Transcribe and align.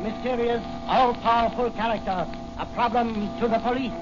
A 0.00 0.02
mysterious, 0.02 0.64
all-powerful 0.86 1.72
character, 1.72 2.26
a 2.58 2.64
problem 2.72 3.38
to 3.38 3.46
the 3.46 3.58
police, 3.58 3.92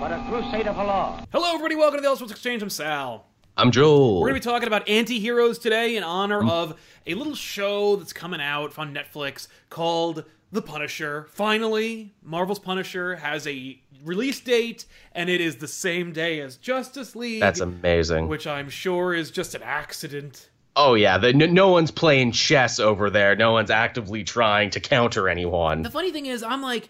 but 0.00 0.10
a 0.10 0.24
crusader 0.26 0.72
for 0.72 0.84
law. 0.84 1.22
Hello, 1.30 1.48
everybody. 1.48 1.76
Welcome 1.76 1.98
to 1.98 2.02
the 2.02 2.08
Elseworlds 2.08 2.30
Exchange. 2.30 2.62
I'm 2.62 2.70
Sal. 2.70 3.26
I'm 3.54 3.70
Joel. 3.70 4.22
We're 4.22 4.30
going 4.30 4.40
to 4.40 4.48
be 4.48 4.50
talking 4.50 4.68
about 4.68 4.88
anti 4.88 5.18
heroes 5.18 5.58
today 5.58 5.96
in 5.96 6.02
honor 6.02 6.40
mm. 6.40 6.50
of 6.50 6.80
a 7.06 7.12
little 7.12 7.34
show 7.34 7.96
that's 7.96 8.14
coming 8.14 8.40
out 8.40 8.78
on 8.78 8.94
Netflix 8.94 9.48
called 9.68 10.24
The 10.50 10.62
Punisher. 10.62 11.26
Finally, 11.28 12.14
Marvel's 12.22 12.58
Punisher 12.58 13.16
has 13.16 13.46
a 13.46 13.78
release 14.02 14.40
date, 14.40 14.86
and 15.12 15.28
it 15.28 15.42
is 15.42 15.56
the 15.56 15.68
same 15.68 16.10
day 16.10 16.40
as 16.40 16.56
Justice 16.56 17.14
League. 17.14 17.40
That's 17.40 17.60
amazing. 17.60 18.28
Which 18.28 18.46
I'm 18.46 18.70
sure 18.70 19.12
is 19.12 19.30
just 19.30 19.54
an 19.54 19.62
accident. 19.62 20.48
Oh 20.80 20.94
yeah, 20.94 21.18
the, 21.18 21.32
no, 21.32 21.46
no 21.46 21.68
one's 21.70 21.90
playing 21.90 22.30
chess 22.30 22.78
over 22.78 23.10
there. 23.10 23.34
No 23.34 23.50
one's 23.50 23.68
actively 23.68 24.22
trying 24.22 24.70
to 24.70 24.80
counter 24.80 25.28
anyone. 25.28 25.82
The 25.82 25.90
funny 25.90 26.12
thing 26.12 26.26
is, 26.26 26.44
I'm 26.44 26.62
like, 26.62 26.88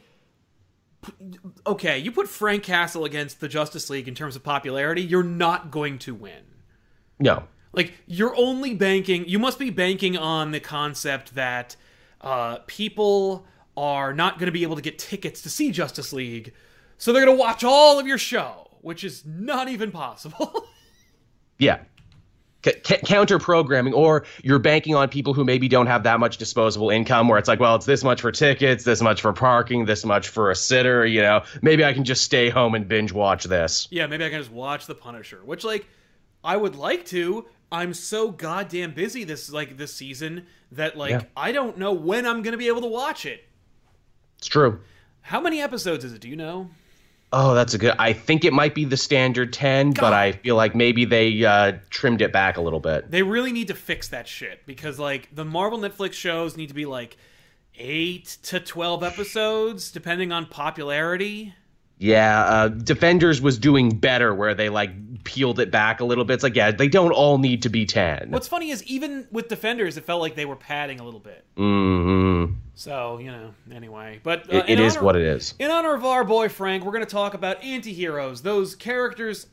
p- 1.02 1.12
okay, 1.66 1.98
you 1.98 2.12
put 2.12 2.28
Frank 2.28 2.64
Castle 2.64 3.06
against 3.06 3.40
the 3.40 3.48
Justice 3.48 3.88
League 3.88 4.06
in 4.06 4.14
terms 4.14 4.36
of 4.36 4.44
popularity, 4.44 5.00
you're 5.00 5.22
not 5.22 5.70
going 5.70 5.98
to 6.00 6.14
win. 6.14 6.44
No. 7.18 7.44
Like 7.72 7.94
you're 8.06 8.36
only 8.36 8.74
banking. 8.74 9.26
You 9.26 9.38
must 9.38 9.58
be 9.58 9.70
banking 9.70 10.18
on 10.18 10.50
the 10.50 10.60
concept 10.60 11.34
that 11.34 11.74
uh, 12.20 12.58
people 12.66 13.46
are 13.74 14.12
not 14.12 14.38
going 14.38 14.48
to 14.48 14.52
be 14.52 14.64
able 14.64 14.76
to 14.76 14.82
get 14.82 14.98
tickets 14.98 15.40
to 15.42 15.48
see 15.48 15.70
Justice 15.70 16.12
League, 16.12 16.52
so 16.98 17.10
they're 17.10 17.24
going 17.24 17.34
to 17.34 17.40
watch 17.40 17.64
all 17.64 17.98
of 17.98 18.06
your 18.06 18.18
show, 18.18 18.68
which 18.82 19.02
is 19.02 19.24
not 19.24 19.68
even 19.68 19.90
possible. 19.90 20.66
Yeah. 21.60 21.80
C- 22.84 22.96
counter 23.04 23.38
programming, 23.38 23.92
or 23.94 24.24
you're 24.42 24.58
banking 24.58 24.94
on 24.94 25.08
people 25.08 25.34
who 25.34 25.44
maybe 25.44 25.68
don't 25.68 25.86
have 25.86 26.02
that 26.04 26.20
much 26.20 26.36
disposable 26.36 26.90
income, 26.90 27.28
where 27.28 27.38
it's 27.38 27.48
like, 27.48 27.60
well, 27.60 27.74
it's 27.74 27.86
this 27.86 28.04
much 28.04 28.20
for 28.20 28.32
tickets, 28.32 28.84
this 28.84 29.00
much 29.00 29.20
for 29.20 29.32
parking, 29.32 29.84
this 29.84 30.04
much 30.04 30.28
for 30.28 30.50
a 30.50 30.54
sitter. 30.56 31.06
You 31.06 31.20
know, 31.22 31.42
maybe 31.62 31.84
I 31.84 31.92
can 31.92 32.04
just 32.04 32.24
stay 32.24 32.48
home 32.50 32.74
and 32.74 32.86
binge 32.88 33.12
watch 33.12 33.44
this. 33.44 33.88
yeah, 33.90 34.06
maybe 34.06 34.24
I 34.24 34.30
can 34.30 34.40
just 34.40 34.52
watch 34.52 34.86
The 34.86 34.94
Punisher, 34.94 35.40
which 35.44 35.64
like 35.64 35.86
I 36.44 36.56
would 36.56 36.76
like 36.76 37.04
to. 37.06 37.46
I'm 37.70 37.92
so 37.92 38.30
goddamn 38.30 38.94
busy 38.94 39.24
this 39.24 39.50
like 39.52 39.76
this 39.76 39.94
season 39.94 40.46
that 40.72 40.96
like 40.96 41.10
Yeah. 41.10 41.22
I 41.36 41.52
don't 41.52 41.76
know 41.78 41.92
when 41.92 42.26
I'm 42.26 42.42
going 42.42 42.52
to 42.52 42.58
be 42.58 42.68
able 42.68 42.80
to 42.80 42.86
watch 42.88 43.26
it. 43.26 43.44
It's 44.38 44.46
true. 44.46 44.80
How 45.20 45.40
many 45.40 45.60
episodes 45.60 46.04
is 46.04 46.12
it? 46.12 46.20
Do 46.20 46.28
you 46.28 46.36
know? 46.36 46.70
Oh, 47.32 47.54
that's 47.54 47.74
a 47.74 47.78
good. 47.78 47.94
I 47.98 48.12
think 48.14 48.44
it 48.44 48.52
might 48.52 48.74
be 48.74 48.84
the 48.84 48.96
standard 48.96 49.52
ten, 49.52 49.90
God. 49.90 50.00
but 50.00 50.12
I 50.14 50.32
feel 50.32 50.56
like 50.56 50.74
maybe 50.74 51.04
they 51.04 51.44
uh, 51.44 51.72
trimmed 51.90 52.22
it 52.22 52.32
back 52.32 52.56
a 52.56 52.60
little 52.60 52.80
bit. 52.80 53.10
They 53.10 53.22
really 53.22 53.52
need 53.52 53.68
to 53.68 53.74
fix 53.74 54.08
that 54.08 54.26
shit 54.26 54.64
because 54.64 54.98
like 54.98 55.34
the 55.34 55.44
Marvel 55.44 55.78
Netflix 55.78 56.14
shows 56.14 56.56
need 56.56 56.68
to 56.68 56.74
be 56.74 56.86
like 56.86 57.16
8 57.76 58.24
to 58.44 58.60
12 58.60 59.02
episodes 59.04 59.90
depending 59.90 60.32
on 60.32 60.46
popularity. 60.46 61.54
Yeah, 61.98 62.42
uh, 62.44 62.68
Defenders 62.68 63.40
was 63.40 63.58
doing 63.58 63.90
better 63.98 64.34
where 64.34 64.54
they 64.54 64.68
like 64.68 64.90
peeled 65.24 65.58
it 65.58 65.70
back 65.70 66.00
a 66.00 66.04
little 66.04 66.24
bit. 66.24 66.34
It's 66.34 66.42
like, 66.42 66.54
yeah, 66.54 66.70
they 66.70 66.88
don't 66.88 67.12
all 67.12 67.38
need 67.38 67.62
to 67.62 67.68
be 67.68 67.84
10. 67.86 68.30
What's 68.30 68.48
funny 68.48 68.70
is 68.70 68.84
even 68.84 69.26
with 69.32 69.48
Defenders 69.48 69.96
it 69.96 70.04
felt 70.04 70.20
like 70.20 70.34
they 70.36 70.46
were 70.46 70.56
padding 70.56 71.00
a 71.00 71.04
little 71.04 71.20
bit. 71.20 71.44
Mm-hmm. 71.56 72.54
So, 72.74 73.18
you 73.18 73.32
know, 73.32 73.50
anyway, 73.72 74.20
but 74.22 74.52
uh, 74.52 74.58
It, 74.58 74.70
it 74.70 74.80
is 74.80 74.96
honor- 74.96 75.04
what 75.04 75.16
it 75.16 75.22
is. 75.22 75.54
In 75.58 75.70
honor 75.70 75.94
of 75.94 76.04
our 76.04 76.22
boy 76.24 76.48
Frank, 76.48 76.84
we're 76.84 76.92
going 76.92 77.04
to 77.04 77.10
talk 77.10 77.34
about 77.34 77.62
anti-heroes, 77.64 78.42
those 78.42 78.74
characters 78.76 79.48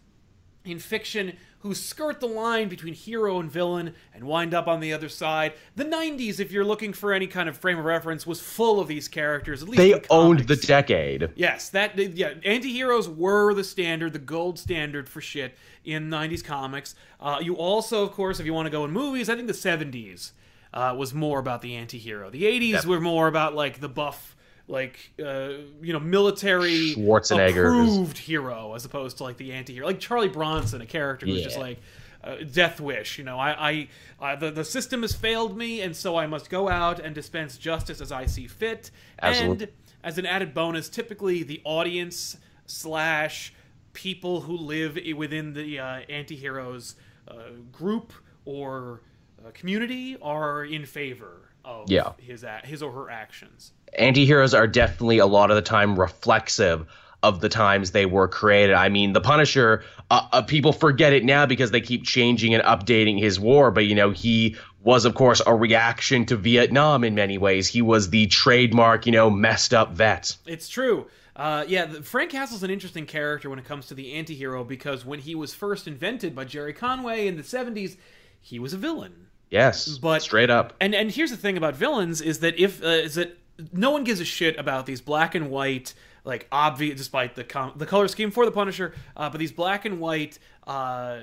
in 0.66 0.80
fiction 0.80 1.38
who 1.60 1.74
skirt 1.74 2.20
the 2.20 2.28
line 2.28 2.68
between 2.70 2.94
hero 2.94 3.40
and 3.40 3.50
villain 3.52 3.94
and 4.14 4.24
wind 4.24 4.54
up 4.54 4.68
on 4.68 4.80
the 4.82 4.94
other 4.94 5.10
side. 5.10 5.52
The 5.76 5.84
90s, 5.86 6.40
if 6.40 6.52
you're 6.52 6.64
looking 6.66 6.94
for 6.94 7.12
any 7.12 7.26
kind 7.26 7.50
of 7.50 7.58
frame 7.58 7.80
of 7.80 7.86
reference, 7.86 8.28
was 8.28 8.40
full 8.40 8.80
of 8.80 8.88
these 8.88 9.08
characters. 9.08 9.64
At 9.64 9.70
least 9.70 9.78
They 9.78 10.00
owned 10.12 10.42
the 10.42 10.56
decade. 10.58 11.30
Yes, 11.36 11.70
that 11.70 11.98
yeah, 11.98 12.34
anti-heroes 12.44 13.10
were 13.10 13.54
the 13.56 13.64
standard, 13.64 14.14
the 14.14 14.20
gold 14.20 14.60
standard 14.60 15.10
for 15.10 15.22
shit 15.22 15.58
in 15.84 16.08
90s 16.10 16.44
comics. 16.44 16.94
Uh, 17.20 17.40
you 17.42 17.56
also, 17.56 18.04
of 18.04 18.12
course, 18.12 18.40
if 18.40 18.46
you 18.46 18.54
want 18.54 18.68
to 18.68 18.72
go 18.72 18.86
in 18.86 18.92
movies, 18.92 19.28
I 19.28 19.36
think 19.36 19.48
the 19.48 19.54
70s 19.54 20.34
uh, 20.72 20.94
was 20.96 21.16
more 21.16 21.40
about 21.40 21.64
the 21.64 21.76
anti-hero. 21.76 22.30
The 22.30 22.44
80s 22.44 22.72
Yep. 22.74 22.86
were 22.86 23.00
more 23.02 23.28
about 23.28 23.56
like 23.56 23.80
the 23.80 23.90
buff 23.90 24.35
like 24.68 25.12
uh, 25.24 25.50
you 25.82 25.94
know 25.94 26.00
military 26.00 26.96
Schwarzenegger 26.96 27.68
approved 27.68 28.18
hero 28.18 28.74
as 28.74 28.86
opposed 28.86 29.18
to 29.18 29.24
like 29.24 29.38
the 29.38 29.52
anti-hero. 29.54 29.86
Like 29.86 30.00
charlie 30.00 30.28
bronson 30.28 30.82
a 30.82 30.86
character 30.86 31.26
who's 31.26 31.44
just 31.44 31.58
like 31.58 31.80
uh, 32.24 32.38
death 32.52 32.80
wish 32.80 33.18
you 33.18 33.24
know? 33.24 33.40
I 33.40 33.88
i 34.20 34.34
uh, 34.34 34.36
the, 34.36 34.52
the 34.52 34.66
system 34.66 35.04
has 35.04 35.14
failed 35.14 35.56
me 35.58 35.82
and 35.82 35.96
so 35.96 36.18
i 36.18 36.26
must 36.26 36.50
go 36.50 36.68
out 36.68 37.00
and 37.00 37.14
dispense 37.14 37.58
justice 37.58 38.02
as 38.02 38.12
i 38.12 38.26
see 38.26 38.48
fit. 38.48 38.92
Absolutely. 39.22 39.66
and 39.66 39.74
as 40.04 40.18
an 40.18 40.26
added 40.26 40.54
bonus 40.54 40.90
typically 40.90 41.44
the 41.44 41.62
audience 41.64 42.38
slash 42.66 43.54
people 43.94 44.42
who 44.42 44.58
live 44.58 44.98
within 45.16 45.54
the 45.54 45.80
uh, 45.80 46.00
anti-heroes 46.10 46.96
uh, 47.28 47.34
group 47.72 48.14
or 48.46 49.02
uh, 49.46 49.52
community 49.54 50.18
are 50.22 50.66
in 50.66 50.86
favor 50.86 51.52
of 51.66 51.90
Yeah. 51.92 52.14
his 52.18 52.46
his 52.64 52.82
or 52.84 52.92
her 52.92 53.10
actions 53.10 53.72
Anti-heroes 53.98 54.54
are 54.54 54.68
definitely 54.68 55.20
a 55.20 55.26
lot 55.26 55.52
of 55.52 55.56
the 55.56 55.62
time 55.62 55.98
reflexive 55.98 56.86
of 57.24 57.40
the 57.42 57.50
times 57.50 57.92
they 57.92 58.06
were 58.06 58.28
created. 58.28 58.76
I 58.76 58.90
mean, 58.90 59.14
the 59.14 59.22
Punisher, 59.22 59.84
uh, 60.12 60.28
uh, 60.32 60.42
people 60.44 60.74
forget 60.74 61.12
it 61.14 61.24
now 61.24 61.46
because 61.46 61.72
they 61.72 61.82
keep 61.82 62.04
changing 62.04 62.54
and 62.54 62.62
updating 62.64 63.20
his 63.20 63.40
war, 63.40 63.72
but 63.72 63.86
you 63.86 63.96
know, 63.96 64.12
he 64.12 64.58
was 64.84 65.06
of 65.06 65.16
course 65.16 65.42
a 65.48 65.56
reaction 65.56 66.26
to 66.28 66.36
Vietnam 66.36 67.04
in 67.04 67.16
many 67.16 67.38
ways. 67.38 67.68
He 67.68 67.82
was 67.82 68.10
the 68.12 68.28
trademark, 68.28 69.06
you 69.06 69.12
know, 69.12 69.30
messed 69.32 69.74
up 69.74 69.94
vet. 69.94 70.36
It's 70.46 70.70
true. 70.70 71.08
Uh, 71.36 71.66
yeah, 71.68 71.86
the, 71.86 72.04
Frank 72.04 72.32
Castle's 72.32 72.64
an 72.64 72.70
interesting 72.70 73.06
character 73.06 73.50
when 73.50 73.60
it 73.60 73.66
comes 73.66 73.88
to 73.88 73.94
the 73.94 74.14
anti-hero 74.14 74.64
because 74.64 75.04
when 75.06 75.20
he 75.20 75.36
was 75.36 75.54
first 75.54 75.88
invented 75.88 76.36
by 76.36 76.46
Gerry 76.46 76.74
Conway 76.74 77.28
in 77.28 77.36
the 77.38 77.44
70s, 77.44 77.98
he 78.40 78.60
was 78.60 78.74
a 78.74 78.78
villain. 78.78 79.25
Yes, 79.50 79.98
But- 79.98 80.22
straight 80.22 80.50
up. 80.50 80.74
And 80.80 80.94
and 80.96 81.12
here's 81.12 81.32
the 81.32 81.38
thing 81.38 81.58
about 81.58 81.76
villains 81.76 82.22
is 82.22 82.40
that 82.40 82.60
if 82.60 82.84
uh, 82.84 82.88
is 82.88 83.16
that 83.16 83.38
no 83.72 83.92
one 83.92 84.04
gives 84.04 84.20
a 84.20 84.26
shit 84.26 84.58
about 84.58 84.86
these 84.86 85.02
black 85.02 85.36
and 85.36 85.50
white 85.50 85.94
like 86.24 86.48
obvious 86.52 86.98
despite 86.98 87.36
the 87.36 87.44
com- 87.44 87.74
the 87.76 87.86
color 87.86 88.08
scheme 88.08 88.32
for 88.32 88.46
the 88.46 88.52
Punisher, 88.52 88.94
uh, 89.16 89.30
but 89.30 89.40
these 89.40 89.52
black 89.52 89.86
and 89.86 90.00
white 90.00 90.40
uh, 90.66 91.20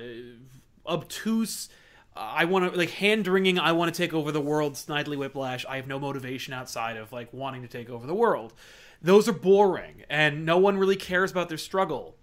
obtuse 0.85 1.69
uh, 2.15 2.19
I 2.19 2.45
want 2.45 2.71
to 2.71 2.77
like 2.77 2.91
hand 2.91 3.27
wringing. 3.27 3.59
I 3.59 3.71
want 3.71 3.93
to 3.93 3.97
take 3.97 4.13
over 4.13 4.31
the 4.31 4.41
world. 4.41 4.73
Snidely 4.73 5.17
Whiplash. 5.17 5.65
I 5.67 5.77
have 5.77 5.87
no 5.87 5.99
motivation 5.99 6.53
outside 6.53 6.95
of 6.97 7.11
like 7.11 7.33
wanting 7.33 7.61
to 7.63 7.67
take 7.67 7.89
over 7.89 8.05
the 8.05 8.13
world. 8.15 8.53
Those 9.01 9.27
are 9.27 9.33
boring, 9.33 10.03
and 10.09 10.45
no 10.45 10.57
one 10.57 10.77
really 10.77 10.95
cares 10.95 11.31
about 11.31 11.49
their 11.49 11.57
struggle. 11.57 12.15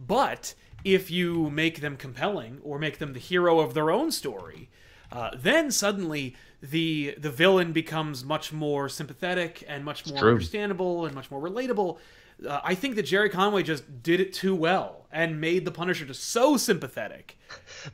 But 0.00 0.54
if 0.84 1.10
you 1.10 1.50
make 1.50 1.80
them 1.80 1.96
compelling 1.96 2.58
or 2.62 2.78
make 2.78 2.98
them 2.98 3.12
the 3.12 3.18
hero 3.20 3.60
of 3.60 3.74
their 3.74 3.90
own 3.90 4.10
story, 4.10 4.70
uh, 5.12 5.30
then 5.36 5.70
suddenly 5.70 6.36
the 6.62 7.14
the 7.18 7.30
villain 7.30 7.72
becomes 7.72 8.24
much 8.24 8.52
more 8.52 8.88
sympathetic 8.88 9.64
and 9.68 9.84
much 9.84 10.06
more 10.06 10.18
understandable 10.32 11.06
and 11.06 11.14
much 11.14 11.30
more 11.30 11.40
relatable. 11.40 11.98
Uh, 12.46 12.60
I 12.62 12.74
think 12.74 12.96
that 12.96 13.02
Gerry 13.02 13.30
Conway 13.30 13.62
just 13.62 14.02
did 14.02 14.20
it 14.20 14.32
too 14.32 14.54
well 14.54 14.98
and 15.10 15.40
made 15.40 15.64
the 15.64 15.70
Punisher 15.70 16.04
just 16.04 16.22
so 16.22 16.56
sympathetic. 16.56 17.38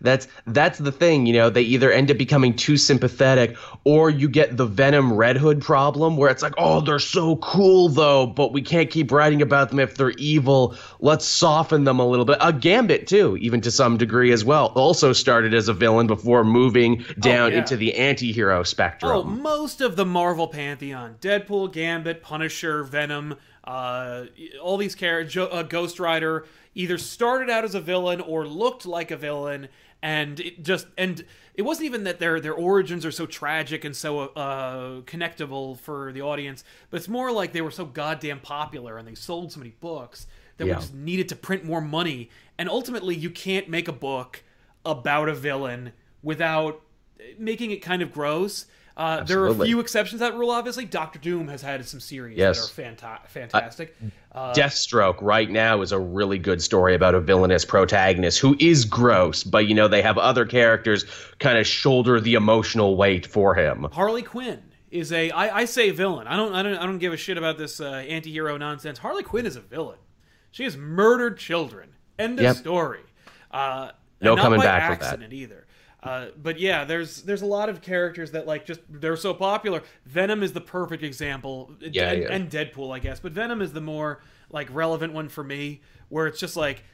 That's 0.00 0.26
that's 0.48 0.78
the 0.78 0.90
thing, 0.90 1.26
you 1.26 1.32
know, 1.32 1.48
they 1.48 1.62
either 1.62 1.92
end 1.92 2.10
up 2.10 2.18
becoming 2.18 2.56
too 2.56 2.76
sympathetic 2.76 3.56
or 3.84 4.10
you 4.10 4.28
get 4.28 4.56
the 4.56 4.66
Venom 4.66 5.12
Red 5.12 5.36
Hood 5.36 5.62
problem 5.62 6.16
where 6.16 6.28
it's 6.28 6.42
like, 6.42 6.54
"Oh, 6.58 6.80
they're 6.80 6.98
so 6.98 7.36
cool 7.36 7.88
though, 7.88 8.26
but 8.26 8.52
we 8.52 8.62
can't 8.62 8.90
keep 8.90 9.12
writing 9.12 9.40
about 9.42 9.70
them 9.70 9.78
if 9.78 9.94
they're 9.94 10.10
evil. 10.12 10.74
Let's 10.98 11.24
soften 11.24 11.84
them 11.84 12.00
a 12.00 12.06
little 12.06 12.24
bit." 12.24 12.38
A 12.40 12.52
Gambit 12.52 13.06
too, 13.06 13.36
even 13.36 13.60
to 13.60 13.70
some 13.70 13.96
degree 13.96 14.32
as 14.32 14.44
well. 14.44 14.72
Also 14.74 15.12
started 15.12 15.54
as 15.54 15.68
a 15.68 15.72
villain 15.72 16.08
before 16.08 16.42
moving 16.42 17.04
down 17.20 17.52
yeah. 17.52 17.58
into 17.58 17.76
the 17.76 17.94
anti-hero 17.94 18.64
spectrum. 18.64 19.12
Oh, 19.12 19.22
most 19.22 19.80
of 19.80 19.94
the 19.94 20.04
Marvel 20.04 20.48
pantheon: 20.48 21.16
Deadpool, 21.20 21.72
Gambit, 21.72 22.22
Punisher, 22.22 22.82
Venom, 22.82 23.36
uh, 23.64 24.24
all 24.62 24.76
these 24.76 24.94
characters, 24.94 25.36
uh, 25.50 25.62
Ghost 25.62 25.98
Rider, 25.98 26.46
either 26.74 26.98
started 26.98 27.48
out 27.50 27.64
as 27.64 27.74
a 27.74 27.80
villain 27.80 28.20
or 28.20 28.46
looked 28.46 28.84
like 28.86 29.10
a 29.10 29.16
villain, 29.16 29.68
and 30.02 30.38
it 30.40 30.62
just 30.62 30.86
and 30.98 31.24
it 31.54 31.62
wasn't 31.62 31.86
even 31.86 32.04
that 32.04 32.18
their 32.18 32.40
their 32.40 32.52
origins 32.52 33.06
are 33.06 33.10
so 33.10 33.26
tragic 33.26 33.84
and 33.84 33.96
so 33.96 34.20
uh, 34.20 35.00
connectable 35.02 35.78
for 35.78 36.12
the 36.12 36.20
audience, 36.20 36.62
but 36.90 36.98
it's 36.98 37.08
more 37.08 37.32
like 37.32 37.52
they 37.52 37.62
were 37.62 37.70
so 37.70 37.84
goddamn 37.86 38.40
popular 38.40 38.98
and 38.98 39.08
they 39.08 39.14
sold 39.14 39.52
so 39.52 39.60
many 39.60 39.74
books 39.80 40.26
that 40.58 40.66
Yeah. 40.66 40.74
we 40.74 40.80
just 40.80 40.94
needed 40.94 41.28
to 41.30 41.36
print 41.36 41.64
more 41.64 41.80
money, 41.80 42.28
and 42.58 42.68
ultimately 42.68 43.14
you 43.14 43.30
can't 43.30 43.68
make 43.68 43.88
a 43.88 43.92
book 43.92 44.42
about 44.84 45.28
a 45.30 45.34
villain 45.34 45.92
without 46.22 46.82
making 47.38 47.70
it 47.70 47.78
kind 47.78 48.02
of 48.02 48.12
gross. 48.12 48.66
Uh, 48.96 49.24
there 49.24 49.42
are 49.42 49.48
a 49.48 49.54
few 49.64 49.80
exceptions 49.80 50.20
to 50.20 50.24
that 50.30 50.34
rule. 50.36 50.50
Obviously, 50.50 50.84
Doctor 50.84 51.18
Doom 51.18 51.48
has 51.48 51.60
had 51.60 51.84
some 51.84 51.98
series 51.98 52.38
Yes. 52.38 52.70
that 52.70 52.88
are 52.88 52.92
fanta- 52.94 53.26
fantastic. 53.26 53.96
Uh, 54.30 54.52
Deathstroke 54.54 55.16
right 55.20 55.50
now 55.50 55.80
is 55.82 55.90
a 55.90 55.98
really 55.98 56.38
good 56.38 56.62
story 56.62 56.94
about 56.94 57.14
a 57.16 57.20
villainous 57.20 57.64
protagonist 57.64 58.38
who 58.38 58.56
is 58.60 58.84
gross, 58.84 59.42
but 59.42 59.66
you 59.66 59.74
know 59.74 59.88
they 59.88 60.02
have 60.02 60.16
other 60.16 60.46
characters 60.46 61.04
kind 61.40 61.58
of 61.58 61.66
shoulder 61.66 62.20
the 62.20 62.34
emotional 62.34 62.96
weight 62.96 63.26
for 63.26 63.54
him. 63.56 63.88
Harley 63.92 64.22
Quinn 64.22 64.62
is 64.92 65.12
a 65.12 65.30
I, 65.32 65.62
I 65.62 65.64
say 65.64 65.90
villain. 65.90 66.28
I 66.28 66.36
don't 66.36 66.54
I 66.54 66.62
don't 66.62 66.76
I 66.76 66.86
don't 66.86 66.98
give 66.98 67.12
a 67.12 67.16
shit 67.16 67.36
about 67.36 67.58
this 67.58 67.80
uh, 67.80 67.86
anti-hero 68.08 68.56
nonsense. 68.58 68.98
Harley 68.98 69.24
Quinn 69.24 69.44
is 69.44 69.56
a 69.56 69.60
villain. 69.60 69.98
She 70.52 70.62
has 70.62 70.76
murdered 70.76 71.36
children. 71.38 71.88
End 72.16 72.38
of 72.38 72.44
Yep. 72.44 72.56
story. 72.56 73.00
Uh, 73.50 73.90
No 74.20 74.36
coming 74.36 74.60
back 74.60 75.00
from 75.02 75.20
that. 75.20 75.32
either. 75.32 75.63
Uh, 76.04 76.26
but 76.40 76.60
yeah, 76.60 76.84
there's 76.84 77.22
there's 77.22 77.40
a 77.42 77.46
lot 77.46 77.70
of 77.70 77.80
characters 77.80 78.32
that 78.32 78.46
like 78.46 78.66
just 78.66 78.80
they're 78.90 79.16
so 79.16 79.32
popular. 79.32 79.82
Venom 80.04 80.42
is 80.42 80.52
the 80.52 80.60
perfect 80.60 81.02
example, 81.02 81.72
Yeah, 81.80 82.10
and, 82.10 82.22
yeah. 82.22 82.28
and 82.32 82.50
Deadpool, 82.50 82.94
I 82.94 82.98
guess. 82.98 83.20
But 83.20 83.32
Venom 83.32 83.62
is 83.62 83.72
the 83.72 83.80
more 83.80 84.20
like 84.50 84.68
relevant 84.70 85.14
one 85.14 85.30
for 85.30 85.42
me, 85.42 85.80
where 86.10 86.26
it's 86.26 86.38
just 86.38 86.56
like 86.56 86.84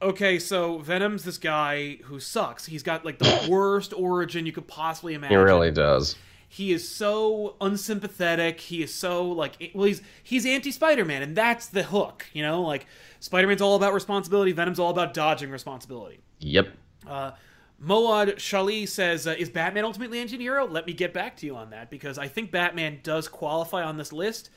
okay, 0.00 0.38
so 0.38 0.78
Venom's 0.78 1.24
this 1.24 1.38
guy 1.38 1.96
who 2.04 2.18
sucks. 2.18 2.66
He's 2.66 2.82
got 2.82 3.04
like 3.04 3.18
the 3.18 3.46
worst 3.50 3.92
origin 3.92 4.46
you 4.46 4.52
could 4.52 4.68
possibly 4.68 5.14
imagine. 5.14 5.36
He 5.38 5.42
really 5.42 5.70
does. 5.70 6.16
He 6.48 6.72
is 6.72 6.86
so 6.86 7.56
unsympathetic. 7.60 8.60
He 8.60 8.82
is 8.82 8.94
so 8.94 9.26
like 9.26 9.72
well, 9.74 9.86
he's 9.86 10.02
he's 10.22 10.44
anti 10.46 10.70
Spider 10.70 11.04
Man, 11.04 11.22
and 11.22 11.34
that's 11.34 11.66
the 11.68 11.82
hook. 11.82 12.26
You 12.34 12.42
know, 12.42 12.62
like 12.62 12.86
Spider 13.20 13.48
Man's 13.48 13.62
all 13.62 13.74
about 13.74 13.94
responsibility. 13.94 14.52
Venom's 14.52 14.78
all 14.78 14.90
about 14.90 15.14
dodging 15.14 15.50
responsibility. 15.50 16.20
Yep. 16.40 16.68
Uh, 17.06 17.32
Moad 17.82 18.36
Shali 18.36 18.88
says, 18.88 19.26
uh, 19.26 19.34
"Is 19.38 19.50
Batman 19.50 19.84
ultimately 19.84 20.20
anti-hero?" 20.20 20.66
Let 20.66 20.86
me 20.86 20.92
get 20.92 21.12
back 21.12 21.36
to 21.38 21.46
you 21.46 21.56
on 21.56 21.70
that 21.70 21.90
because 21.90 22.16
I 22.18 22.28
think 22.28 22.50
Batman 22.50 23.00
does 23.02 23.28
qualify 23.28 23.82
on 23.82 23.96
this 23.96 24.12
list, 24.12 24.50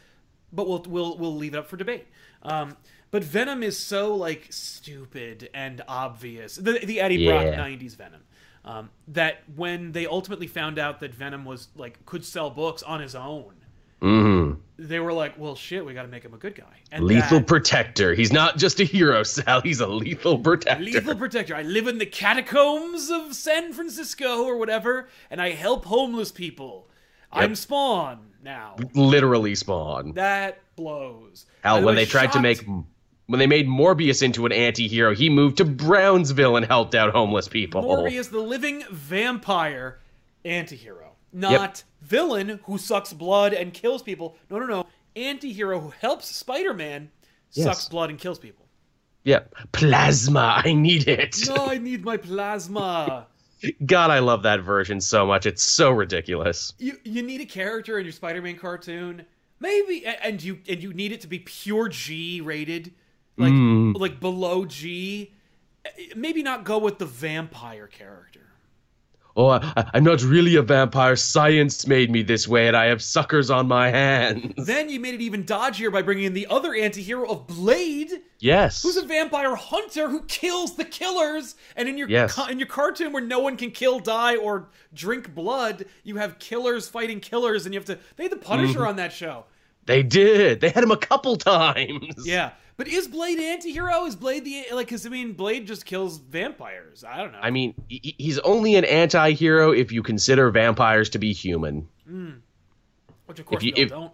but 0.51 0.67
we'll 0.67 0.83
we'll 0.87 1.17
we'll 1.17 1.35
leave 1.35 1.55
it 1.55 1.57
up 1.57 1.67
for 1.67 1.77
debate. 1.77 2.07
Um, 2.43 2.77
but 3.11 3.23
Venom 3.23 3.63
is 3.63 3.77
so 3.79 4.15
like 4.15 4.47
stupid 4.51 5.49
and 5.53 5.81
obvious. 5.87 6.55
The 6.55 6.79
the 6.83 6.99
Eddie 6.99 7.25
Brock 7.25 7.45
'90s 7.45 7.95
Venom. 7.95 8.21
Um, 8.63 8.89
that 9.09 9.43
when 9.55 9.91
they 9.91 10.07
ultimately 10.07 10.47
found 10.47 10.79
out 10.79 10.99
that 10.99 11.13
Venom 11.13 11.45
was 11.45 11.67
like 11.75 12.05
could 12.05 12.25
sell 12.25 12.49
books 12.49 12.83
on 12.83 12.99
his 12.99 13.15
own, 13.15 13.53
hmm 14.01 14.53
they 14.77 14.99
were 14.99 15.13
like, 15.13 15.37
"Well, 15.37 15.55
shit, 15.55 15.85
we 15.85 15.93
got 15.93 16.03
to 16.03 16.07
make 16.07 16.23
him 16.23 16.33
a 16.33 16.37
good 16.37 16.55
guy." 16.55 16.81
And 16.91 17.03
Lethal 17.05 17.39
that- 17.39 17.47
protector. 17.47 18.13
He's 18.13 18.33
not 18.33 18.57
just 18.57 18.79
a 18.79 18.83
hero, 18.83 19.23
Sal. 19.23 19.61
He's 19.61 19.79
a 19.79 19.87
lethal 19.87 20.37
protector. 20.39 20.83
Lethal 20.83 21.15
protector. 21.15 21.55
I 21.55 21.61
live 21.61 21.87
in 21.87 21.97
the 21.97 22.05
catacombs 22.05 23.09
of 23.09 23.33
San 23.35 23.73
Francisco 23.73 24.43
or 24.43 24.57
whatever, 24.57 25.09
and 25.29 25.41
I 25.41 25.51
help 25.51 25.85
homeless 25.85 26.31
people. 26.31 26.89
I'm 27.31 27.55
Spawn 27.55 28.19
now. 28.43 28.77
Literally 28.93 29.55
spawn. 29.55 30.13
That 30.13 30.59
blows. 30.75 31.45
Hell, 31.63 31.83
when 31.83 31.95
they 31.95 32.05
tried 32.05 32.31
to 32.33 32.39
make 32.39 32.65
when 33.27 33.39
they 33.39 33.47
made 33.47 33.67
Morbius 33.67 34.21
into 34.21 34.45
an 34.45 34.51
anti-hero, 34.51 35.15
he 35.15 35.29
moved 35.29 35.57
to 35.57 35.65
Brownsville 35.65 36.55
and 36.55 36.65
helped 36.65 36.93
out 36.95 37.11
homeless 37.11 37.47
people. 37.47 37.83
Morbius, 37.83 38.29
the 38.29 38.39
living 38.39 38.83
vampire 38.91 39.99
antihero, 40.45 41.09
not 41.33 41.83
villain 42.05 42.59
who 42.65 42.77
sucks 42.77 43.13
blood 43.13 43.53
and 43.53 43.73
kills 43.73 44.01
people. 44.03 44.35
No, 44.49 44.59
no, 44.59 44.65
no. 44.65 44.85
Antihero 45.15 45.81
who 45.81 45.89
helps 46.01 46.27
Spider-Man 46.27 47.09
Yes. 47.51 47.65
sucks 47.65 47.87
blood 47.89 48.09
and 48.09 48.19
kills 48.19 48.37
people. 48.37 48.65
Yeah. 49.23 49.39
Plasma. 49.71 50.61
I 50.65 50.73
need 50.73 51.07
it. 51.07 51.37
No, 51.47 51.67
I 51.67 51.77
need 51.77 52.03
my 52.03 52.17
plasma. 52.17 53.27
God, 53.85 54.11
I 54.11 54.19
love 54.19 54.43
that 54.43 54.61
version 54.61 54.99
so 55.01 55.25
much. 55.25 55.45
It's 55.45 55.63
so 55.63 55.91
ridiculous. 55.91 56.73
you 56.77 56.97
you 57.03 57.23
need 57.23 57.41
a 57.41 57.45
character 57.45 57.97
in 57.97 58.05
your 58.05 58.11
Spider-Man 58.11 58.57
cartoon, 58.57 59.25
maybe, 59.59 60.05
and 60.05 60.43
you 60.43 60.59
and 60.69 60.83
you 60.83 60.93
need 60.93 61.11
it 61.13 61.21
to 61.21 61.27
be 61.27 61.39
pure 61.39 61.87
G 61.87 62.41
rated, 62.41 62.93
like 63.37 63.53
Mm. 63.53 63.97
like 63.97 64.19
below 64.19 64.65
G. 64.65 65.31
Maybe 66.15 66.43
not 66.43 66.63
go 66.65 66.77
with 66.77 66.99
the 66.99 67.05
vampire 67.05 67.87
character. 67.87 68.41
Oh, 69.37 69.49
I, 69.49 69.89
I'm 69.93 70.03
not 70.05 70.21
really 70.23 70.55
a 70.55 70.61
vampire. 70.61 71.15
Science 71.17 71.85
made 71.87 72.09
me 72.09 72.23
this 72.23 72.47
way, 72.47 72.67
and 72.69 72.77
I 72.77 72.85
have 72.85 73.01
suckers 73.01 73.49
on 73.49 73.67
my 73.67 73.89
hands. 73.89 74.53
Then 74.65 74.89
you 74.89 74.99
made 74.99 75.13
it 75.15 75.21
even 75.21 75.43
dodgier 75.43 75.91
by 75.91 76.01
bringing 76.01 76.23
in 76.23 76.33
the 76.33 76.47
other 76.47 76.73
anti-hero 76.73 77.27
of 77.29 77.45
Blade, 77.47 78.11
Yes. 78.39 78.81
who's 78.81 78.95
a 78.95 79.05
vampire 79.05 79.55
hunter 79.55 80.09
who 80.09 80.21
kills 80.23 80.77
the 80.77 80.85
killers. 80.85 81.55
And 81.75 81.89
in 81.89 81.97
your 81.97 82.07
Yes. 82.09 82.33
co- 82.33 82.45
in 82.47 82.59
your 82.59 82.67
cartoon 82.69 83.11
where 83.11 83.23
no 83.23 83.39
one 83.39 83.57
can 83.57 83.71
kill, 83.71 83.99
die, 83.99 84.37
or 84.37 84.69
drink 84.93 85.35
blood, 85.35 85.85
you 86.03 86.15
have 86.15 86.39
killers 86.39 86.87
fighting 86.87 87.19
killers, 87.19 87.65
and 87.65 87.73
you 87.73 87.79
have 87.79 87.87
to. 87.87 87.99
They 88.15 88.23
had 88.23 88.31
the 88.31 88.37
Punisher 88.37 88.79
Mm-hmm. 88.79 88.87
on 88.87 88.95
that 88.95 89.11
show. 89.11 89.45
They 89.85 90.01
did. 90.01 90.61
They 90.61 90.69
had 90.69 90.83
him 90.83 90.91
a 90.91 90.97
couple 90.97 91.35
times. 91.37 92.25
Yeah, 92.25 92.51
but 92.77 92.87
is 92.87 93.07
Blade 93.07 93.39
anti-hero? 93.39 94.05
Is 94.05 94.15
Blade 94.15 94.45
the 94.45 94.65
like? 94.73 94.87
Because 94.87 95.05
I 95.05 95.09
mean, 95.09 95.33
Blade 95.33 95.65
just 95.67 95.85
kills 95.85 96.17
vampires. 96.17 97.03
I 97.03 97.17
don't 97.17 97.31
know. 97.31 97.39
I 97.41 97.49
mean, 97.51 97.73
he's 97.87 98.39
only 98.39 98.75
an 98.75 98.85
anti-hero 98.85 99.71
if 99.71 99.91
you 99.91 100.03
consider 100.03 100.49
vampires 100.51 101.09
to 101.11 101.19
be 101.19 101.33
human. 101.33 101.87
Hmm. 102.07 102.31
which 103.25 103.39
of 103.39 103.45
course 103.45 103.63
you- 103.63 103.73
if- 103.75 103.89
don't. 103.89 104.11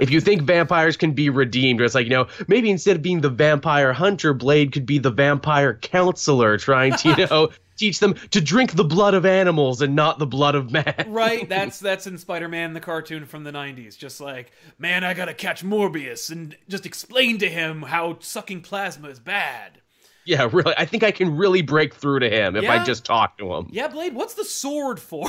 If 0.00 0.10
you 0.10 0.20
think 0.20 0.42
vampires 0.42 0.96
can 0.96 1.12
be 1.12 1.30
redeemed, 1.30 1.80
it's 1.80 1.94
like, 1.94 2.04
you 2.06 2.10
know, 2.10 2.26
maybe 2.48 2.68
instead 2.68 2.96
of 2.96 3.02
being 3.02 3.20
the 3.20 3.28
vampire 3.30 3.92
hunter, 3.92 4.34
Blade 4.34 4.72
could 4.72 4.86
be 4.86 4.98
the 4.98 5.10
vampire 5.12 5.74
counselor 5.74 6.58
trying 6.58 6.96
to, 6.96 7.08
you 7.10 7.26
know, 7.30 7.50
teach 7.76 7.98
them 7.98 8.14
to 8.30 8.40
drink 8.40 8.72
the 8.72 8.84
blood 8.84 9.14
of 9.14 9.26
animals 9.26 9.82
and 9.82 9.94
not 9.94 10.18
the 10.18 10.26
blood 10.26 10.54
of 10.54 10.70
man. 10.70 11.06
Right, 11.08 11.48
that's 11.48 11.78
that's 11.78 12.06
in 12.06 12.18
Spider-Man 12.18 12.72
the 12.72 12.80
cartoon 12.80 13.26
from 13.26 13.44
the 13.44 13.52
'90s. 13.52 13.96
Just 13.96 14.20
like, 14.20 14.52
man, 14.78 15.04
I 15.04 15.14
gotta 15.14 15.34
catch 15.34 15.64
Morbius 15.64 16.30
and 16.30 16.56
just 16.68 16.86
explain 16.86 17.38
to 17.38 17.48
him 17.48 17.82
how 17.82 18.18
sucking 18.20 18.62
plasma 18.62 19.08
is 19.08 19.18
bad. 19.18 19.80
Yeah, 20.24 20.48
really. 20.50 20.74
I 20.76 20.86
think 20.86 21.02
I 21.02 21.10
can 21.10 21.36
really 21.36 21.62
break 21.62 21.94
through 21.94 22.20
to 22.20 22.30
him 22.30 22.56
if 22.56 22.68
I 22.68 22.82
just 22.82 23.04
talk 23.04 23.36
to 23.38 23.52
him. 23.54 23.68
Yeah, 23.70 23.88
Blade, 23.88 24.14
what's 24.14 24.34
the 24.34 24.44
sword 24.44 24.98
for? 24.98 25.28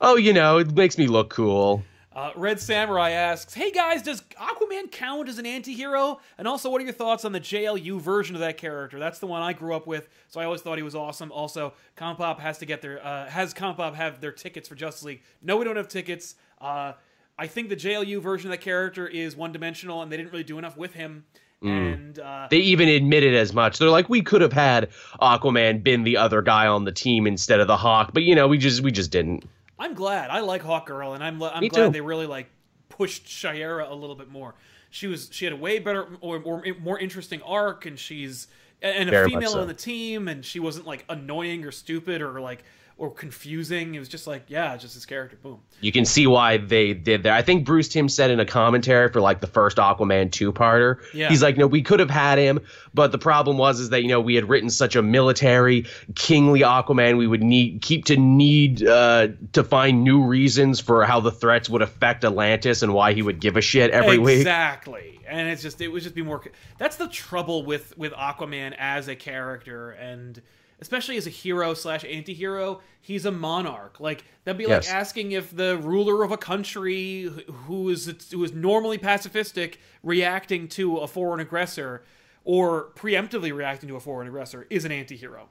Oh, 0.00 0.16
you 0.16 0.32
know, 0.32 0.58
it 0.58 0.74
makes 0.74 0.98
me 0.98 1.06
look 1.06 1.30
cool. 1.30 1.82
Uh, 2.18 2.32
Red 2.34 2.58
Samurai 2.58 3.10
asks, 3.10 3.54
"Hey 3.54 3.70
guys, 3.70 4.02
does 4.02 4.22
Aquaman 4.40 4.90
count 4.90 5.28
as 5.28 5.38
an 5.38 5.46
anti-hero? 5.46 6.18
And 6.36 6.48
also, 6.48 6.68
what 6.68 6.80
are 6.80 6.84
your 6.84 6.92
thoughts 6.92 7.24
on 7.24 7.30
the 7.30 7.38
JLU 7.38 8.00
version 8.00 8.34
of 8.34 8.40
that 8.40 8.56
character? 8.56 8.98
That's 8.98 9.20
the 9.20 9.28
one 9.28 9.40
I 9.40 9.52
grew 9.52 9.72
up 9.72 9.86
with, 9.86 10.08
so 10.26 10.40
I 10.40 10.44
always 10.44 10.60
thought 10.60 10.78
he 10.78 10.82
was 10.82 10.96
awesome. 10.96 11.30
Also, 11.30 11.74
Compop 11.94 12.40
has 12.40 12.58
to 12.58 12.66
get 12.66 12.82
their 12.82 13.04
uh, 13.06 13.26
has 13.26 13.54
Compop 13.54 13.94
have 13.94 14.20
their 14.20 14.32
tickets 14.32 14.68
for 14.68 14.74
Justice 14.74 15.04
League? 15.04 15.22
No, 15.42 15.58
we 15.58 15.64
don't 15.64 15.76
have 15.76 15.86
tickets. 15.86 16.34
Uh, 16.60 16.94
I 17.38 17.46
think 17.46 17.68
the 17.68 17.76
JLU 17.76 18.20
version 18.20 18.50
of 18.50 18.58
that 18.58 18.64
character 18.64 19.06
is 19.06 19.36
one-dimensional, 19.36 20.02
and 20.02 20.10
they 20.10 20.16
didn't 20.16 20.32
really 20.32 20.42
do 20.42 20.58
enough 20.58 20.76
with 20.76 20.94
him. 20.94 21.24
And 21.62 22.18
uh, 22.18 22.48
They 22.50 22.58
even 22.58 22.88
admitted 22.88 23.34
as 23.34 23.52
much. 23.52 23.78
They're 23.78 23.90
like, 23.90 24.08
we 24.08 24.22
could 24.22 24.40
have 24.40 24.52
had 24.52 24.88
Aquaman 25.22 25.84
been 25.84 26.02
the 26.02 26.16
other 26.16 26.42
guy 26.42 26.66
on 26.66 26.84
the 26.84 26.92
team 26.92 27.28
instead 27.28 27.60
of 27.60 27.68
the 27.68 27.76
Hawk, 27.76 28.10
but 28.12 28.24
you 28.24 28.34
know, 28.34 28.48
we 28.48 28.58
just 28.58 28.80
we 28.80 28.90
just 28.90 29.12
didn't. 29.12 29.44
I'm 29.78 29.94
glad. 29.94 30.30
I 30.30 30.40
like 30.40 30.62
Hawk 30.62 30.86
Girl, 30.86 31.14
and 31.14 31.22
I'm 31.22 31.42
I'm 31.42 31.60
Me 31.60 31.68
glad 31.68 31.86
too. 31.86 31.92
they 31.92 32.00
really 32.00 32.26
like 32.26 32.48
pushed 32.88 33.26
Shayera 33.26 33.90
a 33.90 33.94
little 33.94 34.16
bit 34.16 34.28
more. 34.28 34.54
She 34.90 35.06
was 35.06 35.28
she 35.30 35.44
had 35.44 35.52
a 35.52 35.56
way 35.56 35.78
better 35.78 36.06
or 36.20 36.40
more, 36.40 36.64
more 36.80 36.98
interesting 36.98 37.42
arc, 37.42 37.86
and 37.86 37.98
she's 37.98 38.48
and 38.82 39.08
a 39.08 39.12
Very 39.12 39.30
female 39.30 39.50
so. 39.52 39.60
on 39.60 39.68
the 39.68 39.74
team, 39.74 40.28
and 40.28 40.44
she 40.44 40.60
wasn't 40.60 40.86
like 40.86 41.04
annoying 41.08 41.64
or 41.64 41.70
stupid 41.72 42.22
or 42.22 42.40
like 42.40 42.64
or 42.98 43.10
confusing. 43.12 43.94
It 43.94 44.00
was 44.00 44.08
just 44.08 44.26
like, 44.26 44.42
yeah, 44.48 44.76
just 44.76 44.94
his 44.94 45.06
character. 45.06 45.36
Boom. 45.40 45.60
You 45.80 45.92
can 45.92 46.04
see 46.04 46.26
why 46.26 46.56
they 46.58 46.92
did 46.94 47.22
that. 47.22 47.32
I 47.32 47.42
think 47.42 47.64
Bruce 47.64 47.88
Timm 47.88 48.08
said 48.08 48.30
in 48.32 48.40
a 48.40 48.44
commentary 48.44 49.08
for 49.08 49.20
like 49.20 49.40
the 49.40 49.46
first 49.46 49.76
Aquaman 49.76 50.32
two-parter, 50.32 50.98
Yeah. 51.14 51.28
he's 51.28 51.40
like, 51.40 51.56
no, 51.56 51.68
we 51.68 51.80
could 51.82 52.00
have 52.00 52.10
had 52.10 52.38
him, 52.38 52.58
but 52.92 53.12
the 53.12 53.18
problem 53.18 53.56
was 53.56 53.78
is 53.78 53.90
that 53.90 54.02
you 54.02 54.08
know 54.08 54.20
we 54.20 54.34
had 54.34 54.48
written 54.48 54.68
such 54.68 54.96
a 54.96 55.02
military, 55.02 55.86
kingly 56.16 56.60
Aquaman, 56.60 57.16
we 57.18 57.26
would 57.28 57.42
need 57.42 57.82
keep 57.82 58.04
to 58.06 58.16
need 58.16 58.84
uh, 58.86 59.28
to 59.52 59.62
find 59.62 60.02
new 60.02 60.24
reasons 60.24 60.80
for 60.80 61.04
how 61.04 61.20
the 61.20 61.30
threats 61.30 61.70
would 61.70 61.82
affect 61.82 62.24
Atlantis 62.24 62.82
and 62.82 62.92
why 62.92 63.12
he 63.12 63.22
would 63.22 63.38
give 63.40 63.56
a 63.56 63.60
shit 63.60 63.92
every 63.92 64.18
week. 64.18 64.38
exactly 64.38 65.20
and 65.28 65.46
it's 65.48 65.62
just 65.62 65.80
it 65.80 65.88
would 65.88 66.02
just 66.02 66.14
be 66.14 66.22
more 66.22 66.42
that's 66.78 66.96
the 66.96 67.06
trouble 67.08 67.62
with 67.64 67.96
with 67.98 68.12
aquaman 68.14 68.74
as 68.78 69.08
a 69.08 69.14
character 69.14 69.90
and 69.90 70.40
especially 70.80 71.16
as 71.16 71.26
a 71.26 71.30
hero 71.30 71.74
slash 71.74 72.04
anti-hero 72.04 72.80
he's 73.00 73.24
a 73.24 73.30
monarch 73.32 73.98
like 74.00 74.24
that'd 74.44 74.58
be 74.58 74.64
Yes. 74.64 74.86
like 74.86 74.94
asking 74.96 75.32
if 75.32 75.54
the 75.54 75.76
ruler 75.78 76.22
of 76.22 76.30
a 76.32 76.36
country 76.36 77.22
who- 77.22 77.52
who 77.52 77.88
is 77.90 78.30
who 78.30 78.42
is 78.44 78.52
normally 78.52 78.98
pacifistic 78.98 79.76
reacting 80.02 80.68
to 80.68 80.98
a 80.98 81.06
foreign 81.08 81.40
aggressor 81.40 82.02
or 82.44 82.90
preemptively 82.96 83.52
reacting 83.54 83.88
to 83.88 83.96
a 83.96 84.00
foreign 84.00 84.26
aggressor 84.28 84.66
is 84.70 84.84
an 84.84 84.92
anti-hero 84.92 85.48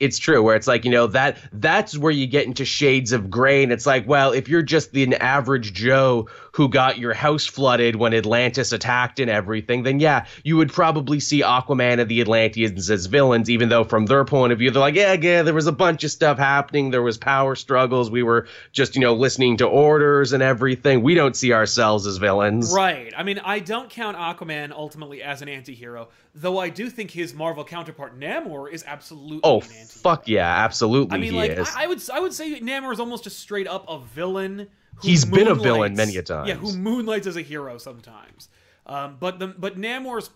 it's 0.00 0.18
true 0.18 0.42
where 0.42 0.56
it's 0.56 0.66
like 0.66 0.84
you 0.84 0.90
know 0.90 1.06
that 1.06 1.38
that's 1.52 1.96
where 1.96 2.12
you 2.12 2.26
get 2.26 2.46
into 2.46 2.64
shades 2.64 3.12
of 3.12 3.30
gray 3.30 3.62
and 3.62 3.72
it's 3.72 3.86
like 3.86 4.06
well 4.08 4.32
if 4.32 4.48
you're 4.48 4.62
just 4.62 4.92
the, 4.92 5.02
an 5.02 5.14
average 5.14 5.72
joe 5.72 6.28
who 6.52 6.68
got 6.68 6.98
your 6.98 7.14
house 7.14 7.46
flooded 7.46 7.96
when 7.96 8.12
atlantis 8.12 8.72
attacked 8.72 9.20
and 9.20 9.30
everything 9.30 9.82
then 9.82 10.00
yeah 10.00 10.26
you 10.42 10.56
would 10.56 10.72
probably 10.72 11.20
see 11.20 11.42
aquaman 11.42 12.00
and 12.00 12.08
the 12.08 12.20
atlanteans 12.20 12.90
as 12.90 13.06
villains 13.06 13.48
even 13.48 13.68
though 13.68 13.84
from 13.84 14.06
their 14.06 14.24
point 14.24 14.52
of 14.52 14.58
view 14.58 14.70
they're 14.70 14.80
like 14.80 14.94
yeah 14.94 15.12
yeah 15.12 15.42
there 15.42 15.54
was 15.54 15.66
a 15.66 15.72
bunch 15.72 16.04
of 16.04 16.10
stuff 16.10 16.38
happening. 16.38 16.90
There 16.90 17.02
was 17.02 17.18
power 17.18 17.54
struggles. 17.54 18.10
We 18.10 18.22
were 18.22 18.46
just 18.72 18.94
you 18.94 19.00
know 19.00 19.14
listening 19.14 19.58
to 19.58 19.66
orders 19.66 20.32
and 20.32 20.42
everything. 20.42 21.02
We 21.02 21.14
don't 21.14 21.36
see 21.36 21.52
ourselves 21.52 22.06
as 22.06 22.16
villains. 22.16 22.72
Right. 22.72 23.12
I 23.16 23.22
mean, 23.22 23.38
I 23.40 23.60
don't 23.60 23.90
count 23.90 24.16
Aquaman 24.16 24.72
ultimately 24.72 25.22
as 25.22 25.42
an 25.42 25.48
anti-hero, 25.48 26.08
though 26.34 26.58
I 26.58 26.68
do 26.68 26.90
think 26.90 27.10
his 27.10 27.34
Marvel 27.34 27.64
counterpart 27.64 28.18
Namor 28.18 28.70
is 28.70 28.84
absolutely 28.86 29.40
oh 29.44 29.60
an 29.60 29.86
fuck 29.86 30.28
yeah 30.28 30.64
absolutely 30.64 31.16
I 31.16 31.18
mean, 31.18 31.32
he 31.32 31.36
like 31.36 31.50
is 31.52 31.68
I, 31.74 31.84
I 31.84 31.86
would 31.86 32.10
I 32.10 32.20
would 32.20 32.32
say 32.32 32.60
Namor 32.60 32.92
is 32.92 33.00
almost 33.00 33.24
just 33.24 33.38
straight 33.38 33.66
up 33.66 33.84
a 33.88 33.98
villain. 33.98 34.68
Who 34.96 35.08
He's 35.08 35.24
been 35.24 35.48
a 35.48 35.54
villain 35.54 35.94
many 35.94 36.16
a 36.16 36.22
times. 36.22 36.48
Yeah, 36.48 36.56
who 36.56 36.76
moonlights 36.76 37.26
as 37.26 37.36
a 37.36 37.42
hero 37.42 37.78
sometimes. 37.78 38.48
Um, 38.86 39.16
but 39.18 39.38
the 39.38 39.48
but 39.48 39.78
Namor's 39.78 40.30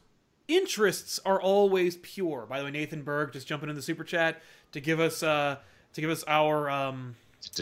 interests 0.48 1.20
are 1.24 1.40
always 1.40 1.96
pure. 1.96 2.46
By 2.48 2.58
the 2.58 2.64
way, 2.64 2.70
Nathan 2.70 3.02
Berg 3.02 3.32
just 3.32 3.46
jumping 3.46 3.68
in 3.68 3.76
the 3.76 3.82
super 3.82 4.04
chat 4.04 4.42
to 4.72 4.80
give 4.80 5.00
us 5.00 5.22
uh 5.22 5.56
to 5.92 6.00
give 6.00 6.10
us 6.10 6.24
our 6.26 6.70
um 6.70 7.16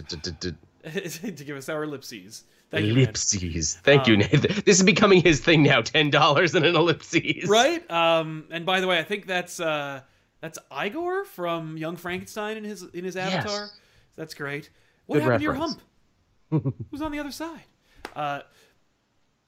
to 0.85 1.45
give 1.45 1.57
us 1.57 1.69
our 1.69 1.85
ellipses. 1.85 2.45
Thank 2.73 2.87
you. 2.87 2.93
Ellipses. 2.95 3.77
Thank 3.85 4.03
Um, 4.07 4.11
you, 4.11 4.17
Nathan. 4.17 4.63
This 4.65 4.79
is 4.79 4.83
becoming 4.83 5.21
his 5.23 5.41
thing 5.41 5.63
now. 5.63 5.83
Ten 5.83 6.11
dollars 6.11 6.55
and 6.55 6.65
an 6.65 6.75
ellipses. 6.75 7.47
right? 7.49 7.89
Um, 7.91 8.45
and 8.51 8.65
by 8.67 8.81
the 8.81 8.87
way, 8.89 8.99
I 8.99 9.03
think 9.05 9.27
that's 9.27 9.61
uh, 9.61 10.01
that's 10.41 10.59
Igor 10.85 11.25
from 11.27 11.77
Young 11.77 11.97
Frankenstein 11.97 12.57
in 12.57 12.65
his 12.65 12.83
in 12.83 13.05
his 13.05 13.17
avatar. 13.17 13.61
Yes. 13.61 13.77
That's 14.17 14.35
great. 14.35 14.71
What 15.07 15.17
Good 15.17 15.23
happened 15.23 15.41
to 15.41 15.45
your 15.45 15.55
hump? 15.55 15.81
Who's 16.91 17.03
on 17.03 17.13
the 17.13 17.19
other 17.19 17.31
side? 17.31 17.61
Uh, 18.17 18.41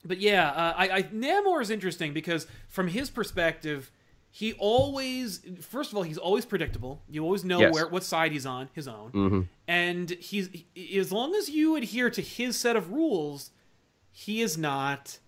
but 0.04 0.18
yeah, 0.18 0.50
uh, 0.50 0.74
I, 0.76 0.90
I 0.90 1.02
Namor 1.04 1.62
is 1.62 1.70
interesting 1.70 2.12
because 2.12 2.46
from 2.68 2.88
his 2.88 3.08
perspective, 3.08 3.90
he 4.36 4.52
always 4.54 5.40
first 5.60 5.92
of 5.92 5.96
all 5.96 6.02
he's 6.02 6.18
always 6.18 6.44
predictable. 6.44 7.02
You 7.08 7.22
always 7.22 7.44
know 7.44 7.60
Yes. 7.60 7.72
where 7.72 7.86
what 7.86 8.02
side 8.02 8.32
he's 8.32 8.44
on, 8.46 8.68
his 8.72 8.88
own, 8.88 9.12
Mm-hmm. 9.12 9.40
and 9.68 10.10
he's 10.10 10.48
he, 10.74 10.98
as 10.98 11.12
long 11.12 11.36
as 11.36 11.48
you 11.48 11.76
adhere 11.76 12.10
to 12.10 12.20
his 12.20 12.56
set 12.56 12.74
of 12.74 12.90
rules, 12.90 13.52
he 14.10 14.42
is 14.42 14.58
not 14.58 15.18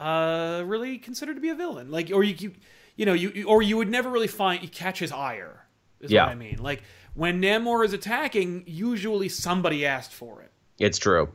uh, 0.00 0.62
really 0.66 0.98
considered 0.98 1.34
to 1.34 1.40
be 1.40 1.50
a 1.50 1.54
villain. 1.54 1.90
Like, 1.90 2.10
or 2.12 2.22
you, 2.24 2.34
you, 2.38 2.52
you 2.96 3.06
know, 3.06 3.12
you, 3.12 3.44
or 3.46 3.62
you 3.62 3.76
would 3.76 3.88
never 3.88 4.10
really 4.10 4.26
find 4.28 4.60
you 4.62 4.68
catch 4.68 4.98
his 4.98 5.12
ire. 5.12 5.66
Is 6.00 6.10
Yeah. 6.10 6.24
what 6.24 6.32
I 6.32 6.34
mean. 6.34 6.58
Like 6.60 6.82
when 7.14 7.40
Namor 7.40 7.84
is 7.84 7.92
attacking, 7.92 8.64
usually 8.66 9.28
somebody 9.28 9.86
asked 9.86 10.12
for 10.12 10.42
it. 10.42 10.50
It's 10.80 10.98
true. 10.98 11.28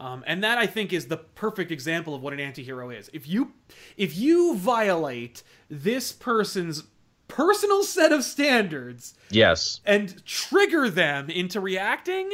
Um, 0.00 0.22
and 0.26 0.44
that 0.44 0.58
I 0.58 0.66
think 0.66 0.92
is 0.92 1.06
the 1.06 1.16
perfect 1.16 1.72
example 1.72 2.14
of 2.14 2.22
what 2.22 2.32
an 2.32 2.40
anti-hero 2.40 2.90
is. 2.90 3.10
If 3.12 3.28
you 3.28 3.52
if 3.96 4.16
you 4.16 4.56
violate 4.56 5.42
this 5.68 6.12
person's 6.12 6.84
personal 7.26 7.82
set 7.82 8.12
of 8.12 8.22
standards 8.24 9.14
Yes. 9.30 9.80
and 9.84 10.24
trigger 10.24 10.88
them 10.88 11.28
into 11.30 11.60
reacting, 11.60 12.30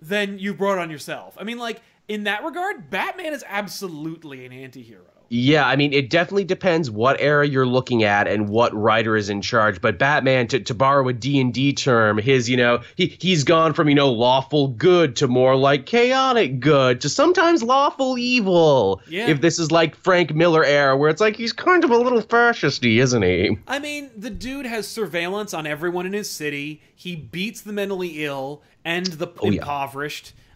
then 0.00 0.38
you 0.38 0.54
brought 0.54 0.78
on 0.78 0.90
yourself. 0.90 1.36
I 1.38 1.44
mean, 1.44 1.58
like 1.58 1.82
in 2.08 2.24
that 2.24 2.42
regard, 2.42 2.90
Batman 2.90 3.32
is 3.32 3.44
absolutely 3.46 4.44
an 4.46 4.52
anti-hero. 4.52 5.04
Yeah, 5.28 5.66
I 5.66 5.76
mean, 5.76 5.92
it 5.92 6.10
definitely 6.10 6.44
depends 6.44 6.90
what 6.90 7.20
era 7.20 7.46
you're 7.46 7.66
looking 7.66 8.04
at 8.04 8.28
and 8.28 8.48
what 8.48 8.74
writer 8.74 9.16
is 9.16 9.30
in 9.30 9.42
charge. 9.42 9.80
But 9.80 9.98
Batman, 9.98 10.46
to, 10.48 10.60
to 10.60 10.74
borrow 10.74 11.08
a 11.08 11.12
D&D 11.12 11.72
term, 11.72 12.18
his, 12.18 12.48
you 12.48 12.56
know, 12.56 12.80
he, 12.96 13.16
he's 13.18 13.44
gone 13.44 13.72
from, 13.72 13.88
you 13.88 13.94
know, 13.94 14.10
lawful 14.12 14.68
good 14.68 15.16
to 15.16 15.28
more 15.28 15.56
like 15.56 15.86
chaotic 15.86 16.60
good 16.60 17.00
to 17.00 17.08
sometimes 17.08 17.62
lawful 17.62 18.18
evil. 18.18 19.00
Yeah. 19.08 19.28
If 19.28 19.40
this 19.40 19.58
is 19.58 19.72
like 19.72 19.96
Frank 19.96 20.34
Miller 20.34 20.64
era, 20.64 20.96
where 20.96 21.10
it's 21.10 21.20
like 21.20 21.36
he's 21.36 21.52
kind 21.52 21.84
of 21.84 21.90
a 21.90 21.96
little 21.96 22.20
fascisty, 22.20 23.00
isn't 23.00 23.22
he? 23.22 23.58
I 23.66 23.78
mean, 23.78 24.10
the 24.16 24.30
dude 24.30 24.66
has 24.66 24.86
surveillance 24.86 25.54
on 25.54 25.66
everyone 25.66 26.06
in 26.06 26.12
his 26.12 26.30
city. 26.30 26.82
He 26.94 27.16
beats 27.16 27.62
the 27.62 27.72
mentally 27.72 28.24
ill 28.24 28.62
and 28.84 29.06
the 29.06 29.28
Oh, 29.40 29.50
yeah. 29.50 29.64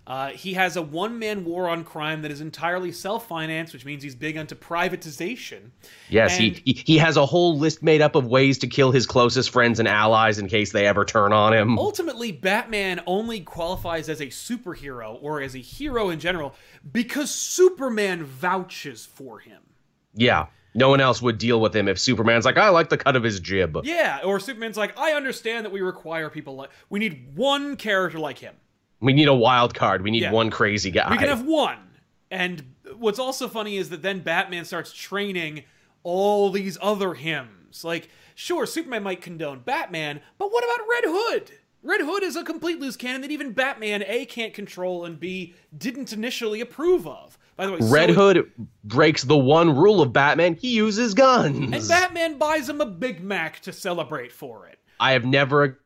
Uh, 0.09 0.31
he 0.31 0.55
has 0.55 0.77
a 0.77 0.81
one 0.81 1.19
man 1.19 1.45
war 1.45 1.69
on 1.69 1.85
crime 1.85 2.23
that 2.23 2.31
is 2.31 2.41
entirely 2.41 2.91
self 2.91 3.29
financed, 3.29 3.75
which 3.75 3.85
means 3.85 4.03
he's 4.03 4.15
big 4.15 4.39
onto 4.39 4.55
privatization. 4.55 5.71
Yes, 6.09 6.33
And- 6.33 6.57
he, 6.57 6.63
he 6.65 6.73
he 6.73 6.99
has 6.99 7.19
a 7.19 7.27
whole 7.27 7.59
list 7.59 7.83
made 7.83 8.01
up 8.01 8.15
of 8.15 8.27
ways 8.27 8.57
to 8.59 8.67
kill 8.67 8.91
his 8.91 9.07
closest 9.07 9.51
friends 9.51 9.79
and 9.79 9.87
allies 9.87 10.39
in 10.39 10.49
case 10.49 10.73
they 10.73 10.87
ever 10.87 11.05
turn 11.05 11.35
on 11.35 11.53
him. 11.53 11.79
Ultimately, 11.79 12.33
Batman 12.33 13.03
only 13.07 13.41
qualifies 13.41 14.09
as 14.09 14.23
a 14.23 14.27
superhero 14.29 15.19
or 15.21 15.43
as 15.43 15.55
a 15.55 15.59
hero 15.59 16.09
in 16.09 16.21
general 16.21 16.55
because 16.91 17.31
Superman 17.31 18.25
vouches 18.25 19.05
for 19.05 19.41
him. 19.41 19.61
Yeah. 20.15 20.47
No 20.75 20.89
one 20.91 21.01
else 21.01 21.21
would 21.21 21.39
deal 21.39 21.61
with 21.61 21.75
him 21.75 21.89
if 21.89 21.99
Superman's 21.99 22.45
like, 22.45 22.57
I 22.57 22.69
like 22.69 22.89
the 22.89 22.99
cut 22.99 23.17
of 23.17 23.23
his 23.23 23.41
jib. 23.41 23.77
Yeah, 23.85 24.21
or 24.25 24.39
Superman's 24.39 24.77
like, 24.77 24.97
I 24.99 25.13
understand 25.13 25.65
that 25.67 25.73
we 25.73 25.81
require 25.81 26.31
people 26.31 26.57
like 26.57 26.71
we 26.89 26.99
need 26.99 27.37
one 27.37 27.77
character 27.77 28.19
like 28.19 28.39
him. 28.39 28.55
We 29.01 29.13
need 29.13 29.29
a 29.29 29.35
wild 29.35 29.75
card. 29.75 30.03
We 30.03 30.11
need 30.11 30.23
Yeah. 30.23 30.33
one 30.33 30.51
crazy 30.51 30.91
guy. 30.91 31.11
We 31.11 31.19
can 31.19 31.29
have 31.29 31.45
one. 31.45 31.79
And 32.31 32.75
what's 32.97 33.19
also 33.19 33.49
funny 33.49 33.77
is 33.77 33.91
that 33.91 34.03
then 34.03 34.21
Batman 34.21 34.65
starts 34.65 34.93
training 34.93 35.65
all 36.03 36.51
these 36.51 36.77
other 36.81 37.15
hymns. 37.15 37.85
Like, 37.85 38.09
sure, 38.35 38.67
Superman 38.67 39.03
might 39.03 39.21
condone 39.23 39.61
Batman, 39.61 40.21
but 40.39 40.53
what 40.53 40.65
about 40.65 40.87
Red 40.91 41.05
Hood? 41.07 41.51
Red 41.83 42.01
Hood 42.01 42.23
is 42.25 42.35
a 42.35 42.43
complete 42.43 42.81
loose 42.81 42.97
cannon 42.97 43.21
that 43.21 43.31
even 43.31 43.53
Batman 43.53 44.03
A 44.07 44.25
can't 44.27 44.53
control 44.53 45.05
and 45.05 45.19
B 45.21 45.55
didn't 45.77 46.13
initially 46.13 46.61
approve 46.61 47.07
of. 47.07 47.39
By 47.57 47.67
the 47.67 47.73
way, 47.73 47.79
Red 47.83 48.11
so- 48.11 48.15
Hood 48.15 48.53
breaks 48.85 49.23
the 49.25 49.39
one 49.39 49.77
rule 49.77 50.01
of 50.01 50.13
Batman. 50.13 50.55
He 50.55 50.75
uses 50.75 51.15
guns. 51.15 51.57
and 51.73 51.89
Batman 51.89 52.37
buys 52.37 52.69
him 52.69 52.81
a 52.81 52.87
Big 52.87 53.23
Mac 53.23 53.61
to 53.61 53.73
celebrate 53.73 54.33
for 54.33 54.67
it. 54.67 54.79
I 55.01 55.13
have 55.13 55.25
never 55.25 55.81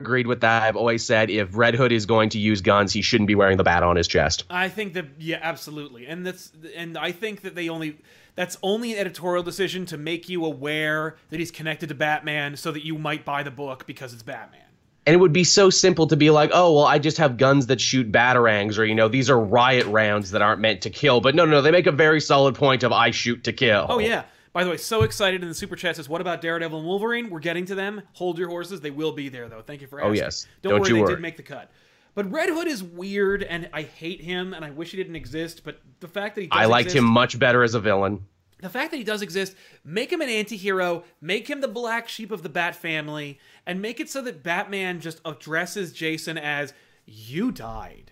agreed 0.00 0.28
with 0.28 0.40
that. 0.42 0.62
I've 0.62 0.76
always 0.76 1.04
said 1.04 1.28
if 1.28 1.56
Red 1.56 1.74
Hood 1.74 1.90
is 1.90 2.06
going 2.06 2.28
to 2.30 2.38
use 2.38 2.60
guns, 2.60 2.92
he 2.92 3.02
shouldn't 3.02 3.26
be 3.26 3.34
wearing 3.34 3.56
the 3.56 3.64
bat 3.64 3.82
on 3.82 3.96
his 3.96 4.06
chest. 4.06 4.44
I 4.48 4.68
think 4.68 4.94
that 4.94 5.06
yeah, 5.18 5.40
absolutely, 5.42 6.06
and 6.06 6.24
that's 6.24 6.52
and 6.76 6.96
I 6.96 7.10
think 7.10 7.42
that 7.42 7.56
they 7.56 7.68
only 7.68 7.98
that's 8.36 8.56
only 8.62 8.92
an 8.92 8.98
editorial 9.00 9.42
decision 9.42 9.86
to 9.86 9.98
make 9.98 10.28
you 10.28 10.44
aware 10.44 11.16
that 11.30 11.40
he's 11.40 11.50
connected 11.50 11.88
to 11.88 11.96
Batman, 11.96 12.56
so 12.56 12.70
that 12.70 12.84
you 12.84 12.96
might 12.96 13.24
buy 13.24 13.42
the 13.42 13.50
book 13.50 13.86
because 13.86 14.12
it's 14.12 14.22
Batman. 14.22 14.62
And 15.04 15.14
it 15.14 15.18
would 15.18 15.32
be 15.32 15.44
so 15.44 15.70
simple 15.70 16.06
to 16.06 16.16
be 16.16 16.30
like, 16.30 16.50
oh, 16.52 16.74
well, 16.74 16.84
I 16.84 16.98
just 16.98 17.16
have 17.16 17.38
guns 17.38 17.66
that 17.66 17.80
shoot 17.80 18.12
batarangs, 18.12 18.78
or, 18.78 18.84
you 18.84 18.94
know, 18.94 19.08
these 19.08 19.30
are 19.30 19.40
riot 19.40 19.86
rounds 19.86 20.32
that 20.32 20.42
aren't 20.42 20.60
meant 20.60 20.82
to 20.82 20.90
kill. 20.90 21.22
But 21.22 21.34
no, 21.34 21.46
no, 21.46 21.62
they 21.62 21.70
make 21.70 21.86
a 21.86 21.92
very 21.92 22.20
solid 22.20 22.54
point 22.54 22.82
of 22.82 22.92
I 22.92 23.10
shoot 23.10 23.42
to 23.44 23.52
kill. 23.52 23.86
Oh 23.88 23.98
yeah. 23.98 24.24
By 24.52 24.64
the 24.64 24.70
way, 24.70 24.76
so 24.76 25.02
excited 25.02 25.42
in 25.42 25.48
the 25.48 25.54
super 25.54 25.76
chat 25.76 25.96
says, 25.96 26.08
"What 26.08 26.20
about 26.20 26.40
Daredevil 26.40 26.78
and 26.78 26.86
Wolverine? 26.86 27.30
We're 27.30 27.40
getting 27.40 27.66
to 27.66 27.74
them. 27.74 28.02
Hold 28.14 28.38
your 28.38 28.48
horses; 28.48 28.80
they 28.80 28.90
will 28.90 29.12
be 29.12 29.28
there, 29.28 29.48
though. 29.48 29.62
Thank 29.62 29.80
you 29.80 29.86
for 29.86 30.00
oh, 30.00 30.08
asking. 30.08 30.22
Oh, 30.22 30.24
yes. 30.24 30.46
Don't, 30.62 30.70
Don't 30.72 30.80
worry, 30.80 30.88
you 30.90 30.94
they 30.96 31.02
worry. 31.02 31.14
did 31.14 31.22
make 31.22 31.36
the 31.36 31.42
cut. 31.42 31.70
But 32.14 32.30
Red 32.32 32.48
Hood 32.48 32.66
is 32.66 32.82
weird, 32.82 33.42
and 33.44 33.68
I 33.72 33.82
hate 33.82 34.20
him, 34.20 34.52
and 34.52 34.64
I 34.64 34.70
wish 34.70 34.90
he 34.90 34.96
didn't 34.96 35.14
exist. 35.16 35.62
But 35.64 35.80
the 36.00 36.08
fact 36.08 36.34
that 36.34 36.42
he 36.42 36.46
does 36.48 36.58
I 36.58 36.64
liked 36.64 36.86
exist- 36.86 36.98
him 36.98 37.04
much 37.04 37.38
better 37.38 37.62
as 37.62 37.74
a 37.74 37.80
villain. 37.80 38.26
the 38.60 38.68
fact 38.68 38.90
that 38.90 38.96
he 38.96 39.04
does 39.04 39.22
exist, 39.22 39.54
make 39.84 40.10
him 40.10 40.20
an 40.20 40.28
anti-hero, 40.28 41.04
make 41.20 41.48
him 41.48 41.60
the 41.60 41.68
black 41.68 42.08
sheep 42.08 42.32
of 42.32 42.42
the 42.42 42.48
Bat 42.48 42.74
family, 42.74 43.38
and 43.66 43.80
make 43.80 44.00
it 44.00 44.10
so 44.10 44.20
that 44.22 44.42
Batman 44.42 45.00
just 45.00 45.20
addresses 45.24 45.92
Jason 45.92 46.36
as 46.36 46.72
you 47.06 47.52
died. 47.52 48.10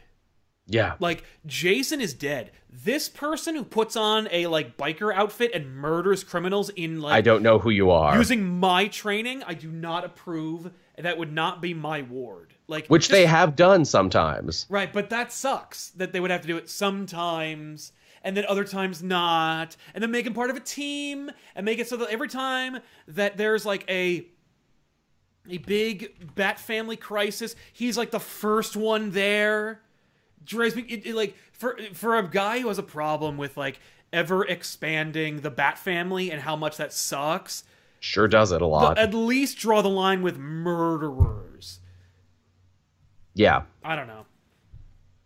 Yeah. 0.66 0.94
Like 0.98 1.24
Jason 1.46 2.00
is 2.00 2.14
dead. 2.14 2.50
This 2.70 3.08
person 3.08 3.54
who 3.54 3.64
puts 3.64 3.96
on 3.96 4.28
a 4.30 4.46
like 4.46 4.76
biker 4.76 5.14
outfit 5.14 5.52
and 5.54 5.76
murders 5.76 6.24
criminals 6.24 6.70
in 6.70 7.00
like 7.00 7.14
I 7.14 7.20
don't 7.20 7.42
know 7.42 7.58
who 7.58 7.70
you 7.70 7.90
are. 7.90 8.16
using 8.16 8.58
my 8.58 8.88
training, 8.88 9.42
I 9.44 9.54
do 9.54 9.70
not 9.70 10.04
approve. 10.04 10.70
That 10.98 11.18
would 11.18 11.32
not 11.32 11.60
be 11.62 11.74
my 11.74 12.02
ward. 12.02 12.54
Like 12.68 12.88
which 12.88 13.08
they 13.08 13.26
have 13.26 13.54
done 13.54 13.84
sometimes. 13.84 14.66
Right, 14.68 14.92
but 14.92 15.10
that 15.10 15.32
sucks 15.32 15.90
that 15.90 16.12
they 16.12 16.20
would 16.20 16.30
have 16.30 16.42
to 16.42 16.48
do 16.48 16.56
it 16.56 16.68
sometimes 16.68 17.92
and 18.26 18.36
then 18.36 18.44
other 18.48 18.64
times 18.64 19.04
not, 19.04 19.76
and 19.94 20.02
then 20.02 20.10
make 20.10 20.26
him 20.26 20.34
part 20.34 20.50
of 20.50 20.56
a 20.56 20.60
team 20.60 21.30
and 21.54 21.64
make 21.64 21.78
it 21.78 21.88
so 21.88 21.96
that 21.96 22.10
every 22.10 22.26
time 22.26 22.78
that 23.06 23.36
there's 23.36 23.64
like 23.64 23.88
a 23.88 24.26
a 25.48 25.58
big 25.58 26.34
bat 26.34 26.58
family 26.58 26.96
crisis, 26.96 27.54
he's 27.72 27.96
like 27.96 28.10
the 28.10 28.18
first 28.18 28.76
one 28.76 29.12
there. 29.12 29.80
Drives 30.46 30.74
me 30.74 30.82
it, 30.88 31.06
it, 31.06 31.14
like 31.14 31.34
for 31.52 31.78
for 31.92 32.16
a 32.16 32.26
guy 32.26 32.60
who 32.60 32.68
has 32.68 32.78
a 32.78 32.82
problem 32.82 33.36
with 33.36 33.56
like 33.56 33.78
ever 34.12 34.44
expanding 34.46 35.40
the 35.40 35.50
bat 35.50 35.78
family 35.78 36.30
and 36.30 36.40
how 36.40 36.56
much 36.56 36.76
that 36.78 36.92
sucks. 36.92 37.64
Sure 38.00 38.28
does 38.28 38.52
it 38.52 38.62
a 38.62 38.66
lot. 38.66 38.98
At 38.98 39.12
least 39.12 39.58
draw 39.58 39.82
the 39.82 39.88
line 39.88 40.22
with 40.22 40.38
murderers. 40.38 41.80
yeah. 43.34 43.62
I 43.84 43.96
don't 43.96 44.06
know. 44.06 44.26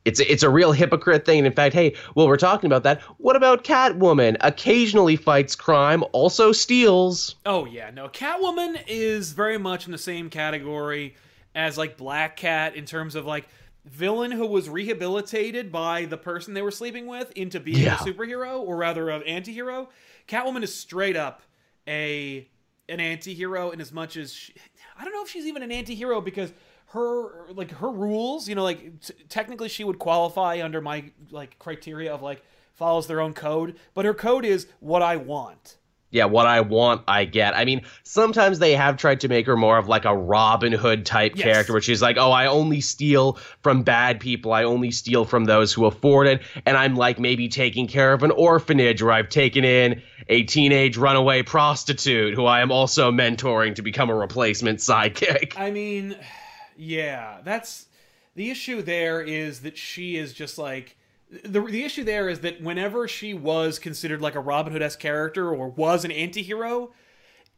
It's 0.07 0.19
a, 0.19 0.33
it's 0.33 0.43
a 0.43 0.49
real 0.49 0.73
hypocrite 0.73 1.27
thing. 1.27 1.39
And 1.39 1.47
in 1.47 1.53
fact, 1.53 1.75
hey, 1.75 1.95
well, 2.15 2.27
we're 2.27 2.39
talking 2.39 2.67
about 2.69 2.85
that. 2.85 3.03
What 3.19 3.37
about 3.37 3.65
Catwoman? 3.65 4.37
Occasionally 4.41 5.17
fights 5.17 5.55
crime, 5.55 6.03
also 6.13 6.53
steals. 6.53 7.37
Oh 7.45 7.67
yeah, 7.67 7.91
no. 7.91 8.09
Catwoman 8.09 8.83
is 8.87 9.33
very 9.33 9.59
much 9.59 9.85
in 9.85 9.93
the 9.93 9.99
same 9.99 10.31
category 10.31 11.17
as 11.55 11.77
like 11.77 11.99
Black 11.99 12.37
Cat 12.37 12.77
in 12.77 12.87
terms 12.87 13.15
of 13.15 13.27
like 13.27 13.47
villain 13.85 14.31
who 14.31 14.47
was 14.47 14.69
rehabilitated 14.69 15.73
by 15.73 16.05
the 16.05 16.17
person 16.17 16.55
they 16.55 16.63
were 16.63 16.71
sleeping 16.71 17.07
with 17.07 17.31
into 17.33 17.59
being 17.61 17.79
Yeah. 17.85 17.95
a 17.95 17.99
superhero 17.99 18.61
or 18.61 18.77
rather 18.77 19.09
an 19.11 19.23
anti-hero. 19.23 19.89
Catwoman 20.29 20.63
is 20.63 20.75
straight 20.75 21.17
up 21.17 21.43
a 21.89 22.49
an 22.89 23.01
anti-hero 23.01 23.71
in 23.71 23.81
as 23.81 23.93
much 23.93 24.17
as 24.17 24.33
she, 24.33 24.53
I 24.99 25.05
don't 25.05 25.13
know 25.15 25.23
if 25.23 25.31
she's 25.31 25.47
even 25.47 25.63
an 25.63 25.71
anti-hero 25.73 26.21
because 26.21 26.53
her 26.89 27.51
like 27.53 27.71
her 27.71 27.91
rules, 27.91 28.49
you 28.49 28.55
know, 28.55 28.65
like 28.65 29.01
t- 29.01 29.15
technically 29.29 29.69
she 29.69 29.85
would 29.85 29.99
qualify 29.99 30.61
under 30.63 30.81
my 30.81 31.11
like 31.31 31.59
criteria 31.59 32.13
of 32.13 32.21
like 32.21 32.43
follows 32.75 33.07
their 33.07 33.21
own 33.21 33.33
code, 33.33 33.77
but 33.95 34.05
her 34.05 34.15
code 34.15 34.45
is 34.45 34.67
what 34.81 35.03
I 35.03 35.17
want. 35.17 35.77
Yeah, 36.13 36.25
what 36.25 36.47
I 36.47 36.61
want, 36.61 37.03
I 37.07 37.25
get. 37.25 37.57
I 37.57 37.65
mean, 37.65 37.83
sometimes 38.03 38.59
they 38.59 38.75
have 38.75 38.97
tried 38.97 39.21
to 39.21 39.29
make 39.29 39.47
her 39.47 39.57
more 39.57 39.79
of 39.79 39.87
like 39.87 40.05
a 40.05 40.17
Robin 40.17 40.73
Hood 40.73 41.07
type 41.07 41.33
Yes. 41.37 41.45
character, 41.45 41.73
where 41.73 41.83
she's 41.83 42.03
like, 42.03 42.17
oh, 42.19 42.33
I 42.33 42.47
only 42.47 42.81
steal 42.81 43.39
from 43.63 43.85
bad 43.85 44.19
people. 44.19 44.53
I 44.53 44.65
only 44.65 44.91
steal 44.91 45.25
from 45.25 45.45
those 45.45 45.73
who 45.73 45.85
afford 45.87 46.27
it. 46.27 46.43
And 46.67 46.77
I'm 46.77 46.97
like 46.97 47.21
maybe 47.21 47.49
taking 47.49 47.87
care 47.87 48.13
of 48.13 48.25
an 48.25 48.33
orphanage 48.33 49.03
where 49.03 49.13
I've 49.13 49.29
taken 49.29 49.65
in 49.65 50.03
a 50.29 50.43
teenage 50.43 50.97
runaway 50.97 51.43
prostitute 51.43 52.35
who 52.35 52.45
I 52.45 52.61
am 52.61 52.73
also 52.73 53.13
mentoring 53.13 53.77
to 53.77 53.83
become 53.83 54.11
a 54.11 54.15
replacement 54.15 54.81
sidekick. 54.81 55.53
I 55.57 55.71
mean, 55.71 56.17
yeah, 56.77 57.39
that's 57.45 57.87
the 58.35 58.51
issue. 58.51 58.83
There 58.83 59.21
is 59.23 59.61
that 59.61 59.77
she 59.79 60.17
is 60.17 60.33
just 60.33 60.59
like 60.59 60.97
the 61.45 61.61
the 61.61 61.85
issue. 61.85 62.05
There 62.05 62.29
is 62.29 62.41
that 62.41 62.61
whenever 62.61 63.07
she 63.09 63.35
was 63.35 63.79
considered 63.79 64.21
like 64.21 64.35
a 64.35 64.41
Robin 64.41 64.73
Hood 64.73 64.83
esque 64.83 64.99
character 64.99 65.51
or 65.55 65.69
was 65.69 66.05
an 66.05 66.11
anti-hero, 66.11 66.93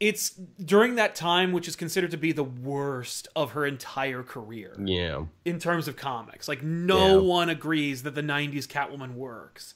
it's 0.00 0.30
during 0.30 0.96
that 0.96 1.14
time 1.14 1.52
which 1.52 1.68
is 1.68 1.76
considered 1.76 2.10
to 2.10 2.16
be 2.16 2.32
the 2.32 2.44
worst 2.44 3.28
of 3.36 3.52
her 3.52 3.64
entire 3.64 4.22
career 4.22 4.76
Yeah. 4.84 5.24
in 5.44 5.58
terms 5.58 5.88
of 5.88 5.96
comics. 5.96 6.48
Like 6.48 6.62
no 6.62 7.20
Yeah. 7.20 7.26
one 7.26 7.48
agrees 7.48 8.02
that 8.02 8.14
the 8.14 8.22
'90s 8.22 8.66
Catwoman 8.66 9.14
works, 9.14 9.74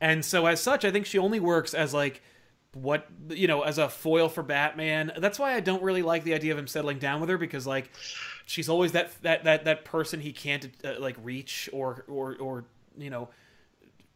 and 0.00 0.24
so 0.24 0.46
as 0.46 0.60
such, 0.60 0.84
I 0.84 0.90
think 0.90 1.06
she 1.06 1.18
only 1.18 1.38
works 1.40 1.74
as 1.74 1.94
like 1.94 2.22
what 2.74 3.06
you 3.30 3.46
know 3.46 3.62
as 3.62 3.78
a 3.78 3.88
foil 3.88 4.28
for 4.28 4.42
Batman. 4.42 5.12
That's 5.16 5.38
why 5.38 5.54
I 5.54 5.60
don't 5.60 5.82
really 5.82 6.02
like 6.02 6.24
the 6.24 6.34
idea 6.34 6.52
of 6.52 6.58
him 6.58 6.66
settling 6.66 6.98
down 6.98 7.20
with 7.20 7.30
her 7.30 7.38
because 7.38 7.66
like 7.66 7.90
she's 8.46 8.68
always 8.68 8.92
that 8.92 9.10
that 9.22 9.44
that 9.44 9.64
that 9.64 9.84
person 9.84 10.20
he 10.20 10.32
can't 10.32 10.68
uh, 10.84 10.94
like 10.98 11.16
reach 11.22 11.68
or 11.72 12.04
or 12.08 12.36
or 12.36 12.64
you 12.98 13.10
know 13.10 13.28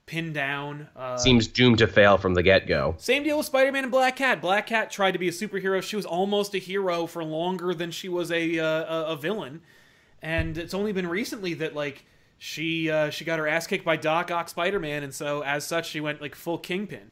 pin 0.07 0.33
down. 0.33 0.89
Uh, 0.97 1.17
Seems 1.17 1.47
doomed 1.47 1.79
to 1.79 1.87
fail 1.87 2.19
from 2.19 2.35
the 2.35 2.43
get 2.43 2.67
go. 2.67 2.95
same 2.99 3.23
deal 3.23 3.39
with 3.39 3.47
Spider-Man 3.47 3.85
and 3.85 3.93
Black 3.93 4.17
Cat. 4.17 4.41
Black 4.41 4.67
Cat 4.67 4.91
tried 4.91 5.13
to 5.13 5.19
be 5.19 5.29
a 5.29 5.33
superhero. 5.33 5.83
She 5.83 5.97
was 5.97 6.05
almost 6.05 6.55
a 6.55 6.59
hero 6.59 7.07
for 7.07 7.25
longer 7.25 7.73
than 7.73 7.91
she 7.91 8.09
was 8.09 8.31
a 8.31 8.59
uh, 8.59 9.05
a, 9.13 9.17
villain, 9.17 9.63
and 10.21 10.59
it's 10.59 10.75
only 10.75 10.93
been 10.93 11.07
recently 11.07 11.55
that 11.55 11.75
like 11.75 12.05
she 12.39 12.91
uh, 12.91 13.11
she 13.11 13.25
got 13.25 13.39
her 13.39 13.49
ass 13.49 13.67
kicked 13.67 13.85
by 13.85 13.97
Doc 13.97 14.31
Ock 14.31 14.49
Spider-Man, 14.49 15.03
and 15.03 15.15
so 15.15 15.43
as 15.43 15.65
such 15.67 15.89
she 15.89 16.01
went 16.01 16.21
like 16.21 16.35
full 16.35 16.59
kingpin. 16.59 17.11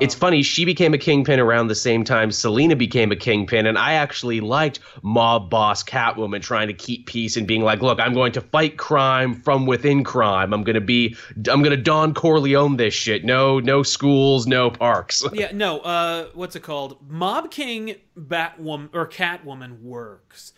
It's 0.00 0.14
funny, 0.14 0.42
she 0.42 0.64
became 0.64 0.92
a 0.94 0.98
kingpin 0.98 1.40
around 1.40 1.68
the 1.68 1.74
same 1.74 2.04
time 2.04 2.30
Selina 2.30 2.76
became 2.76 3.12
a 3.12 3.16
kingpin, 3.16 3.66
and 3.66 3.78
I 3.78 3.94
actually 3.94 4.40
liked 4.40 4.80
mob 5.02 5.48
boss 5.48 5.82
Catwoman 5.82 6.42
trying 6.42 6.68
to 6.68 6.74
keep 6.74 7.06
peace 7.06 7.36
and 7.36 7.46
being 7.46 7.62
like, 7.62 7.80
look, 7.80 7.98
I'm 7.98 8.12
going 8.12 8.32
to 8.32 8.40
fight 8.40 8.76
crime 8.76 9.34
from 9.34 9.66
within 9.66 10.04
crime. 10.04 10.52
I'm 10.52 10.64
gonna 10.64 10.80
be 10.80 11.16
I'm 11.48 11.62
gonna 11.62 11.76
Don 11.76 12.14
Corleone 12.14 12.76
this 12.76 12.94
shit. 12.94 13.24
No, 13.24 13.58
no 13.58 13.82
schools, 13.82 14.46
no 14.46 14.70
parks. 14.70 15.24
Yeah, 15.36 15.50
no. 15.52 15.80
Uh, 15.80 16.28
what's 16.32 16.56
it 16.56 16.62
called? 16.62 16.96
Mob 17.06 17.50
King 17.50 17.96
Batwoman 18.18 18.88
or 18.94 19.06
Catwoman 19.06 19.82
works. 19.82 20.52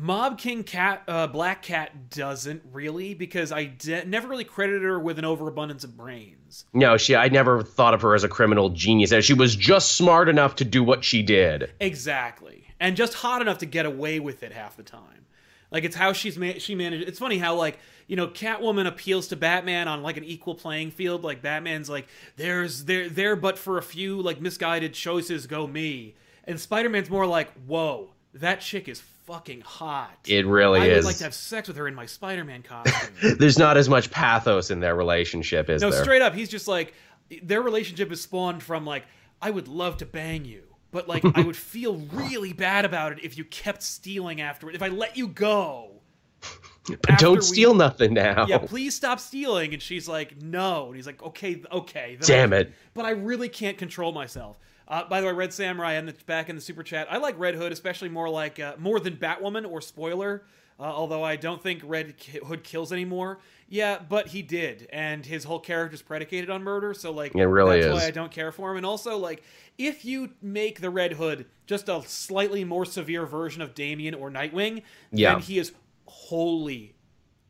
Mob 0.00 0.38
King 0.38 0.64
Cat 0.64 1.02
uh, 1.06 1.26
Black 1.26 1.60
Cat 1.60 2.08
doesn't 2.08 2.62
really 2.72 3.12
because 3.12 3.52
I 3.52 3.66
de- 3.66 4.06
never 4.06 4.28
really 4.28 4.44
credited 4.44 4.82
her 4.82 4.98
with 4.98 5.18
an 5.18 5.26
overabundance 5.26 5.84
of 5.84 5.94
brains. 5.94 6.64
No, 6.72 6.96
she 6.96 7.14
I 7.14 7.28
never 7.28 7.62
thought 7.62 7.92
of 7.92 8.00
her 8.00 8.14
as 8.14 8.24
a 8.24 8.28
criminal 8.28 8.70
genius. 8.70 9.12
She 9.22 9.34
was 9.34 9.54
just 9.54 9.96
smart 9.96 10.30
enough 10.30 10.56
to 10.56 10.64
do 10.64 10.82
what 10.82 11.04
she 11.04 11.22
did. 11.22 11.70
Exactly, 11.80 12.64
and 12.80 12.96
just 12.96 13.12
hot 13.12 13.42
enough 13.42 13.58
to 13.58 13.66
get 13.66 13.84
away 13.84 14.20
with 14.20 14.42
it 14.42 14.52
half 14.52 14.74
the 14.74 14.82
time. 14.82 15.26
Like 15.70 15.84
it's 15.84 15.96
how 15.96 16.14
she's 16.14 16.38
ma- 16.38 16.54
she 16.56 16.74
managed. 16.74 17.06
It's 17.06 17.18
funny 17.18 17.36
how 17.36 17.56
like 17.56 17.78
you 18.06 18.16
know 18.16 18.28
Catwoman 18.28 18.86
appeals 18.86 19.28
to 19.28 19.36
Batman 19.36 19.86
on 19.86 20.02
like 20.02 20.16
an 20.16 20.24
equal 20.24 20.54
playing 20.54 20.92
field. 20.92 21.24
Like 21.24 21.42
Batman's 21.42 21.90
like 21.90 22.08
there's 22.36 22.86
there 22.86 23.10
there 23.10 23.36
but 23.36 23.58
for 23.58 23.76
a 23.76 23.82
few 23.82 24.22
like 24.22 24.40
misguided 24.40 24.94
choices 24.94 25.46
go 25.46 25.66
me, 25.66 26.14
and 26.44 26.58
Spider 26.58 26.88
Man's 26.88 27.10
more 27.10 27.26
like 27.26 27.52
whoa 27.66 28.14
that 28.34 28.60
chick 28.60 28.88
is 28.88 29.00
fucking 29.30 29.60
hot. 29.60 30.18
It 30.26 30.44
really 30.44 30.80
I 30.80 30.86
is. 30.86 30.92
I 30.92 30.96
would 30.96 31.04
like 31.04 31.16
to 31.18 31.24
have 31.24 31.34
sex 31.34 31.68
with 31.68 31.76
her 31.76 31.86
in 31.86 31.94
my 31.94 32.06
Spider 32.06 32.44
Man 32.44 32.62
costume. 32.62 33.36
There's 33.38 33.58
not 33.58 33.76
as 33.76 33.88
much 33.88 34.10
pathos 34.10 34.70
in 34.70 34.80
their 34.80 34.96
relationship, 34.96 35.70
is 35.70 35.82
no, 35.82 35.90
there? 35.90 36.02
straight 36.02 36.22
up, 36.22 36.34
he's 36.34 36.48
just 36.48 36.66
like 36.66 36.94
their 37.42 37.62
relationship 37.62 38.10
is 38.10 38.20
spawned 38.20 38.62
from 38.62 38.84
like 38.84 39.04
I 39.40 39.50
would 39.50 39.68
love 39.68 39.98
to 39.98 40.06
bang 40.06 40.44
you. 40.44 40.64
But 40.90 41.08
like 41.08 41.24
I 41.36 41.42
would 41.42 41.56
feel 41.74 41.96
really 42.12 42.52
bad 42.52 42.84
about 42.84 43.12
it 43.12 43.20
if 43.22 43.38
you 43.38 43.44
kept 43.44 43.82
stealing 43.82 44.40
afterward. 44.40 44.74
If 44.74 44.82
I 44.82 44.88
let 44.88 45.16
you 45.16 45.28
go, 45.28 46.00
but 46.88 47.18
don't 47.18 47.36
we- 47.36 47.42
steal 47.42 47.74
nothing 47.74 48.12
now. 48.14 48.46
yeah, 48.48 48.58
please 48.58 48.96
stop 48.96 49.20
stealing. 49.20 49.72
And 49.72 49.80
she's 49.80 50.08
like, 50.08 50.42
no. 50.42 50.86
And 50.86 50.96
he's 50.96 51.06
like, 51.06 51.22
okay, 51.22 51.62
okay. 51.70 52.16
Then 52.18 52.26
Damn 52.26 52.52
I- 52.52 52.56
it. 52.56 52.72
But 52.94 53.04
I 53.04 53.10
really 53.10 53.48
can't 53.48 53.78
control 53.78 54.10
myself. 54.10 54.58
Uh, 54.90 55.04
by 55.08 55.20
the 55.20 55.26
way, 55.28 55.32
Red 55.32 55.52
Samurai 55.52 55.92
and 55.92 56.06
the 56.08 56.12
back 56.26 56.48
in 56.50 56.56
the 56.56 56.60
super 56.60 56.82
chat. 56.82 57.06
I 57.10 57.16
like 57.18 57.38
Red 57.38 57.54
Hood, 57.54 57.70
especially 57.72 58.08
more 58.08 58.28
like 58.28 58.58
uh, 58.58 58.74
more 58.76 58.98
than 59.00 59.16
Batwoman 59.16 59.70
or 59.70 59.80
Spoiler. 59.80 60.42
Uh, 60.78 60.84
although 60.84 61.22
I 61.22 61.36
don't 61.36 61.62
think 61.62 61.82
Red 61.84 62.14
Hood 62.46 62.64
kills 62.64 62.90
anymore. 62.90 63.38
Yeah, 63.68 63.98
but 64.08 64.28
he 64.28 64.40
did, 64.42 64.88
and 64.92 65.24
his 65.24 65.44
whole 65.44 65.60
character 65.60 65.94
is 65.94 66.00
predicated 66.02 66.48
on 66.50 66.62
murder. 66.64 66.92
So 66.94 67.12
like, 67.12 67.34
It 67.36 67.44
really 67.44 67.82
that's 67.82 67.94
is. 67.94 68.00
why 68.02 68.06
I 68.08 68.10
don't 68.10 68.32
care 68.32 68.50
for 68.50 68.70
him. 68.70 68.78
And 68.78 68.86
also 68.86 69.16
like, 69.18 69.42
if 69.78 70.04
you 70.06 70.30
make 70.42 70.80
the 70.80 70.88
Red 70.90 71.12
Hood 71.12 71.44
just 71.66 71.88
a 71.90 72.02
slightly 72.06 72.64
more 72.64 72.84
severe 72.86 73.26
version 73.26 73.60
of 73.62 73.74
Damian 73.74 74.14
or 74.14 74.30
Nightwing, 74.30 74.82
Yeah. 75.12 75.34
then 75.34 75.42
he 75.42 75.58
is 75.58 75.72
wholly 76.06 76.94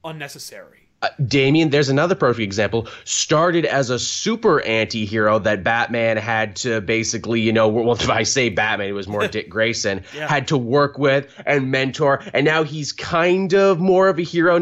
unnecessary. 0.04 0.79
Uh, 1.02 1.08
Damian, 1.26 1.70
there's 1.70 1.88
another 1.88 2.14
perfect 2.14 2.42
example. 2.42 2.86
Started 3.04 3.64
as 3.64 3.88
a 3.88 3.98
super 3.98 4.60
anti-hero 4.62 5.38
that 5.38 5.64
Batman 5.64 6.18
had 6.18 6.56
to 6.56 6.82
basically, 6.82 7.40
you 7.40 7.52
know, 7.52 7.68
well, 7.68 7.92
if 8.00 8.10
I 8.10 8.22
say 8.22 8.50
Batman, 8.50 8.88
it 8.88 8.92
was 8.92 9.08
more 9.08 9.26
Dick 9.28 9.48
Grayson, 9.48 10.02
Yeah. 10.14 10.28
had 10.28 10.46
to 10.48 10.58
work 10.58 10.98
with 10.98 11.32
and 11.46 11.70
mentor, 11.70 12.22
and 12.34 12.44
now 12.44 12.64
he's 12.64 12.92
kind 12.92 13.54
of 13.54 13.80
more 13.80 14.08
of 14.08 14.18
a 14.18 14.22
hero, 14.22 14.58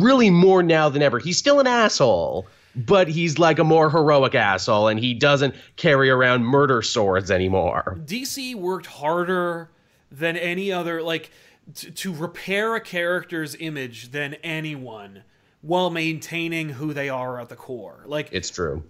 really 0.00 0.30
more 0.30 0.62
now 0.62 0.88
than 0.88 1.02
ever. 1.02 1.18
He's 1.18 1.38
still 1.38 1.58
an 1.58 1.66
asshole, 1.66 2.46
but 2.76 3.08
he's 3.08 3.40
like 3.40 3.58
a 3.58 3.64
more 3.64 3.90
heroic 3.90 4.36
asshole, 4.36 4.86
and 4.86 5.00
he 5.00 5.12
doesn't 5.12 5.56
carry 5.74 6.08
around 6.08 6.44
murder 6.44 6.82
swords 6.82 7.32
anymore. 7.32 7.98
DC 8.06 8.54
worked 8.54 8.86
harder 8.86 9.70
than 10.12 10.36
any 10.36 10.70
other 10.70 11.02
like 11.02 11.32
t- 11.74 11.90
to 11.90 12.12
repair 12.12 12.76
a 12.76 12.80
character's 12.80 13.56
image 13.58 14.12
than 14.12 14.34
anyone 14.44 15.24
while 15.62 15.90
maintaining 15.90 16.70
who 16.70 16.92
they 16.92 17.08
are 17.08 17.40
at 17.40 17.48
the 17.48 17.56
core. 17.56 18.02
Like 18.06 18.28
It's 18.32 18.50
true. 18.50 18.84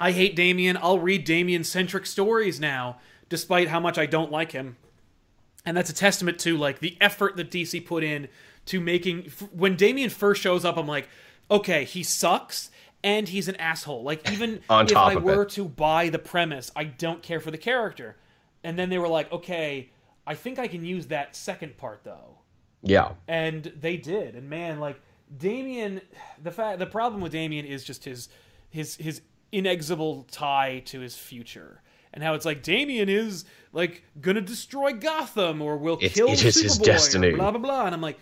I 0.00 0.12
hate 0.12 0.36
Damian. 0.36 0.76
I'll 0.76 0.98
read 0.98 1.24
Damian 1.24 1.64
centric 1.64 2.06
stories 2.06 2.60
now 2.60 2.98
despite 3.28 3.68
how 3.68 3.80
much 3.80 3.98
I 3.98 4.06
don't 4.06 4.32
like 4.32 4.52
him. 4.52 4.76
And 5.66 5.76
that's 5.76 5.90
a 5.90 5.94
testament 5.94 6.38
to 6.40 6.56
like 6.56 6.78
the 6.78 6.96
effort 7.00 7.36
that 7.36 7.50
DC 7.50 7.84
put 7.84 8.02
in 8.02 8.28
to 8.66 8.80
making 8.80 9.26
f- 9.26 9.52
when 9.52 9.76
Damian 9.76 10.10
first 10.10 10.40
shows 10.40 10.64
up 10.64 10.76
I'm 10.76 10.86
like 10.86 11.08
okay, 11.50 11.84
he 11.84 12.02
sucks 12.02 12.70
and 13.02 13.28
he's 13.28 13.48
an 13.48 13.56
asshole. 13.56 14.02
Like 14.02 14.30
even 14.32 14.60
if 14.70 14.96
I 14.96 15.16
were 15.16 15.42
it. 15.42 15.50
to 15.50 15.64
buy 15.66 16.08
the 16.08 16.18
premise, 16.18 16.70
I 16.74 16.84
don't 16.84 17.22
care 17.22 17.40
for 17.40 17.50
the 17.50 17.58
character. 17.58 18.16
And 18.64 18.78
then 18.78 18.90
they 18.90 18.98
were 18.98 19.08
like, 19.08 19.30
okay, 19.32 19.90
I 20.26 20.34
think 20.34 20.58
I 20.58 20.68
can 20.68 20.84
use 20.84 21.06
that 21.06 21.36
second 21.36 21.76
part 21.76 22.00
though. 22.04 22.38
Yeah. 22.82 23.12
And 23.26 23.72
they 23.80 23.96
did. 23.96 24.34
And 24.34 24.48
man, 24.50 24.80
like 24.80 25.00
Damian, 25.36 26.00
the 26.42 26.50
fact 26.50 26.78
the 26.78 26.86
problem 26.86 27.20
with 27.20 27.32
Damian 27.32 27.64
is 27.66 27.84
just 27.84 28.04
his 28.04 28.28
his 28.70 28.96
his 28.96 29.20
inexorable 29.52 30.24
tie 30.30 30.82
to 30.86 31.00
his 31.00 31.16
future. 31.16 31.82
And 32.14 32.22
how 32.24 32.34
it's 32.34 32.44
like 32.46 32.62
Damian 32.62 33.08
is 33.08 33.44
like 33.72 34.02
gonna 34.20 34.40
destroy 34.40 34.92
Gotham 34.92 35.60
or 35.60 35.76
will 35.76 35.96
It's- 35.96 36.14
kill 36.14 36.28
it 36.28 36.42
is 36.44 36.54
his 36.56 36.78
Superboy 36.78 36.80
or 36.82 36.84
destiny. 36.86 37.30
blah 37.32 37.50
blah 37.50 37.60
blah. 37.60 37.86
And 37.86 37.94
I'm 37.94 38.00
like, 38.00 38.18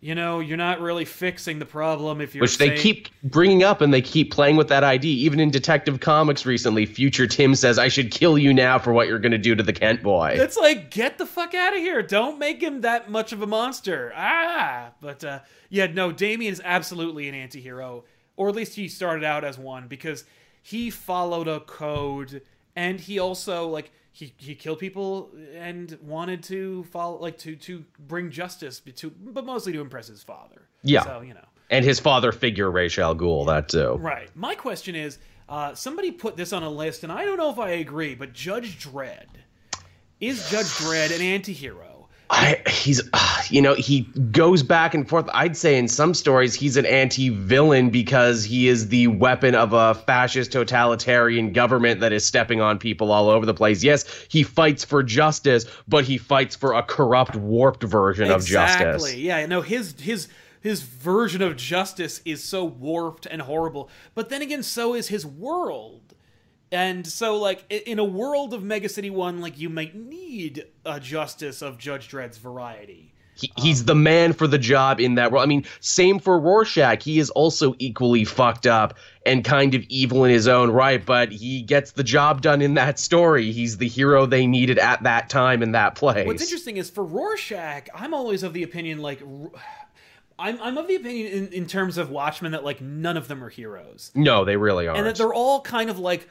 you 0.00 0.14
know, 0.14 0.40
you're 0.40 0.56
not 0.56 0.80
really 0.80 1.04
fixing 1.04 1.58
the 1.58 1.66
problem 1.66 2.20
if 2.20 2.34
you're 2.34 2.42
Which 2.42 2.58
they 2.58 2.76
keep 2.76 3.08
bringing 3.22 3.62
up 3.62 3.80
and 3.80 3.92
they 3.92 4.02
keep 4.02 4.30
playing 4.30 4.56
with 4.56 4.68
that 4.68 4.84
idea. 4.84 5.14
Even 5.16 5.40
in 5.40 5.50
Detective 5.50 6.00
Comics 6.00 6.44
recently, 6.44 6.86
Future 6.86 7.26
Tim 7.26 7.54
says, 7.54 7.78
I 7.78 7.88
should 7.88 8.10
kill 8.10 8.36
you 8.36 8.52
now 8.52 8.78
for 8.78 8.92
what 8.92 9.08
you're 9.08 9.18
going 9.18 9.32
to 9.32 9.38
do 9.38 9.54
to 9.54 9.62
the 9.62 9.72
Kent 9.72 10.02
boy. 10.02 10.34
It's 10.36 10.56
like 10.56 10.90
get 10.90 11.18
the 11.18 11.26
fuck 11.26 11.54
out 11.54 11.74
of 11.74 11.78
here! 11.80 12.02
Don't 12.02 12.38
make 12.38 12.62
him 12.62 12.82
that 12.82 13.10
much 13.10 13.32
of 13.32 13.42
a 13.42 13.46
monster. 13.46 14.12
Ah, 14.14 14.92
but 15.00 15.24
uh, 15.24 15.40
yeah, 15.70 15.86
no, 15.86 16.12
Damian 16.12 16.52
is 16.52 16.60
absolutely 16.64 17.28
an 17.28 17.34
anti-hero, 17.34 18.04
or 18.36 18.48
at 18.48 18.54
least 18.54 18.74
he 18.74 18.88
started 18.88 19.24
out 19.24 19.44
as 19.44 19.58
one 19.58 19.88
because 19.88 20.24
he 20.62 20.90
followed 20.90 21.48
a 21.48 21.60
code, 21.60 22.42
and 22.76 23.00
he 23.00 23.18
also 23.18 23.68
like 23.68 23.90
he 24.12 24.32
he 24.36 24.54
killed 24.54 24.78
people 24.78 25.30
and 25.54 25.98
wanted 26.02 26.42
to 26.44 26.84
follow 26.84 27.18
like 27.18 27.38
to 27.38 27.56
to 27.56 27.84
bring 28.06 28.30
justice 28.30 28.80
to, 28.80 29.10
but 29.10 29.44
mostly 29.44 29.72
to 29.72 29.80
impress 29.80 30.06
his 30.06 30.22
father. 30.22 30.68
Yeah. 30.82 31.04
So 31.04 31.22
you 31.22 31.34
know. 31.34 31.44
and 31.70 31.84
his 31.84 31.98
father 31.98 32.30
figure, 32.30 32.70
Ra's 32.70 32.98
al 32.98 33.16
Ghul, 33.16 33.46
that 33.46 33.68
too. 33.68 33.94
Right. 33.94 34.30
My 34.36 34.54
question 34.54 34.94
is, 34.94 35.18
uh, 35.48 35.74
somebody 35.74 36.10
put 36.12 36.36
this 36.36 36.52
on 36.52 36.62
a 36.62 36.70
list, 36.70 37.02
and 37.02 37.10
I 37.10 37.24
don't 37.24 37.38
know 37.38 37.50
if 37.50 37.58
I 37.58 37.70
agree, 37.70 38.14
but 38.14 38.32
Judge 38.32 38.78
Dredd 38.78 39.26
is 40.20 40.48
Judge 40.50 40.66
Dredd 40.66 41.14
an 41.14 41.22
anti-hero? 41.22 41.95
I, 42.28 42.60
he's, 42.68 43.00
uh, 43.12 43.42
you 43.50 43.62
know, 43.62 43.74
he 43.74 44.02
goes 44.32 44.62
back 44.62 44.94
and 44.94 45.08
forth. 45.08 45.28
I'd 45.32 45.56
say 45.56 45.78
in 45.78 45.86
some 45.86 46.12
stories 46.12 46.54
he's 46.54 46.76
an 46.76 46.84
anti-villain 46.86 47.90
because 47.90 48.42
he 48.44 48.68
is 48.68 48.88
the 48.88 49.06
weapon 49.06 49.54
of 49.54 49.72
a 49.72 49.94
fascist 49.94 50.50
totalitarian 50.50 51.52
government 51.52 52.00
that 52.00 52.12
is 52.12 52.26
stepping 52.26 52.60
on 52.60 52.78
people 52.78 53.12
all 53.12 53.28
over 53.28 53.46
the 53.46 53.54
place. 53.54 53.84
Yes, 53.84 54.04
he 54.28 54.42
fights 54.42 54.84
for 54.84 55.02
justice, 55.02 55.66
but 55.86 56.04
he 56.04 56.18
fights 56.18 56.56
for 56.56 56.72
a 56.72 56.82
corrupt, 56.82 57.36
warped 57.36 57.84
version 57.84 58.30
of 58.30 58.44
justice. 58.44 59.04
Exactly. 59.04 59.20
Yeah. 59.22 59.46
No. 59.46 59.60
His 59.60 59.94
his 60.00 60.28
his 60.60 60.82
version 60.82 61.42
of 61.42 61.56
justice 61.56 62.20
is 62.24 62.42
so 62.42 62.64
warped 62.64 63.26
and 63.26 63.42
horrible. 63.42 63.88
But 64.14 64.30
then 64.30 64.42
again, 64.42 64.64
so 64.64 64.94
is 64.94 65.08
his 65.08 65.24
world. 65.24 66.05
And 66.72 67.06
so, 67.06 67.36
like 67.38 67.64
in 67.70 67.98
a 67.98 68.04
world 68.04 68.52
of 68.52 68.62
Mega 68.62 68.88
City 68.88 69.10
One, 69.10 69.40
like 69.40 69.58
you 69.58 69.68
might 69.68 69.94
need 69.94 70.66
a 70.84 70.98
justice 70.98 71.62
of 71.62 71.78
Judge 71.78 72.08
Dredd's 72.08 72.38
variety. 72.38 73.12
He, 73.38 73.52
he's 73.58 73.84
the 73.84 73.94
man 73.94 74.32
for 74.32 74.46
the 74.46 74.56
job 74.58 74.98
in 74.98 75.16
that 75.16 75.30
world. 75.30 75.44
I 75.44 75.46
mean, 75.46 75.66
same 75.80 76.18
for 76.18 76.38
Rorschach. 76.40 77.02
He 77.02 77.18
is 77.18 77.28
also 77.30 77.74
equally 77.78 78.24
fucked 78.24 78.66
up 78.66 78.94
and 79.26 79.44
kind 79.44 79.74
of 79.74 79.82
evil 79.90 80.24
in 80.24 80.30
his 80.30 80.48
own 80.48 80.70
right, 80.70 81.04
but 81.04 81.30
he 81.30 81.60
gets 81.60 81.92
the 81.92 82.02
job 82.02 82.40
done 82.40 82.62
in 82.62 82.74
that 82.74 82.98
story. 82.98 83.52
He's 83.52 83.76
the 83.76 83.88
hero 83.88 84.24
they 84.24 84.46
needed 84.46 84.78
at 84.78 85.02
that 85.02 85.28
time 85.28 85.62
in 85.62 85.72
that 85.72 85.96
place. 85.96 86.26
What's 86.26 86.42
interesting 86.42 86.78
is 86.78 86.88
for 86.88 87.04
Rorschach, 87.04 87.88
I'm 87.94 88.14
always 88.14 88.42
of 88.42 88.54
the 88.54 88.62
opinion 88.62 88.98
like. 89.00 89.20
R- 89.22 89.50
I'm, 90.38 90.60
I'm 90.60 90.76
of 90.76 90.86
the 90.86 90.96
opinion 90.96 91.32
in, 91.32 91.52
in 91.52 91.66
terms 91.66 91.96
of 91.96 92.10
Watchmen 92.10 92.52
that 92.52 92.64
like 92.64 92.80
none 92.80 93.16
of 93.16 93.26
them 93.28 93.42
are 93.42 93.48
heroes. 93.48 94.12
No, 94.14 94.44
they 94.44 94.56
really 94.56 94.86
aren't. 94.86 94.98
and 94.98 95.06
that 95.06 95.16
they're 95.16 95.32
all 95.32 95.60
kind 95.62 95.88
of 95.88 95.98
like 95.98 96.28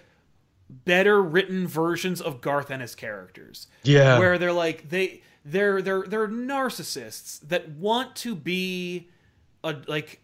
better 0.70 1.22
written 1.22 1.68
versions 1.68 2.22
of 2.22 2.42
Garth 2.42 2.72
Ennis 2.72 2.96
characters. 2.96 3.68
Yeah. 3.84 4.20
where 4.20 4.38
they're 4.38 4.52
like 4.52 4.90
they 4.90 5.22
they're 5.44 5.82
they're 5.82 6.04
they're 6.04 6.28
narcissists 6.28 7.40
that 7.48 7.70
want 7.70 8.16
to 8.18 8.36
be 8.36 9.10
a 9.64 9.76
like 9.88 10.22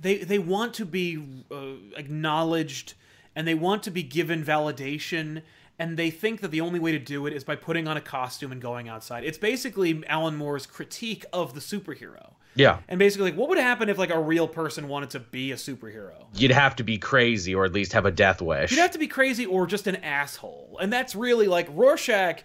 they 0.00 0.18
they 0.18 0.38
want 0.38 0.74
to 0.74 0.84
be 0.84 1.44
uh, 1.50 1.74
acknowledged 1.96 2.94
and 3.34 3.48
they 3.48 3.54
want 3.54 3.82
to 3.84 3.90
be 3.90 4.02
given 4.02 4.44
validation 4.44 5.42
and 5.78 5.96
they 5.96 6.10
think 6.10 6.40
that 6.40 6.50
the 6.50 6.60
only 6.60 6.78
way 6.78 6.92
to 6.92 6.98
do 6.98 7.26
it 7.26 7.32
is 7.32 7.42
by 7.42 7.56
putting 7.56 7.88
on 7.88 7.96
a 7.96 8.00
costume 8.00 8.52
and 8.52 8.62
going 8.62 8.88
outside. 8.88 9.24
It's 9.24 9.38
basically 9.38 10.06
Alan 10.06 10.36
Moore's 10.36 10.66
critique 10.66 11.24
of 11.32 11.54
the 11.54 11.60
superhero. 11.60 12.34
Yeah. 12.54 12.78
And 12.88 12.98
basically 12.98 13.30
like 13.30 13.38
what 13.38 13.48
would 13.48 13.58
happen 13.58 13.88
if 13.88 13.98
like 13.98 14.10
a 14.10 14.18
real 14.18 14.48
person 14.48 14.88
wanted 14.88 15.10
to 15.10 15.20
be 15.20 15.52
a 15.52 15.56
superhero? 15.56 16.26
You'd 16.34 16.50
have 16.50 16.76
to 16.76 16.84
be 16.84 16.98
crazy 16.98 17.54
or 17.54 17.64
at 17.64 17.72
least 17.72 17.92
have 17.92 18.06
a 18.06 18.10
death 18.10 18.40
wish. 18.40 18.70
You'd 18.70 18.80
have 18.80 18.92
to 18.92 18.98
be 18.98 19.08
crazy 19.08 19.46
or 19.46 19.66
just 19.66 19.86
an 19.86 19.96
asshole. 19.96 20.78
And 20.80 20.92
that's 20.92 21.14
really 21.14 21.46
like 21.46 21.68
Rorschach. 21.70 22.42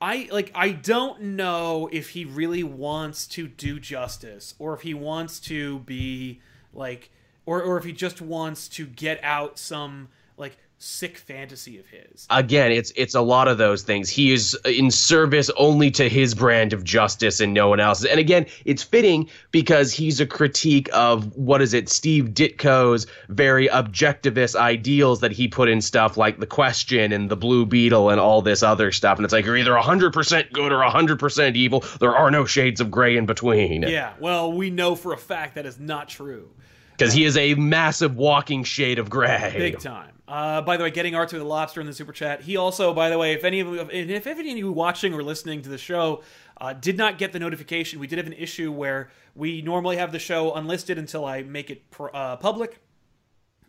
I 0.00 0.28
like 0.30 0.52
I 0.54 0.70
don't 0.70 1.20
know 1.20 1.88
if 1.92 2.10
he 2.10 2.24
really 2.24 2.62
wants 2.62 3.26
to 3.28 3.48
do 3.48 3.80
justice 3.80 4.54
or 4.58 4.74
if 4.74 4.82
he 4.82 4.94
wants 4.94 5.40
to 5.40 5.80
be 5.80 6.40
like 6.72 7.10
or 7.46 7.62
or 7.62 7.78
if 7.78 7.84
he 7.84 7.92
just 7.92 8.20
wants 8.20 8.68
to 8.68 8.86
get 8.86 9.18
out 9.24 9.58
some 9.58 10.08
like 10.36 10.56
sick 10.78 11.18
fantasy 11.18 11.78
of 11.78 11.86
his. 11.86 12.26
Again, 12.30 12.70
it's 12.70 12.92
it's 12.96 13.14
a 13.14 13.20
lot 13.20 13.48
of 13.48 13.58
those 13.58 13.82
things. 13.82 14.08
He 14.08 14.32
is 14.32 14.56
in 14.64 14.90
service 14.90 15.50
only 15.56 15.90
to 15.92 16.08
his 16.08 16.34
brand 16.34 16.72
of 16.72 16.84
justice 16.84 17.40
and 17.40 17.52
no 17.52 17.68
one 17.68 17.80
else's. 17.80 18.06
And 18.06 18.20
again, 18.20 18.46
it's 18.64 18.82
fitting 18.82 19.28
because 19.50 19.92
he's 19.92 20.20
a 20.20 20.26
critique 20.26 20.88
of 20.92 21.36
what 21.36 21.60
is 21.60 21.74
it, 21.74 21.88
Steve 21.88 22.26
Ditko's 22.26 23.06
very 23.28 23.68
objectivist 23.68 24.54
ideals 24.54 25.20
that 25.20 25.32
he 25.32 25.48
put 25.48 25.68
in 25.68 25.80
stuff 25.80 26.16
like 26.16 26.38
the 26.38 26.46
Question 26.46 27.12
and 27.12 27.28
the 27.28 27.36
Blue 27.36 27.66
Beetle 27.66 28.10
and 28.10 28.20
all 28.20 28.40
this 28.40 28.62
other 28.62 28.92
stuff. 28.92 29.18
And 29.18 29.24
it's 29.24 29.32
like 29.32 29.44
you're 29.44 29.56
either 29.56 29.72
100% 29.72 30.52
good 30.52 30.72
or 30.72 30.78
100% 30.78 31.56
evil. 31.56 31.84
There 31.98 32.16
are 32.16 32.30
no 32.30 32.44
shades 32.44 32.80
of 32.80 32.90
gray 32.90 33.16
in 33.16 33.26
between. 33.26 33.82
Yeah, 33.82 34.14
well, 34.20 34.52
we 34.52 34.70
know 34.70 34.94
for 34.94 35.12
a 35.12 35.18
fact 35.18 35.56
that 35.56 35.66
is 35.66 35.80
not 35.80 36.08
true. 36.08 36.48
Because 36.96 37.12
he 37.12 37.24
is 37.24 37.36
a 37.36 37.54
massive 37.54 38.16
walking 38.16 38.64
shade 38.64 38.98
of 38.98 39.08
gray. 39.08 39.54
Big 39.56 39.78
time. 39.78 40.17
Uh, 40.28 40.60
by 40.60 40.76
the 40.76 40.84
way, 40.84 40.90
getting 40.90 41.14
Arthur 41.14 41.38
the 41.38 41.44
Lobster 41.44 41.80
in 41.80 41.86
the 41.86 41.92
super 41.94 42.12
chat. 42.12 42.42
He 42.42 42.58
also, 42.58 42.92
by 42.92 43.08
the 43.08 43.16
way, 43.16 43.32
if 43.32 43.44
any 43.44 43.60
of 43.60 43.90
if 43.90 44.26
any 44.26 44.52
of 44.52 44.58
you 44.58 44.70
watching 44.70 45.14
or 45.14 45.22
listening 45.22 45.62
to 45.62 45.70
the 45.70 45.78
show 45.78 46.22
uh, 46.60 46.74
did 46.74 46.98
not 46.98 47.16
get 47.16 47.32
the 47.32 47.38
notification, 47.38 47.98
we 47.98 48.06
did 48.06 48.18
have 48.18 48.26
an 48.26 48.34
issue 48.34 48.70
where 48.70 49.10
we 49.34 49.62
normally 49.62 49.96
have 49.96 50.12
the 50.12 50.18
show 50.18 50.52
unlisted 50.52 50.98
until 50.98 51.24
I 51.24 51.42
make 51.42 51.70
it 51.70 51.90
pr- 51.90 52.08
uh, 52.12 52.36
public. 52.36 52.78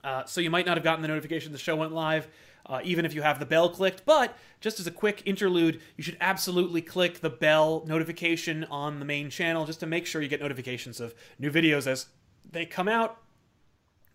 Uh, 0.03 0.25
so 0.25 0.41
you 0.41 0.49
might 0.49 0.65
not 0.65 0.75
have 0.75 0.83
gotten 0.83 1.01
the 1.01 1.07
notification 1.07 1.53
the 1.53 1.57
show 1.57 1.77
went 1.77 1.93
live, 1.93 2.27
uh, 2.65 2.81
even 2.83 3.05
if 3.05 3.13
you 3.13 3.21
have 3.21 3.39
the 3.39 3.45
bell 3.45 3.69
clicked. 3.69 4.03
But 4.05 4.37
just 4.59 4.81
as 4.81 4.87
a 4.87 4.91
quick 4.91 5.23
interlude, 5.25 5.79
you 5.95 6.03
should 6.03 6.17
absolutely 6.19 6.81
click 6.81 7.21
the 7.21 7.29
bell 7.29 7.83
notification 7.87 8.65
on 8.65 8.99
the 8.99 9.05
main 9.05 9.29
channel 9.29 9.65
just 9.65 9.79
to 9.79 9.85
make 9.85 10.05
sure 10.05 10.21
you 10.21 10.27
get 10.27 10.41
notifications 10.41 10.99
of 10.99 11.13
new 11.37 11.51
videos 11.51 11.87
as 11.87 12.07
they 12.51 12.65
come 12.65 12.89
out. 12.89 13.17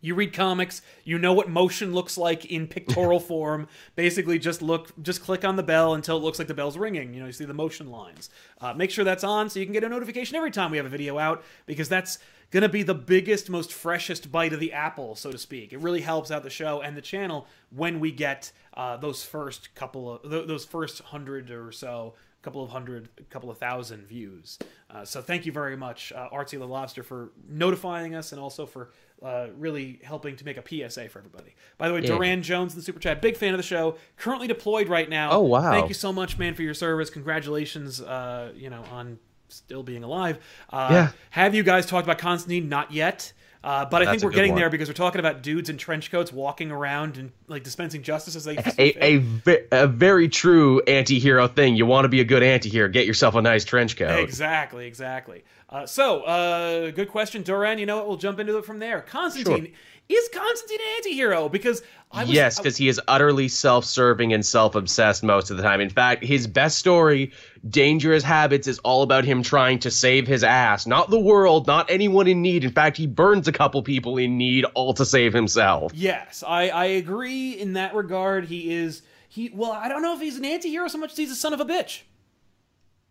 You 0.05 0.15
read 0.15 0.35
comics, 0.35 0.83
you 1.05 1.19
know 1.19 1.33
what 1.33 1.49
motion 1.49 1.95
looks 1.95 2.19
like 2.19 2.45
in 2.45 2.67
pictorial 2.67 3.21
form. 3.21 3.69
Basically, 3.97 4.39
just 4.39 4.61
look, 4.61 4.93
just 5.03 5.23
click 5.23 5.47
on 5.47 5.57
the 5.57 5.63
bell 5.63 5.95
until 5.95 6.19
it 6.19 6.21
looks 6.23 6.39
like 6.39 6.47
the 6.47 6.53
bell's 6.53 6.77
ringing. 6.77 7.15
You 7.15 7.21
know, 7.21 7.27
you 7.27 7.33
see 7.33 7.47
the 7.47 7.55
motion 7.55 7.91
lines. 7.91 8.29
Uh, 8.61 8.75
make 8.75 8.91
sure 8.91 9.03
that's 9.03 9.25
on 9.25 9.49
so 9.49 9.61
you 9.61 9.65
can 9.65 9.73
get 9.73 9.83
a 9.83 9.89
notification 9.89 10.37
every 10.37 10.51
time 10.51 10.71
we 10.71 10.77
have 10.77 10.85
a 10.85 10.91
video 10.91 11.19
out 11.19 11.43
because 11.65 11.89
that's 11.89 12.19
gonna 12.51 12.69
be 12.69 12.83
the 12.83 12.95
biggest, 12.95 13.49
most 13.49 13.73
freshest 13.73 14.31
bite 14.31 14.53
of 14.53 14.61
the 14.61 14.75
apple, 14.75 15.15
so 15.15 15.33
to 15.33 15.39
speak. 15.39 15.73
It 15.73 15.79
really 15.79 16.03
helps 16.03 16.31
out 16.31 16.43
the 16.43 16.51
show 16.51 16.83
and 16.83 16.95
the 16.95 17.01
channel 17.01 17.47
when 17.71 17.99
we 17.99 18.13
get 18.13 18.53
uh, 18.75 18.99
those 18.99 19.25
first 19.25 19.75
couple 19.75 20.17
of 20.17 20.31
th- 20.31 20.47
those 20.47 20.67
first 20.67 21.01
hundred 21.01 21.51
or 21.51 21.73
so 21.73 22.13
couple 22.45 22.63
of 22.63 22.71
hundred, 22.71 23.09
couple 23.31 23.51
of 23.51 23.59
thousand 23.59 24.07
views. 24.07 24.59
Uh, 24.91 25.05
so 25.05 25.21
thank 25.23 25.47
you 25.47 25.51
very 25.53 25.77
much, 25.77 26.13
uh, 26.13 26.29
Artsy 26.33 26.59
the 26.59 26.67
Lobster, 26.67 27.03
for 27.03 27.33
notifying 27.49 28.15
us 28.15 28.31
and 28.33 28.41
also 28.41 28.67
for 28.67 28.91
uh, 29.23 29.47
really 29.57 29.99
helping 30.05 30.37
to 30.37 30.45
make 30.45 30.57
a 30.59 30.63
PSA 30.89 31.09
for 31.09 31.19
everybody. 31.19 31.55
By 31.79 31.89
the 31.89 31.95
way, 31.95 32.01
Duran 32.03 32.43
Jones 32.43 32.75
in 32.75 32.79
the 32.79 32.85
super 32.85 33.01
chat, 33.01 33.23
big 33.23 33.37
fan 33.37 33.55
of 33.55 33.59
the 33.59 33.63
show, 33.65 33.97
currently 34.19 34.47
deployed 34.47 34.89
right 34.89 35.09
now. 35.09 35.31
Oh, 35.33 35.41
wow. 35.41 35.73
Thank 35.73 35.89
you 35.89 35.95
so 35.95 36.13
much, 36.13 36.37
man, 36.39 36.55
for 36.55 36.63
your 36.63 36.75
service. 36.75 37.09
Congratulations, 37.11 38.01
uh, 38.03 38.53
you 38.55 38.69
know, 38.71 38.85
on 38.93 39.19
still 39.49 39.83
being 39.83 40.05
alive. 40.05 40.39
Uh, 40.71 40.89
Yeah. 40.93 41.09
Have 41.31 41.55
you 41.55 41.63
guys 41.63 41.87
talked 41.87 42.07
about 42.07 42.19
Constantine? 42.19 42.69
Not 42.69 42.93
yet. 42.93 43.33
Uh, 43.65 43.87
but 43.87 44.03
I 44.03 44.05
That's 44.05 44.21
think 44.21 44.25
we're 44.25 44.37
getting 44.37 44.53
one. 44.53 44.61
there 44.61 44.69
because 44.69 44.89
we're 44.89 44.95
talking 44.95 45.21
about 45.21 45.41
dudes 45.43 45.71
in 45.71 45.79
trench 45.79 46.11
coats 46.11 46.31
walking 46.31 46.71
around 46.71 47.17
and 47.17 47.33
like 47.49 47.65
dispensing 47.65 48.03
justice 48.03 48.37
as 48.37 48.45
they 48.45 48.59
a, 48.79 49.17
a, 49.17 49.65
a 49.73 49.87
very 49.87 50.29
true 50.29 50.83
anti-hero 50.83 51.49
thing. 51.49 51.75
You 51.75 51.87
want 51.87 52.05
to 52.05 52.11
be 52.11 52.21
a 52.21 52.25
good 52.25 52.43
anti-hero, 52.43 52.91
get 52.91 53.07
yourself 53.07 53.37
a 53.37 53.41
nice 53.41 53.65
trench 53.65 53.97
coat. 53.97 54.23
Exactly, 54.23 54.87
exactly. 54.87 55.45
Uh, 55.71 55.87
so, 55.87 56.25
uh, 56.25 56.91
good 56.91 57.09
question, 57.09 57.43
Doran. 57.43 57.79
You 57.79 57.87
know 57.87 57.97
what? 57.97 58.07
We'll 58.07 58.19
jump 58.19 58.39
into 58.39 58.59
it 58.59 58.67
from 58.67 58.81
there. 58.81 59.01
Constantine 59.01 59.73
is 60.09 60.29
Constantine 60.33 60.81
an 60.81 60.97
anti-hero? 60.97 61.49
Because 61.49 61.83
I 62.13 62.25
was, 62.25 62.33
yes, 62.33 62.59
because 62.59 62.77
he 62.77 62.89
is 62.89 63.01
utterly 63.09 63.49
self-serving 63.49 64.33
and 64.33 64.45
self-obsessed 64.45 65.23
most 65.23 65.51
of 65.51 65.57
the 65.57 65.63
time. 65.63 65.81
In 65.81 65.89
fact, 65.89 66.23
his 66.23 66.47
best 66.47 66.79
story, 66.79 67.33
Dangerous 67.69 68.23
Habits, 68.23 68.67
is 68.69 68.79
all 68.81 69.03
about 69.03 69.25
him 69.25 69.43
trying 69.43 69.79
to 69.81 69.91
save 69.91 70.27
his 70.27 70.45
ass, 70.45 70.87
not 70.87 71.11
the 71.11 71.19
world, 71.19 71.67
not 71.67 71.91
anyone 71.91 72.27
in 72.27 72.43
need. 72.43 72.65
In 72.65 72.71
fact, 72.71 72.97
he 72.97 73.07
burns 73.07 73.49
a 73.49 73.53
couple 73.53 73.83
people 73.83 74.19
in 74.19 74.37
need, 74.37 74.65
all 74.75 74.93
to 74.95 75.07
save 75.07 75.33
himself. 75.33 75.93
Yes, 75.95 76.45
I, 76.47 76.69
I 76.69 76.85
agree 76.85 77.53
in 77.53 77.73
that 77.73 77.95
regard. 77.95 78.45
He 78.45 78.73
is 78.73 79.03
he. 79.29 79.51
Well, 79.55 79.73
I 79.73 79.89
don't 79.89 80.03
know 80.03 80.15
if 80.15 80.21
he's 80.21 80.37
an 80.37 80.45
anti-hero 80.45 80.87
so 80.89 80.99
much 80.99 81.13
as 81.13 81.17
he's 81.17 81.31
a 81.31 81.37
son 81.37 81.53
of 81.55 81.61
a 81.61 81.65
bitch. 81.65 82.03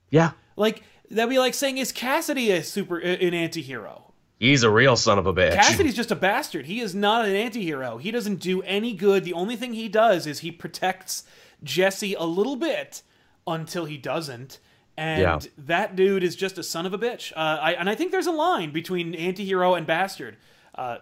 Yeah, 0.10 0.32
Like 0.56 0.84
that'd 1.10 1.30
be 1.30 1.40
like 1.40 1.56
saying 1.56 1.80
is 1.80 1.92
Cassidy 1.92 2.52
a 2.52 2.64
super 2.64 3.00
an 3.00 3.34
anti-hero? 3.34 4.13
He's 4.44 4.64
a 4.64 4.70
real 4.70 4.96
son 4.96 5.18
of 5.18 5.26
a 5.26 5.34
bitch. 5.34 5.54
Cassidy's 5.54 5.96
just 5.96 6.12
a 6.12 6.16
bastard. 6.16 6.66
He 6.66 6.82
is 6.82 6.94
not 6.94 7.26
an 7.26 7.36
anti-hero. 7.36 7.98
He 7.98 8.12
doesn't 8.12 8.38
do 8.38 8.62
any 8.64 8.94
good. 8.94 9.24
The 9.24 9.34
only 9.34 9.56
thing 9.56 9.74
he 9.74 9.88
does 9.88 10.28
is 10.28 10.40
he 10.40 10.52
protects 10.52 11.24
Jesse 11.64 12.14
a 12.14 12.24
little 12.24 12.56
bit 12.56 13.02
until 13.48 13.86
he 13.86 13.98
doesn't. 13.98 14.60
And 14.98 15.22
Yeah. 15.22 15.40
that 15.58 15.96
dude 15.96 16.24
is 16.24 16.36
just 16.36 16.58
a 16.58 16.64
son 16.64 16.86
of 16.86 16.94
a 16.94 16.98
bitch. 17.00 17.32
Uh, 17.36 17.58
I, 17.62 17.74
and 17.74 17.90
I 17.90 17.96
think 17.96 18.12
there's 18.12 18.28
a 18.28 18.32
line 18.32 18.72
between 18.72 19.16
anti-hero 19.16 19.74
and 19.76 19.88
bastard. 19.88 20.38
Uh, 20.76 20.98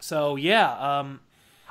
so 0.00 0.36
yeah, 0.36 0.70
um, 0.98 1.20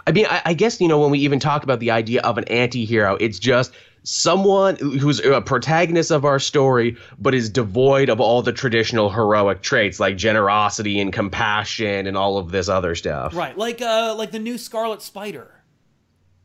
I 0.06 0.12
mean, 0.12 0.26
I, 0.30 0.42
I 0.46 0.54
guess 0.54 0.80
you 0.80 0.88
know 0.88 1.00
when 1.00 1.12
we 1.12 1.20
even 1.20 1.40
talk 1.40 1.64
about 1.64 1.80
the 1.80 1.92
idea 1.92 2.22
of 2.22 2.38
an 2.38 2.44
anti-hero, 2.46 3.16
it's 3.16 3.40
just 3.40 3.72
someone 4.08 4.78
who's 4.78 5.20
a 5.20 5.42
protagonist 5.42 6.12
of 6.12 6.24
our 6.24 6.40
story, 6.40 6.96
but 7.20 7.36
is 7.36 7.50
devoid 7.50 8.08
of 8.10 8.22
all 8.22 8.42
the 8.42 8.54
traditional 8.54 9.10
heroic 9.10 9.62
traits 9.62 10.00
like 10.00 10.16
generosity 10.16 11.02
and 11.02 11.12
compassion 11.12 12.08
and 12.08 12.16
all 12.16 12.38
of 12.38 12.52
this 12.52 12.70
other 12.70 12.96
stuff, 12.96 13.36
right, 13.36 13.58
like 13.58 13.82
uh, 13.82 14.16
like 14.18 14.32
the 14.32 14.40
new 14.40 14.58
Scarlet 14.58 15.02
Spider. 15.02 15.52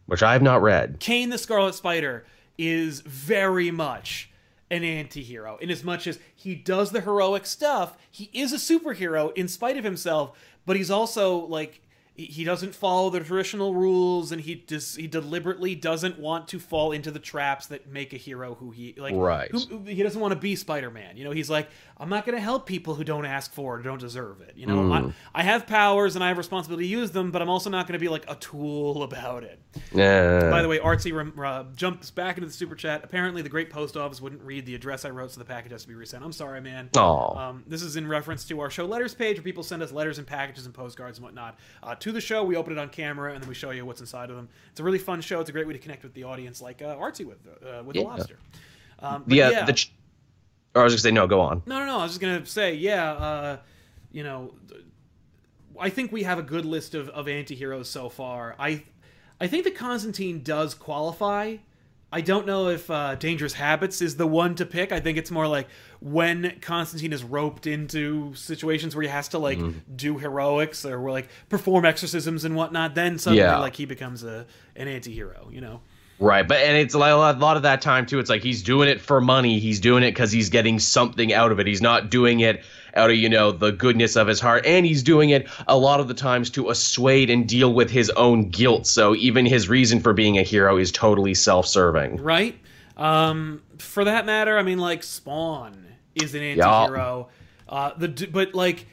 which 0.06 0.24
I 0.24 0.32
have 0.32 0.42
not 0.42 0.60
read. 0.60 0.98
Kaine 0.98 1.30
the 1.30 1.38
Scarlet 1.38 1.74
Spider 1.74 2.26
is 2.58 3.00
very 3.00 3.70
much 3.70 4.28
an 4.70 4.82
anti-hero 4.82 5.56
in 5.58 5.70
as 5.70 5.84
much 5.84 6.06
as 6.06 6.18
he 6.34 6.54
does 6.54 6.90
the 6.90 7.02
heroic 7.02 7.46
stuff 7.46 7.96
he 8.10 8.30
is 8.32 8.52
a 8.52 8.56
superhero 8.56 9.30
in 9.36 9.46
spite 9.46 9.76
of 9.76 9.84
himself 9.84 10.36
but 10.64 10.76
he's 10.76 10.90
also 10.90 11.36
like 11.46 11.82
he- 12.14 12.44
doesn't 12.44 12.74
follow 12.74 13.08
the 13.10 13.20
traditional 13.20 13.74
rules 13.74 14.32
and 14.32 14.40
he 14.42 14.56
just 14.66 14.96
he 14.98 15.06
deliberately 15.06 15.74
doesn't 15.74 16.18
want 16.18 16.46
to 16.48 16.58
fall 16.58 16.92
into 16.92 17.10
the 17.10 17.18
traps 17.18 17.66
that 17.68 17.88
make 17.88 18.12
a 18.12 18.16
hero 18.16 18.54
who 18.56 18.70
he 18.70 18.94
like 18.98 19.14
Right. 19.14 19.50
who, 19.50 19.84
he 19.86 20.02
doesn't 20.02 20.20
want 20.20 20.32
to 20.32 20.38
be 20.38 20.54
spider-man 20.56 21.16
you 21.16 21.24
know 21.24 21.30
he's 21.30 21.48
like 21.48 21.68
i'm 21.96 22.08
not 22.10 22.26
going 22.26 22.36
to 22.36 22.42
help 22.42 22.66
people 22.66 22.94
who 22.94 23.04
don't 23.04 23.24
ask 23.24 23.52
for 23.52 23.76
it 23.76 23.80
or 23.80 23.82
don't 23.82 24.00
deserve 24.00 24.40
it 24.42 24.54
you 24.56 24.66
know 24.66 24.92
I, 24.92 25.40
I 25.40 25.42
have 25.42 25.66
powers 25.66 26.14
and 26.14 26.22
i 26.24 26.28
have 26.28 26.36
responsibility 26.38 26.84
to 26.86 26.90
use 26.90 27.12
them 27.12 27.30
but 27.30 27.40
i'm 27.40 27.48
also 27.48 27.70
not 27.70 27.86
going 27.86 27.94
to 27.94 27.98
be 28.04 28.08
like 28.08 28.24
a 28.28 28.34
tool 28.34 29.02
about 29.02 29.44
it 29.44 29.58
Uh, 29.94 30.50
by 30.50 30.60
the 30.60 30.68
way, 30.68 30.78
Artsy 30.78 31.12
uh, 31.42 31.64
jumps 31.74 32.10
back 32.10 32.36
into 32.36 32.46
the 32.46 32.52
super 32.52 32.74
chat. 32.74 33.02
Apparently, 33.04 33.40
the 33.40 33.48
great 33.48 33.70
post 33.70 33.96
office 33.96 34.20
wouldn't 34.20 34.42
read 34.42 34.66
the 34.66 34.74
address 34.74 35.06
I 35.06 35.10
wrote, 35.10 35.30
so 35.32 35.38
the 35.38 35.46
package 35.46 35.72
has 35.72 35.82
to 35.82 35.88
be 35.88 35.94
resent. 35.94 36.22
I'm 36.22 36.32
sorry, 36.32 36.60
man. 36.60 36.90
Um, 37.38 37.64
this 37.66 37.82
is 37.82 37.96
in 37.96 38.06
reference 38.06 38.44
to 38.48 38.60
our 38.60 38.68
show 38.68 38.84
letters 38.84 39.14
page, 39.14 39.36
where 39.38 39.42
people 39.44 39.62
send 39.62 39.82
us 39.82 39.90
letters 39.90 40.18
and 40.18 40.26
packages 40.26 40.66
and 40.66 40.74
postcards 40.74 41.16
and 41.18 41.24
whatnot 41.24 41.58
uh, 41.82 41.94
to 42.02 42.12
the 42.12 42.20
show. 42.20 42.42
We 42.44 42.56
open 42.56 42.72
it 42.72 42.78
on 42.78 42.88
camera 42.88 43.32
and 43.32 43.42
then 43.42 43.48
we 43.48 43.54
show 43.54 43.70
you 43.70 43.86
what's 43.86 44.00
inside 44.00 44.28
of 44.28 44.36
them. 44.36 44.48
It's 44.70 44.80
a 44.80 44.84
really 44.84 44.98
fun 44.98 45.20
show. 45.20 45.40
It's 45.40 45.48
a 45.48 45.52
great 45.52 45.66
way 45.66 45.72
to 45.72 45.78
connect 45.78 46.02
with 46.02 46.14
the 46.14 46.24
audience, 46.24 46.60
like 46.60 46.82
uh, 46.82 46.96
Artsy 46.96 47.24
with 47.24 47.38
uh, 47.46 47.82
with 47.84 47.94
the 47.96 48.02
lobster. 48.02 48.38
Um, 48.98 49.22
uh, 49.22 49.34
yeah, 49.34 49.64
the 49.64 49.72
ch- 49.72 49.92
or 50.74 50.82
I 50.82 50.84
was 50.84 50.94
gonna 50.94 51.00
say 51.00 51.10
no. 51.12 51.26
Go 51.26 51.40
on. 51.40 51.62
no, 51.66 51.78
no, 51.78 51.86
no. 51.86 51.98
I 51.98 52.02
was 52.02 52.12
just 52.12 52.20
gonna 52.20 52.44
say, 52.44 52.74
yeah. 52.74 53.12
Uh, 53.12 53.56
you 54.10 54.22
know, 54.24 54.54
I 55.78 55.90
think 55.90 56.12
we 56.12 56.24
have 56.24 56.38
a 56.38 56.42
good 56.42 56.64
list 56.64 56.94
of, 56.94 57.08
of 57.10 57.28
anti-heroes 57.28 57.88
so 57.88 58.08
far. 58.08 58.56
I 58.58 58.84
I 59.40 59.46
think 59.46 59.64
that 59.64 59.74
Constantine 59.74 60.42
does 60.42 60.74
qualify. 60.74 61.56
I 62.14 62.20
don't 62.20 62.46
know 62.46 62.68
if 62.68 62.90
uh, 62.90 63.14
Dangerous 63.14 63.54
Habits 63.54 64.02
is 64.02 64.16
the 64.16 64.26
one 64.26 64.54
to 64.56 64.66
pick. 64.66 64.92
I 64.92 65.00
think 65.00 65.16
it's 65.16 65.30
more 65.30 65.46
like 65.48 65.66
when 66.00 66.58
Constantine 66.60 67.12
is 67.12 67.24
roped 67.24 67.66
into 67.66 68.34
situations 68.34 68.94
where 68.94 69.02
he 69.02 69.08
has 69.08 69.28
to 69.28 69.38
like 69.38 69.58
do 69.96 70.18
heroics 70.18 70.84
or 70.84 71.10
like 71.10 71.28
perform 71.48 71.86
exorcisms 71.86 72.44
and 72.44 72.54
whatnot. 72.54 72.94
Then 72.94 73.18
suddenly, 73.18 73.42
Yeah. 73.44 73.58
like 73.58 73.76
he 73.76 73.86
becomes 73.86 74.24
a 74.24 74.46
an 74.76 74.88
anti-hero. 74.88 75.48
You 75.50 75.62
know. 75.62 75.80
Right, 76.18 76.46
but 76.46 76.58
and 76.58 76.76
it's 76.76 76.94
like 76.94 77.12
a 77.12 77.16
lot 77.16 77.56
of 77.56 77.62
that 77.62 77.80
time 77.80 78.06
too. 78.06 78.18
It's 78.20 78.30
like 78.30 78.42
he's 78.42 78.62
doing 78.62 78.88
it 78.88 79.00
for 79.00 79.20
money. 79.20 79.58
He's 79.58 79.80
doing 79.80 80.04
it 80.04 80.10
because 80.12 80.30
he's 80.30 80.50
getting 80.50 80.78
something 80.78 81.32
out 81.32 81.50
of 81.50 81.58
it. 81.58 81.66
He's 81.66 81.82
not 81.82 82.10
doing 82.10 82.40
it 82.40 82.62
out 82.94 83.10
of 83.10 83.16
you 83.16 83.28
know 83.28 83.52
the 83.52 83.72
goodness 83.72 84.16
of 84.16 84.26
his 84.26 84.40
heart, 84.40 84.64
and 84.66 84.84
he's 84.86 85.02
doing 85.02 85.30
it 85.30 85.46
a 85.66 85.76
lot 85.76 86.00
of 86.00 86.08
the 86.08 86.14
times 86.14 86.50
to 86.50 86.70
assuade 86.70 87.30
and 87.30 87.48
deal 87.48 87.72
with 87.72 87.90
his 87.90 88.10
own 88.10 88.48
guilt. 88.50 88.86
So 88.86 89.14
even 89.16 89.46
his 89.46 89.68
reason 89.68 90.00
for 90.00 90.12
being 90.12 90.38
a 90.38 90.42
hero 90.42 90.76
is 90.76 90.92
totally 90.92 91.34
self-serving. 91.34 92.16
right? 92.22 92.58
Um, 92.96 93.62
for 93.78 94.04
that 94.04 94.26
matter, 94.26 94.58
I 94.58 94.62
mean, 94.62 94.78
like 94.78 95.02
Spawn 95.02 95.86
is 96.14 96.34
an 96.34 96.42
anti-hero, 96.42 97.28
uh, 97.68 97.92
the 97.96 98.28
but 98.30 98.54
like 98.54 98.86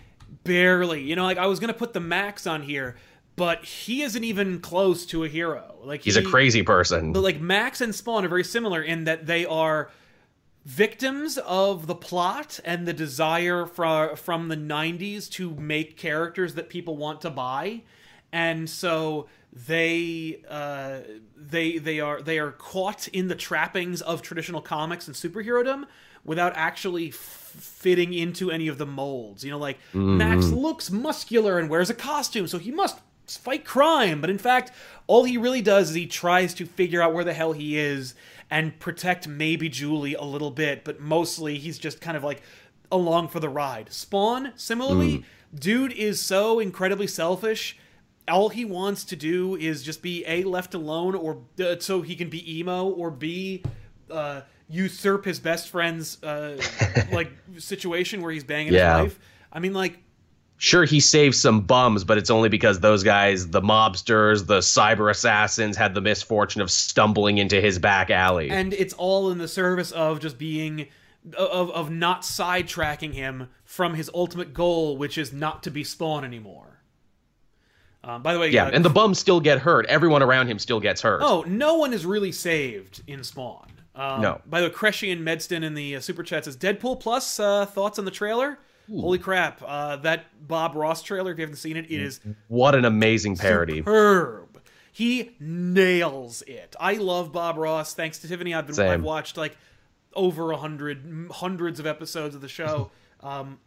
barely. 0.44 1.02
You 1.02 1.16
know, 1.16 1.24
like 1.24 1.38
I 1.38 1.48
was 1.48 1.60
gonna 1.60 1.74
put 1.74 1.94
the 1.94 2.00
Maxx 2.00 2.48
on 2.48 2.62
here, 2.62 2.96
but 3.36 3.64
he 3.66 4.02
isn't 4.04 4.24
even 4.24 4.60
close 4.62 5.06
to 5.08 5.24
a 5.26 5.28
hero. 5.28 5.76
Like 5.84 6.04
He's 6.04 6.18
a 6.18 6.24
crazy 6.24 6.64
person. 6.64 7.12
But 7.14 7.22
like 7.22 7.40
Maxx 7.40 7.82
and 7.82 7.94
Spawn 7.94 8.26
are 8.26 8.30
very 8.30 8.44
similar 8.44 8.82
in 8.82 9.04
that 9.04 9.26
they 9.26 9.46
are 9.46 9.92
victims 10.70 11.40
of 11.40 11.88
the 11.88 11.96
plot 11.96 12.60
and 12.64 12.88
the 12.88 12.94
desire 12.94 13.66
from 13.66 14.16
from 14.16 14.50
the 14.50 14.56
90s 14.56 15.28
to 15.28 15.56
make 15.56 15.98
characters 15.98 16.54
that 16.54 16.70
people 16.70 16.96
want 16.96 17.22
to 17.22 17.30
buy. 17.32 17.82
And 18.32 18.70
so 18.70 19.28
they 19.52 20.42
uh, 20.48 21.00
they 21.36 21.80
they 21.80 22.00
are 22.00 22.22
they 22.22 22.38
are 22.38 22.52
caught 22.52 23.08
in 23.08 23.30
the 23.30 23.36
trappings 23.36 24.02
of 24.04 24.22
traditional 24.22 24.62
comics 24.62 25.08
and 25.08 25.16
superherodom 25.16 25.86
without 26.24 26.54
actually 26.56 27.08
f- 27.08 27.16
fitting 27.16 28.14
into 28.14 28.52
any 28.52 28.68
of 28.68 28.78
the 28.78 28.86
molds. 28.86 29.44
You 29.44 29.50
know 29.50 29.58
like 29.58 29.80
maxx 29.94 30.50
looks 30.50 30.92
muscular 30.92 31.58
and 31.58 31.68
wears 31.68 31.90
a 31.90 31.96
costume 31.96 32.46
so 32.46 32.60
he 32.60 32.72
must 32.72 33.00
fight 33.26 33.66
crime. 33.66 34.22
But 34.22 34.30
in 34.30 34.38
fact 34.38 34.72
all 35.08 35.24
he 35.24 35.36
really 35.36 35.64
does 35.64 35.90
is 35.90 35.96
he 35.96 36.06
tries 36.06 36.54
to 36.54 36.68
figure 36.68 37.02
out 37.02 37.16
where 37.16 37.24
the 37.24 37.34
hell 37.34 37.54
he 37.54 37.76
is 37.76 38.14
and 38.52 38.80
protect 38.80 39.28
maybe 39.28 39.70
julie 39.70 40.14
a 40.16 40.24
little 40.24 40.52
bit 40.52 40.84
but 40.84 41.00
mostly 41.00 41.58
he's 41.58 41.78
just 41.78 42.02
kind 42.02 42.16
of 42.18 42.24
like 42.24 42.42
along 42.92 43.28
for 43.28 43.40
the 43.40 43.50
ride. 43.50 43.92
Spawn 43.94 44.52
similarly 44.56 45.24
dude 45.54 45.92
is 45.94 46.20
so 46.20 46.60
incredibly 46.60 47.06
selfish. 47.06 47.78
All 48.28 48.50
he 48.50 48.66
wants 48.66 49.04
to 49.06 49.16
do 49.16 49.56
is 49.56 49.84
just 49.84 50.02
be 50.02 50.24
a 50.28 50.44
left 50.44 50.74
alone 50.74 51.14
or 51.16 51.42
uh, 51.64 51.76
so 51.80 52.02
he 52.02 52.16
can 52.16 52.30
be 52.30 52.60
emo 52.60 52.88
or 52.88 53.12
b 53.12 53.62
uh, 54.10 54.42
usurp 54.68 55.26
his 55.26 55.40
best 55.40 55.70
friend's 55.70 56.22
uh, 56.24 56.60
like 57.12 57.32
situation 57.58 58.22
where 58.24 58.32
he's 58.32 58.44
banging 58.44 58.74
Yeah. 58.74 59.04
his 59.04 59.04
wife. 59.14 59.20
I 59.54 59.60
mean 59.60 59.74
like 59.74 60.00
Sure, 60.62 60.84
he 60.84 61.00
saves 61.00 61.40
some 61.40 61.62
bums, 61.62 62.04
but 62.04 62.18
it's 62.18 62.30
only 62.30 62.50
because 62.50 62.82
those 62.82 63.02
guys, 63.02 63.48
the 63.48 63.62
mobsters, 63.62 64.46
the 64.46 64.60
cyber 64.60 65.10
assassins, 65.10 65.78
had 65.78 65.94
the 65.94 66.02
misfortune 66.02 66.62
of 66.62 66.70
stumbling 66.70 67.38
into 67.38 67.62
his 67.62 67.80
back 67.80 68.10
alley. 68.10 68.50
and 68.50 68.74
it's 68.74 68.94
all 68.94 69.32
in 69.32 69.38
the 69.38 69.48
service 69.48 69.92
of 69.92 70.20
just 70.20 70.38
being 70.38 70.88
of 71.38 71.72
of 71.72 71.90
not 71.90 72.24
sidetracking 72.24 73.14
him 73.14 73.48
from 73.64 73.94
his 73.94 74.10
ultimate 74.14 74.54
goal 74.54 74.98
which 74.98 75.18
is 75.18 75.34
not 75.34 75.64
to 75.64 75.72
be 75.72 75.84
spawn 75.84 76.24
anymore 76.24 76.80
um, 78.04 78.24
by 78.24 78.34
the 78.34 78.40
way 78.40 78.50
yeah, 78.50 78.66
uh, 78.66 78.72
and 78.72 78.84
the 78.84 78.90
bums 78.90 79.20
still 79.20 79.40
get 79.42 79.60
hurt. 79.60 79.86
Everyone 79.88 80.24
around 80.24 80.48
him 80.48 80.58
still 80.60 80.80
gets 80.80 81.02
hurt. 81.02 81.22
Oh, 81.24 81.44
no 81.48 81.76
one 81.76 81.92
is 81.94 82.06
really 82.06 82.32
saved 82.32 83.02
in 83.08 83.24
Spawn. 83.24 83.68
Um, 83.96 84.22
No. 84.22 84.42
By 84.46 84.62
the 84.62 84.68
way, 84.68 84.74
Crescian 84.74 85.20
Medston 85.22 85.64
in 85.64 85.74
the 85.74 85.98
uh, 85.98 86.00
super 86.00 86.24
chat 86.24 86.46
says 86.46 86.56
Deadpool 86.56 87.02
Plus 87.02 87.40
uh, 87.42 87.66
thoughts 87.66 88.00
on 88.00 88.06
the 88.06 88.12
trailer. 88.12 88.58
Holy 88.90 89.20
crap! 89.20 89.62
Uh, 89.66 89.98
that 89.98 90.26
Bob 90.48 90.76
Ross 90.76 91.04
trailer. 91.04 91.32
If 91.32 91.38
you 91.38 91.44
haven't 91.44 91.58
seen 91.58 91.78
it, 91.78 91.86
it 91.86 92.02
is 92.02 92.20
What 92.48 92.76
an 92.76 92.86
amazing 92.86 93.38
parody. 93.38 93.78
superb. 93.78 94.62
He 94.92 95.36
nails 95.40 96.42
it. 96.44 96.76
I 96.80 96.94
love 96.96 97.32
Bob 97.32 97.58
Ross. 97.58 97.94
Thanks 97.94 98.20
to 98.20 98.28
Tiffany, 98.28 98.54
I've 98.54 98.66
been 98.66 98.76
Same. 98.76 98.92
I've 98.92 99.04
watched 99.04 99.38
like 99.38 99.56
over 100.14 100.52
a 100.52 100.58
hundred 100.58 101.28
hundreds 101.32 101.80
of 101.80 101.86
episodes 101.86 102.36
of 102.36 102.42
the 102.42 102.48
show, 102.50 102.92
um, 103.22 103.60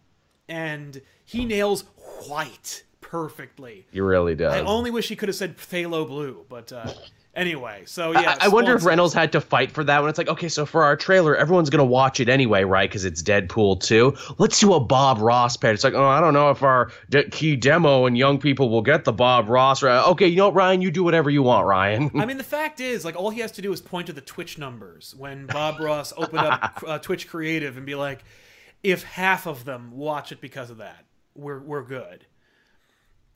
and 0.48 1.00
he 1.24 1.44
nails 1.44 1.84
White 2.28 2.82
perfectly. 3.00 3.86
He 3.92 4.00
really 4.00 4.34
does. 4.34 4.52
I 4.54 4.60
only 4.60 4.90
wish 4.90 5.08
he 5.08 5.16
could 5.16 5.28
have 5.28 5.36
said 5.36 5.56
phthalo 5.56 6.06
blue, 6.06 6.44
but 6.48 6.72
uh, 6.72 6.92
Anyway, 7.34 7.82
so 7.86 8.12
yeah. 8.12 8.36
I, 8.40 8.46
I 8.46 8.48
wonder 8.48 8.74
if 8.74 8.84
Reynolds 8.84 9.14
had 9.14 9.32
to 9.32 9.40
fight 9.40 9.70
for 9.72 9.82
that 9.84 10.02
when 10.02 10.10
it's 10.10 10.18
like, 10.18 10.28
okay, 10.28 10.50
so 10.50 10.66
for 10.66 10.82
our 10.82 10.96
trailer, 10.96 11.34
everyone's 11.34 11.70
gonna 11.70 11.82
watch 11.82 12.20
it 12.20 12.28
anyway, 12.28 12.62
right? 12.62 12.90
Because 12.90 13.06
it's 13.06 13.22
Deadpool 13.22 13.80
2. 13.80 14.14
Let's 14.36 14.60
do 14.60 14.74
a 14.74 14.80
Bob 14.80 15.18
Ross 15.18 15.56
parody. 15.56 15.76
It's 15.76 15.84
like, 15.84 15.94
oh, 15.94 16.04
I 16.04 16.20
don't 16.20 16.34
know 16.34 16.50
if 16.50 16.62
our 16.62 16.90
de- 17.08 17.30
key 17.30 17.56
demo 17.56 18.04
and 18.04 18.18
young 18.18 18.38
people 18.38 18.68
will 18.68 18.82
get 18.82 19.04
the 19.04 19.14
Bob 19.14 19.48
Ross. 19.48 19.82
Okay, 19.82 20.26
you 20.26 20.36
know 20.36 20.48
what, 20.48 20.54
Ryan, 20.54 20.82
you 20.82 20.90
do 20.90 21.02
whatever 21.02 21.30
you 21.30 21.42
want, 21.42 21.66
Ryan. 21.66 22.10
I 22.20 22.26
mean, 22.26 22.36
the 22.42 22.44
fact 22.44 22.80
is, 22.80 23.02
like, 23.02 23.16
all 23.16 23.30
he 23.30 23.40
has 23.40 23.52
to 23.52 23.62
do 23.62 23.72
is 23.72 23.80
point 23.80 24.08
to 24.08 24.12
the 24.12 24.20
Twitch 24.20 24.58
numbers 24.58 25.14
when 25.16 25.46
Bob 25.46 25.80
Ross 25.80 26.12
opened 26.14 26.40
up 26.40 26.84
uh, 26.86 26.98
Twitch 26.98 27.28
Creative 27.28 27.78
and 27.78 27.86
be 27.86 27.94
like, 27.94 28.24
if 28.82 29.04
half 29.04 29.46
of 29.46 29.64
them 29.64 29.92
watch 29.92 30.32
it 30.32 30.42
because 30.42 30.68
of 30.68 30.76
that, 30.78 31.06
we're 31.34 31.60
we're 31.60 31.82
good. 31.82 32.26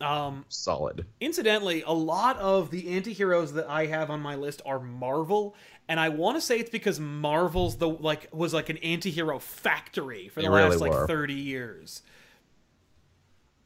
Um, 0.00 0.44
Solid. 0.48 1.06
incidentally, 1.20 1.82
a 1.82 1.92
lot 1.92 2.36
of 2.38 2.70
the 2.70 2.88
anti-heroes 2.90 3.54
that 3.54 3.68
I 3.68 3.86
have 3.86 4.10
on 4.10 4.20
my 4.20 4.34
list 4.34 4.60
are 4.66 4.78
Marvel, 4.78 5.54
and 5.88 5.98
I 5.98 6.10
want 6.10 6.36
to 6.36 6.40
say 6.40 6.58
it's 6.58 6.70
because 6.70 7.00
Marvel's 7.00 7.76
the 7.76 7.88
like 7.88 8.28
was 8.32 8.52
like 8.52 8.68
an 8.68 8.76
anti-hero 8.78 9.38
factory 9.38 10.28
for 10.28 10.42
the 10.42 10.48
They 10.48 10.54
really 10.54 10.76
last 10.76 10.80
like 10.80 11.06
30 11.06 11.34
years. 11.34 12.02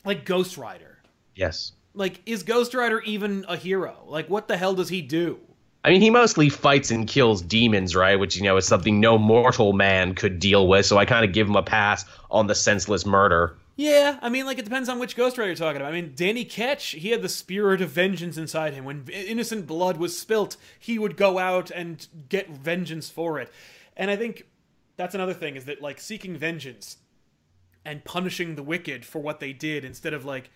Like 0.04 0.24
Ghost 0.24 0.56
Rider. 0.56 0.98
Yes. 1.34 1.72
Like 1.94 2.20
is 2.26 2.44
Ghost 2.44 2.74
Rider 2.74 3.00
even 3.00 3.44
a 3.48 3.56
hero? 3.56 3.96
Like 4.06 4.30
what 4.30 4.46
the 4.46 4.56
hell 4.56 4.74
does 4.74 4.88
he 4.88 5.02
do? 5.02 5.40
I 5.82 5.90
mean, 5.90 6.02
he 6.02 6.10
mostly 6.10 6.50
fights 6.50 6.90
and 6.90 7.08
kills 7.08 7.40
demons, 7.40 7.96
right? 7.96 8.16
Which, 8.16 8.36
you 8.36 8.42
know, 8.42 8.56
is 8.58 8.66
something 8.66 9.00
no 9.00 9.16
mortal 9.16 9.72
man 9.72 10.14
could 10.14 10.38
deal 10.38 10.68
with. 10.68 10.84
So 10.84 10.98
I 10.98 11.06
kind 11.06 11.24
of 11.24 11.32
give 11.32 11.48
him 11.48 11.56
a 11.56 11.62
pass 11.62 12.04
on 12.30 12.46
the 12.46 12.54
senseless 12.54 13.06
murder. 13.06 13.56
Yeah, 13.80 14.18
I 14.20 14.28
mean, 14.28 14.44
like 14.44 14.58
it 14.58 14.66
depends 14.66 14.90
on 14.90 14.98
which 14.98 15.16
Ghost 15.16 15.38
Rider 15.38 15.48
you're 15.48 15.56
talking 15.56 15.80
about. 15.80 15.94
I 15.94 15.98
mean, 15.98 16.12
Danny 16.14 16.44
Ketch, 16.44 16.88
he 16.88 17.12
had 17.12 17.22
the 17.22 17.30
spirit 17.30 17.80
of 17.80 17.88
vengeance 17.88 18.36
inside 18.36 18.74
him. 18.74 18.84
When 18.84 19.08
innocent 19.08 19.66
blood 19.66 19.96
was 19.96 20.18
spilt, 20.18 20.58
he 20.78 20.98
would 20.98 21.16
go 21.16 21.38
out 21.38 21.70
and 21.70 22.06
get 22.28 22.50
vengeance 22.50 23.08
for 23.08 23.38
it. 23.38 23.50
And 23.96 24.10
I 24.10 24.16
think 24.16 24.44
that's 24.98 25.14
another 25.14 25.32
thing 25.32 25.56
is 25.56 25.64
that 25.64 25.80
like 25.80 25.98
seeking 25.98 26.36
vengeance 26.36 26.98
and 27.82 28.04
punishing 28.04 28.54
the 28.54 28.62
wicked 28.62 29.06
for 29.06 29.18
what 29.18 29.40
they 29.40 29.54
did 29.54 29.82
instead 29.82 30.12
of 30.12 30.26
like 30.26 30.50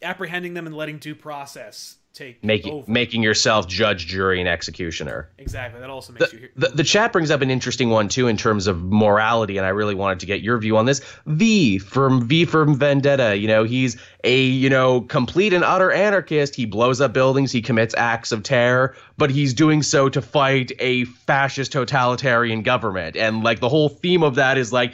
apprehending 0.00 0.54
them 0.54 0.68
and 0.68 0.76
letting 0.76 0.98
due 0.98 1.16
process 1.16 1.96
take 2.12 2.42
Making 2.44 2.72
over. 2.74 2.90
making 2.90 3.22
yourself 3.22 3.66
judge, 3.68 4.06
jury, 4.06 4.40
and 4.40 4.48
executioner. 4.48 5.30
exactly. 5.38 5.80
That 5.80 5.90
also 5.90 6.12
makes 6.12 6.32
you 6.32 6.38
hear. 6.40 6.50
The, 6.56 6.68
the 6.68 6.84
chat 6.84 7.12
brings 7.12 7.30
up 7.30 7.40
an 7.40 7.50
interesting 7.50 7.90
one 7.90 8.08
too 8.08 8.28
in 8.28 8.36
terms 8.36 8.66
of 8.66 8.82
morality, 8.82 9.56
and 9.56 9.66
I 9.66 9.70
really 9.70 9.94
wanted 9.94 10.20
to 10.20 10.26
get 10.26 10.40
your 10.42 10.58
view 10.58 10.76
on 10.76 10.84
this. 10.86 11.00
V 11.26 11.78
from 11.78 12.26
V 12.28 12.44
from 12.44 12.76
Vendetta. 12.76 13.36
You 13.36 13.48
know, 13.48 13.64
he's 13.64 13.96
a 14.24 14.40
you 14.42 14.68
know 14.70 15.00
complete 15.00 15.52
and 15.52 15.64
utter 15.64 15.90
anarchist. 15.90 16.54
He 16.54 16.66
blows 16.66 17.00
up 17.00 17.12
buildings. 17.12 17.50
He 17.52 17.62
commits 17.62 17.94
acts 17.96 18.32
of 18.32 18.42
terror, 18.42 18.94
but 19.16 19.30
he's 19.30 19.54
doing 19.54 19.82
so 19.82 20.08
to 20.08 20.20
fight 20.22 20.72
a 20.78 21.04
fascist 21.04 21.72
totalitarian 21.72 22.62
government. 22.62 23.16
And 23.16 23.42
like 23.42 23.60
the 23.60 23.68
whole 23.68 23.88
theme 23.88 24.22
of 24.22 24.34
that 24.36 24.58
is 24.58 24.72
like 24.72 24.92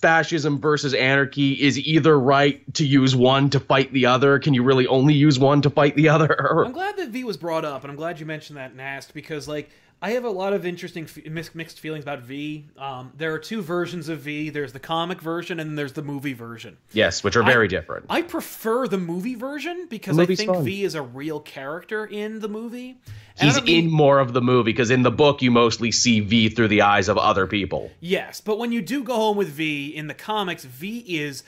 fascism 0.00 0.60
versus 0.60 0.92
anarchy 0.92 1.52
is 1.52 1.78
either 1.78 2.18
right 2.18 2.74
to 2.74 2.84
use 2.84 3.14
one 3.14 3.48
to 3.50 3.60
fight 3.60 3.92
the 3.92 4.06
other. 4.06 4.38
Can 4.38 4.54
you 4.54 4.62
really 4.62 4.86
only 4.86 5.14
use 5.14 5.38
one 5.38 5.62
to 5.62 5.70
fight 5.70 5.94
the 5.94 6.08
other? 6.08 6.64
I'm 6.64 6.72
glad 6.72 6.96
that 6.96 7.10
V 7.10 7.24
was 7.24 7.36
brought 7.36 7.64
up, 7.64 7.82
and 7.82 7.90
I'm 7.90 7.96
glad 7.96 8.18
you 8.18 8.26
mentioned 8.26 8.56
that 8.56 8.72
and 8.72 8.80
asked 8.80 9.14
because, 9.14 9.46
like, 9.46 9.70
I 10.04 10.10
have 10.10 10.24
a 10.24 10.30
lot 10.30 10.52
of 10.52 10.66
interesting 10.66 11.08
mixed 11.54 11.78
feelings 11.78 12.02
about 12.02 12.22
V. 12.22 12.66
Um, 12.76 13.12
there 13.16 13.32
are 13.32 13.38
two 13.38 13.62
versions 13.62 14.08
of 14.08 14.18
V. 14.18 14.50
There's 14.50 14.72
the 14.72 14.80
comic 14.80 15.20
version, 15.20 15.60
and 15.60 15.78
there's 15.78 15.92
the 15.92 16.02
movie 16.02 16.32
version. 16.32 16.76
yes, 16.92 17.22
which 17.22 17.36
are 17.36 17.44
very 17.44 17.68
different. 17.68 18.06
I 18.10 18.22
prefer 18.22 18.88
the 18.88 18.98
movie 18.98 19.36
version 19.36 19.86
because 19.88 20.18
I 20.18 20.26
think 20.26 20.52
fun. 20.52 20.64
V 20.64 20.82
is 20.82 20.96
a 20.96 21.02
real 21.02 21.38
character 21.38 22.04
in 22.04 22.40
the 22.40 22.48
movie. 22.48 22.98
And 23.38 23.46
He's 23.48 23.54
don't 23.54 23.64
mean- 23.66 23.84
in 23.84 23.90
more 23.92 24.18
of 24.18 24.32
the 24.32 24.42
movie 24.42 24.72
because 24.72 24.90
in 24.90 25.04
the 25.04 25.10
book 25.12 25.40
you 25.40 25.52
mostly 25.52 25.92
see 25.92 26.18
V 26.18 26.48
through 26.48 26.68
the 26.68 26.82
eyes 26.82 27.08
of 27.08 27.16
other 27.16 27.46
people. 27.46 27.92
Yes, 28.00 28.40
but 28.40 28.58
when 28.58 28.72
you 28.72 28.82
do 28.82 29.04
go 29.04 29.14
home 29.14 29.36
with 29.36 29.48
V 29.50 29.86
in 29.94 30.08
the 30.08 30.14
comics, 30.14 30.64
V 30.64 30.98
is 30.98 31.44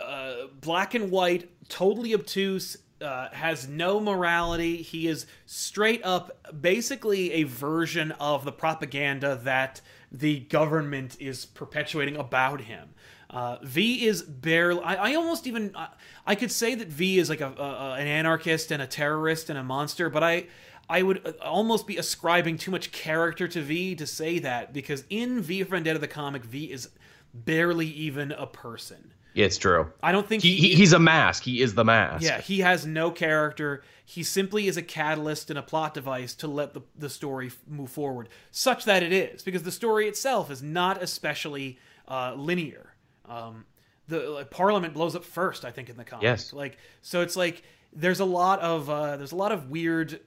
uh, 0.00 0.46
black 0.62 0.94
and 0.94 1.10
white, 1.10 1.50
totally 1.68 2.14
obtuse, 2.14 2.78
uh, 3.00 3.28
has 3.30 3.68
no 3.68 4.00
morality. 4.00 4.76
He 4.78 5.06
is 5.06 5.26
straight 5.44 6.04
up, 6.04 6.60
basically 6.60 7.32
a 7.32 7.42
version 7.44 8.12
of 8.12 8.44
the 8.44 8.52
propaganda 8.52 9.40
that 9.44 9.80
the 10.10 10.40
government 10.40 11.16
is 11.20 11.46
perpetuating 11.46 12.16
about 12.16 12.62
him. 12.62 12.90
Uh, 13.28 13.58
v 13.62 14.06
is 14.06 14.22
barely. 14.22 14.82
I, 14.82 15.10
I 15.10 15.14
almost 15.14 15.46
even. 15.46 15.72
I, 15.74 15.88
I 16.26 16.34
could 16.34 16.52
say 16.52 16.74
that 16.74 16.88
V 16.88 17.18
is 17.18 17.28
like 17.28 17.40
a, 17.40 17.52
a 17.58 17.94
an 17.94 18.06
anarchist 18.06 18.70
and 18.70 18.80
a 18.80 18.86
terrorist 18.86 19.50
and 19.50 19.58
a 19.58 19.64
monster, 19.64 20.10
but 20.10 20.22
I. 20.22 20.46
I 20.88 21.02
would 21.02 21.26
uh, 21.26 21.32
almost 21.42 21.88
be 21.88 21.96
ascribing 21.96 22.58
too 22.58 22.70
much 22.70 22.92
character 22.92 23.48
to 23.48 23.60
V 23.60 23.96
to 23.96 24.06
say 24.06 24.38
that 24.38 24.72
because 24.72 25.02
in 25.10 25.40
V 25.40 25.64
for 25.64 25.70
Vendetta 25.70 25.98
the 25.98 26.06
comic, 26.06 26.44
V 26.44 26.70
is 26.70 26.90
barely 27.34 27.88
even 27.88 28.30
a 28.30 28.46
person. 28.46 29.12
It's 29.44 29.58
true. 29.58 29.92
I 30.02 30.12
don't 30.12 30.26
think 30.26 30.42
He, 30.42 30.56
he, 30.56 30.74
he's 30.74 30.92
a 30.92 30.98
mask. 30.98 31.42
He 31.42 31.60
is 31.60 31.74
the 31.74 31.84
mask. 31.84 32.24
yeah, 32.24 32.40
he 32.40 32.60
has 32.60 32.86
no 32.86 33.10
character. 33.10 33.82
He 34.04 34.22
simply 34.22 34.66
is 34.66 34.76
a 34.76 34.82
catalyst 34.82 35.50
and 35.50 35.58
a 35.58 35.62
plot 35.62 35.92
device 35.94 36.34
to 36.36 36.48
let 36.48 36.74
the, 36.74 36.82
the 36.96 37.10
story 37.10 37.50
move 37.68 37.90
forward, 37.90 38.28
such 38.50 38.84
that 38.84 39.02
it 39.02 39.12
is, 39.12 39.42
because 39.42 39.62
the 39.62 39.72
story 39.72 40.08
itself 40.08 40.50
is 40.50 40.62
not 40.62 41.02
especially 41.02 41.78
uh, 42.08 42.34
linear. 42.34 42.94
Um, 43.28 43.64
the 44.08 44.20
like, 44.30 44.50
Parliament 44.50 44.94
blows 44.94 45.16
up 45.16 45.24
first, 45.24 45.64
I 45.64 45.70
think, 45.70 45.90
in 45.90 45.96
the 45.96 46.04
comic. 46.04 46.22
Yes. 46.22 46.52
Like, 46.52 46.78
so 47.02 47.20
it's 47.20 47.36
like 47.36 47.62
there's 47.92 48.20
a 48.20 48.24
lot 48.24 48.60
of 48.60 48.88
uh, 48.88 49.16
there's 49.16 49.32
a 49.32 49.36
lot 49.36 49.52
of 49.52 49.68
weird 49.70 50.20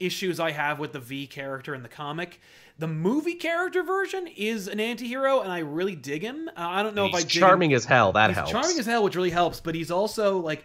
issues 0.00 0.40
I 0.40 0.50
have 0.50 0.78
with 0.78 0.92
the 0.92 0.98
V 1.00 1.26
character 1.26 1.74
in 1.74 1.82
the 1.82 1.88
comic. 1.88 2.40
The 2.78 2.86
movie 2.86 3.34
character 3.34 3.82
version 3.82 4.26
is 4.36 4.68
an 4.68 4.80
anti-hero, 4.80 5.40
and 5.40 5.50
I 5.50 5.60
really 5.60 5.96
dig 5.96 6.22
him. 6.22 6.48
Uh, 6.48 6.52
I 6.60 6.82
don't 6.82 6.94
know 6.94 7.06
He's 7.06 7.14
if 7.14 7.16
I 7.16 7.22
dig 7.22 7.36
him- 7.36 7.40
charming 7.40 7.72
as 7.72 7.84
hell. 7.86 8.12
That 8.12 8.28
He's 8.30 8.36
helps. 8.36 8.50
charming 8.50 8.78
as 8.78 8.84
hell, 8.86 9.02
which 9.02 9.16
really 9.16 9.30
helps. 9.30 9.60
But 9.60 9.74
he's 9.74 9.90
also 9.90 10.38
like 10.38 10.64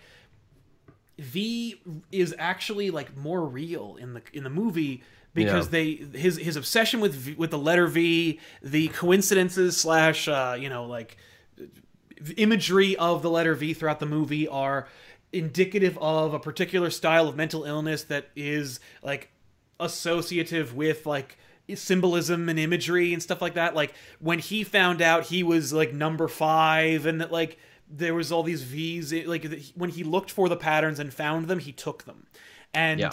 V 1.19 1.79
is 2.11 2.33
actually 2.37 2.91
like 2.91 3.15
more 3.15 3.45
real 3.45 3.97
in 3.99 4.13
the 4.13 4.21
in 4.33 4.43
the 4.43 4.49
movie 4.49 5.03
because 5.33 5.67
Yeah. 5.67 5.71
they 5.71 5.93
his 6.17 6.37
his 6.37 6.55
obsession 6.55 6.99
with 6.99 7.13
v, 7.13 7.33
with 7.35 7.51
the 7.51 7.57
letter 7.57 7.87
V, 7.87 8.39
the 8.61 8.87
coincidences 8.89 9.77
slash 9.77 10.27
uh, 10.27 10.57
you 10.59 10.67
know 10.69 10.85
like 10.85 11.17
imagery 12.37 12.95
of 12.97 13.21
the 13.21 13.29
letter 13.29 13.53
V 13.55 13.73
throughout 13.73 13.99
the 13.99 14.05
movie 14.05 14.47
are 14.47 14.87
indicative 15.31 15.97
of 16.01 16.33
a 16.33 16.39
particular 16.39 16.89
style 16.89 17.27
of 17.27 17.35
mental 17.35 17.63
illness 17.63 18.03
that 18.05 18.27
is 18.35 18.79
like 19.01 19.29
associative 19.79 20.75
with 20.75 21.05
like 21.05 21.37
symbolism 21.75 22.49
and 22.49 22.59
imagery 22.59 23.13
and 23.13 23.21
stuff 23.23 23.41
like 23.41 23.53
that. 23.53 23.75
Like 23.75 23.93
when 24.19 24.39
he 24.39 24.63
found 24.63 25.01
out 25.01 25.25
he 25.27 25.43
was 25.43 25.71
like 25.73 25.93
number 25.93 26.27
5 26.27 27.05
and 27.05 27.21
that 27.21 27.31
like 27.31 27.57
there 27.89 28.13
was 28.13 28.31
all 28.31 28.43
these 28.43 28.63
V's 28.63 29.13
like 29.25 29.45
when 29.75 29.89
he 29.89 30.03
looked 30.03 30.31
for 30.31 30.47
the 30.49 30.55
patterns 30.57 30.99
and 30.99 31.13
found 31.13 31.47
them 31.47 31.59
he 31.59 31.71
took 31.71 32.03
them. 32.05 32.27
And 32.73 32.99
Yeah. 32.99 33.09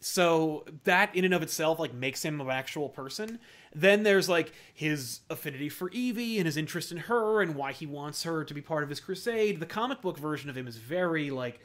so 0.00 0.64
that 0.84 1.14
in 1.14 1.24
and 1.24 1.32
of 1.34 1.42
itself 1.42 1.78
like 1.78 1.94
makes 1.94 2.24
him 2.24 2.40
an 2.40 2.50
actual 2.50 2.88
person. 2.88 3.38
Then 3.74 4.02
there's 4.04 4.28
like 4.28 4.52
his 4.72 5.20
affinity 5.30 5.68
for 5.68 5.90
Evey 5.90 6.36
and 6.38 6.46
his 6.46 6.56
interest 6.56 6.90
in 6.92 6.98
her 6.98 7.42
and 7.42 7.54
why 7.54 7.72
he 7.72 7.86
wants 7.86 8.22
her 8.22 8.42
to 8.44 8.54
be 8.54 8.60
part 8.62 8.82
of 8.82 8.88
his 8.88 9.00
crusade. 9.00 9.60
The 9.60 9.66
comic 9.66 10.00
book 10.00 10.18
version 10.18 10.48
of 10.50 10.56
him 10.56 10.66
is 10.66 10.76
very 10.76 11.30
like 11.30 11.60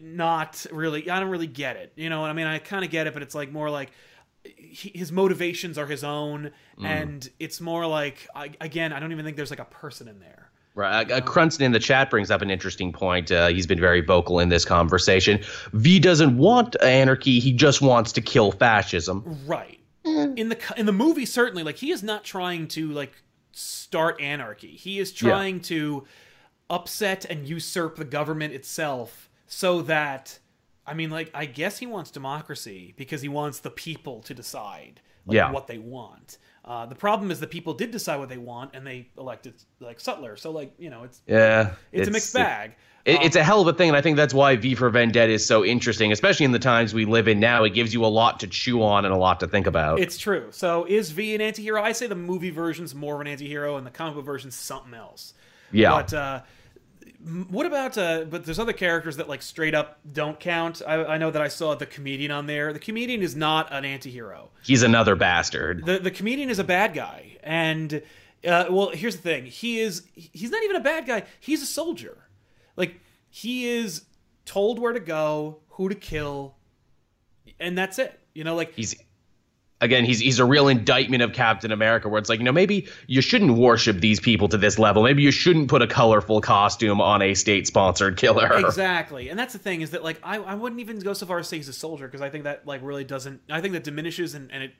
not 0.00 0.64
really 0.72 1.10
i 1.10 1.20
don't 1.20 1.30
really 1.30 1.46
get 1.46 1.76
it. 1.76 1.92
You 1.96 2.08
know 2.10 2.24
i 2.24 2.32
mean? 2.32 2.46
I 2.46 2.58
kind 2.58 2.84
of 2.84 2.90
get 2.90 3.06
it 3.06 3.12
but 3.12 3.22
it's 3.22 3.34
like 3.34 3.52
more 3.52 3.70
like 3.70 3.90
he, 4.44 4.92
his 4.94 5.12
motivations 5.12 5.78
are 5.78 5.86
his 5.86 6.04
own 6.04 6.50
and 6.82 7.28
it's 7.38 7.60
more 7.60 7.86
like 7.86 8.26
I, 8.34 8.50
again 8.60 8.92
i 8.92 9.00
don't 9.00 9.12
even 9.12 9.24
think 9.24 9.36
there's 9.36 9.50
like 9.50 9.58
a 9.58 9.64
person 9.64 10.08
in 10.08 10.20
there 10.20 10.48
Right. 10.78 11.10
Uh, 11.10 11.20
Crunson 11.20 11.62
in 11.62 11.72
the 11.72 11.80
chat 11.80 12.08
brings 12.08 12.30
up 12.30 12.40
an 12.40 12.52
interesting 12.52 12.92
point. 12.92 13.32
Uh, 13.32 13.48
he's 13.48 13.66
been 13.66 13.80
very 13.80 14.00
vocal 14.00 14.38
in 14.38 14.48
this 14.48 14.64
conversation. 14.64 15.40
V 15.72 15.98
doesn't 15.98 16.38
want 16.38 16.80
anarchy. 16.80 17.40
He 17.40 17.52
just 17.52 17.82
wants 17.82 18.12
to 18.12 18.20
kill 18.20 18.52
fascism. 18.52 19.24
Right. 19.44 19.80
In 20.04 20.48
the 20.48 20.74
in 20.76 20.86
the 20.86 20.92
movie, 20.92 21.26
certainly, 21.26 21.64
like 21.64 21.76
he 21.76 21.90
is 21.90 22.04
not 22.04 22.22
trying 22.22 22.68
to 22.68 22.92
like 22.92 23.12
start 23.50 24.20
anarchy. 24.20 24.70
He 24.70 25.00
is 25.00 25.12
trying 25.12 25.60
to 25.62 26.04
upset 26.70 27.24
and 27.24 27.48
usurp 27.48 27.96
the 27.96 28.04
government 28.04 28.54
itself, 28.54 29.28
so 29.48 29.82
that 29.82 30.38
I 30.88 30.94
mean, 30.94 31.10
like 31.10 31.30
I 31.34 31.44
guess 31.46 31.78
he 31.78 31.86
wants 31.86 32.10
democracy 32.10 32.94
because 32.96 33.20
he 33.22 33.28
wants 33.28 33.60
the 33.60 33.70
people 33.70 34.20
to 34.22 34.34
decide 34.34 35.00
like, 35.26 35.34
Yeah. 35.36 35.50
what 35.52 35.66
they 35.66 35.78
want. 35.78 36.38
Uh, 36.64 36.84
the 36.86 36.94
problem 36.94 37.30
is 37.30 37.40
the 37.40 37.46
people 37.46 37.72
did 37.74 37.90
decide 37.90 38.16
what 38.18 38.28
they 38.28 38.36
want, 38.36 38.72
and 38.74 38.86
they 38.86 39.08
elected 39.16 39.54
like 39.80 40.00
Sutler. 40.00 40.36
So 40.36 40.50
like 40.50 40.72
you 40.78 40.90
know, 40.90 41.04
it's 41.04 41.20
Yeah. 41.26 41.74
it's, 41.92 42.08
a 42.08 42.10
mixed 42.10 42.34
bag. 42.34 42.74
It, 43.04 43.22
it's 43.22 43.36
a 43.36 43.42
hell 43.42 43.60
of 43.62 43.68
a 43.68 43.72
thing, 43.72 43.88
and 43.88 43.96
I 43.96 44.02
think 44.02 44.16
that's 44.18 44.34
why 44.34 44.56
V 44.56 44.74
for 44.74 44.90
Vendetta 44.90 45.32
is 45.32 45.46
so 45.46 45.64
interesting, 45.64 46.12
especially 46.12 46.44
in 46.44 46.52
the 46.52 46.58
times 46.58 46.92
we 46.92 47.06
live 47.06 47.26
in 47.26 47.40
now. 47.40 47.64
It 47.64 47.70
gives 47.72 47.94
you 47.94 48.04
a 48.04 48.06
lot 48.08 48.40
to 48.40 48.46
chew 48.46 48.82
on 48.82 49.04
and 49.06 49.14
a 49.14 49.16
lot 49.16 49.40
to 49.40 49.46
think 49.48 49.66
about. 49.66 50.00
It's 50.00 50.18
true. 50.18 50.48
So 50.50 50.84
is 50.84 51.10
V 51.10 51.34
an 51.34 51.40
anti-hero? 51.40 51.82
I 51.82 51.92
say 51.92 52.06
the 52.06 52.14
movie 52.14 52.50
version's 52.50 52.94
more 52.94 53.14
of 53.14 53.20
an 53.22 53.26
anti-hero 53.28 53.76
and 53.76 53.86
the 53.86 53.90
comic 53.90 54.14
book 54.16 54.26
version's 54.26 54.56
something 54.56 54.92
else. 54.94 55.32
yeah. 55.72 55.90
But 55.90 56.12
uh, 56.12 56.40
what 57.20 57.66
about 57.66 57.98
uh 57.98 58.24
but 58.24 58.44
there's 58.44 58.60
other 58.60 58.72
characters 58.72 59.16
that 59.16 59.28
like 59.28 59.42
straight 59.42 59.74
up 59.74 59.98
don't 60.12 60.38
count. 60.38 60.82
I, 60.86 61.04
I 61.04 61.18
know 61.18 61.30
that 61.30 61.42
i 61.42 61.48
saw 61.48 61.74
the 61.74 61.86
comedian 61.86 62.30
on 62.30 62.46
there. 62.46 62.72
The 62.72 62.78
comedian 62.78 63.22
is 63.22 63.34
not 63.34 63.72
an 63.72 63.84
anti-hero. 63.84 64.50
He's 64.62 64.82
another 64.82 65.16
bastard. 65.16 65.84
the 65.84 65.98
the 65.98 66.10
comedian 66.10 66.48
is 66.50 66.58
a 66.58 66.64
bad 66.64 66.94
guy. 66.94 67.36
And 67.42 68.02
uh, 68.46 68.66
well 68.70 68.90
here's 68.90 69.16
the 69.16 69.22
thing. 69.22 69.46
He 69.46 69.80
is 69.80 70.04
he's 70.14 70.50
not 70.50 70.62
even 70.62 70.76
a 70.76 70.80
bad 70.80 71.06
guy. 71.06 71.24
He's 71.40 71.62
a 71.62 71.66
soldier. 71.66 72.16
Like 72.76 73.00
he 73.30 73.66
is 73.68 74.04
told 74.44 74.78
where 74.78 74.92
to 74.92 75.00
go 75.00 75.58
who 75.70 75.88
to 75.88 75.94
kill 75.94 76.56
and 77.58 77.76
that's 77.76 77.98
it. 77.98 78.18
You 78.32 78.44
know 78.44 78.54
like 78.54 78.74
He's 78.74 78.94
again, 79.80 80.04
he's 80.04 80.18
he's 80.20 80.38
a 80.38 80.44
real 80.44 80.68
indictment 80.68 81.22
of 81.22 81.32
Captain 81.32 81.70
America, 81.72 82.08
where 82.08 82.18
it's 82.18 82.28
like, 82.28 82.38
you 82.40 82.44
know, 82.44 82.52
maybe 82.52 82.88
you 83.06 83.20
shouldn't 83.20 83.52
worship 83.56 83.98
these 84.00 84.20
people 84.20 84.48
to 84.48 84.56
this 84.58 84.78
level. 84.78 85.02
Maybe 85.02 85.22
you 85.22 85.30
shouldn't 85.30 85.68
put 85.68 85.82
a 85.82 85.86
colorful 85.86 86.40
costume 86.40 87.00
on 87.00 87.22
a 87.22 87.34
state-sponsored 87.34 88.16
killer. 88.16 88.50
exactly 88.58 89.28
and 89.28 89.38
that's 89.38 89.52
the 89.52 89.58
thing 89.58 89.80
is 89.80 89.90
that 89.90 90.02
like 90.04 90.18
i, 90.22 90.36
I 90.36 90.54
wouldn't 90.54 90.80
even 90.80 90.98
go 91.00 91.12
so 91.12 91.26
far 91.26 91.38
as 91.38 91.48
say 91.48 91.56
he's 91.56 91.68
a 91.68 91.72
soldier 91.72 92.06
because 92.06 92.20
i 92.20 92.28
think 92.30 92.44
that 92.44 92.66
like 92.66 92.80
really 92.82 93.04
doesn't 93.04 93.40
i 93.50 93.60
think 93.60 93.72
that 93.74 93.84
diminishes 93.84 94.34
and, 94.34 94.50
and 94.52 94.62
it 94.62 94.72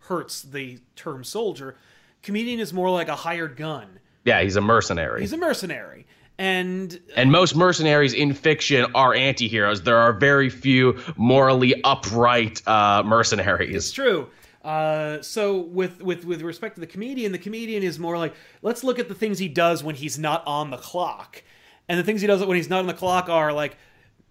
hurts 0.00 0.42
the 0.42 0.78
term 0.96 1.24
soldier 1.24 1.76
comedian 2.22 2.60
is 2.60 2.72
more 2.72 2.90
like 2.90 3.08
a 3.08 3.14
hired 3.16 3.56
gun 3.56 3.98
Yeah, 4.24 4.42
he's 4.42 4.56
a 4.56 4.60
mercenary. 4.60 5.20
he's 5.20 5.32
a 5.32 5.36
mercenary 5.36 6.06
and 6.38 6.98
and 7.16 7.30
most 7.30 7.54
mercenaries 7.56 8.12
in 8.12 8.34
fiction 8.34 8.86
are 8.94 9.14
anti-heroes. 9.14 9.82
There 9.82 9.96
are 9.98 10.12
very 10.12 10.50
few 10.50 10.98
morally 11.16 11.80
upright 11.84 12.60
uh, 12.66 13.02
mercenaries. 13.04 13.74
It's 13.76 13.92
true. 13.92 14.28
Uh, 14.64 15.20
so 15.20 15.58
with 15.58 16.02
with 16.02 16.24
with 16.24 16.40
respect 16.40 16.76
to 16.76 16.80
the 16.80 16.86
comedian, 16.86 17.32
the 17.32 17.38
comedian 17.38 17.82
is 17.82 17.98
more 17.98 18.16
like 18.16 18.34
let's 18.62 18.82
look 18.82 18.98
at 18.98 19.08
the 19.08 19.14
things 19.14 19.38
he 19.38 19.48
does 19.48 19.84
when 19.84 19.94
he's 19.94 20.18
not 20.18 20.42
on 20.46 20.70
the 20.70 20.78
clock, 20.78 21.42
and 21.86 22.00
the 22.00 22.02
things 22.02 22.22
he 22.22 22.26
does 22.26 22.42
when 22.42 22.56
he's 22.56 22.70
not 22.70 22.80
on 22.80 22.86
the 22.86 22.94
clock 22.94 23.28
are 23.28 23.52
like 23.52 23.76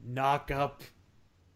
knock 0.04 0.50
up 0.50 0.82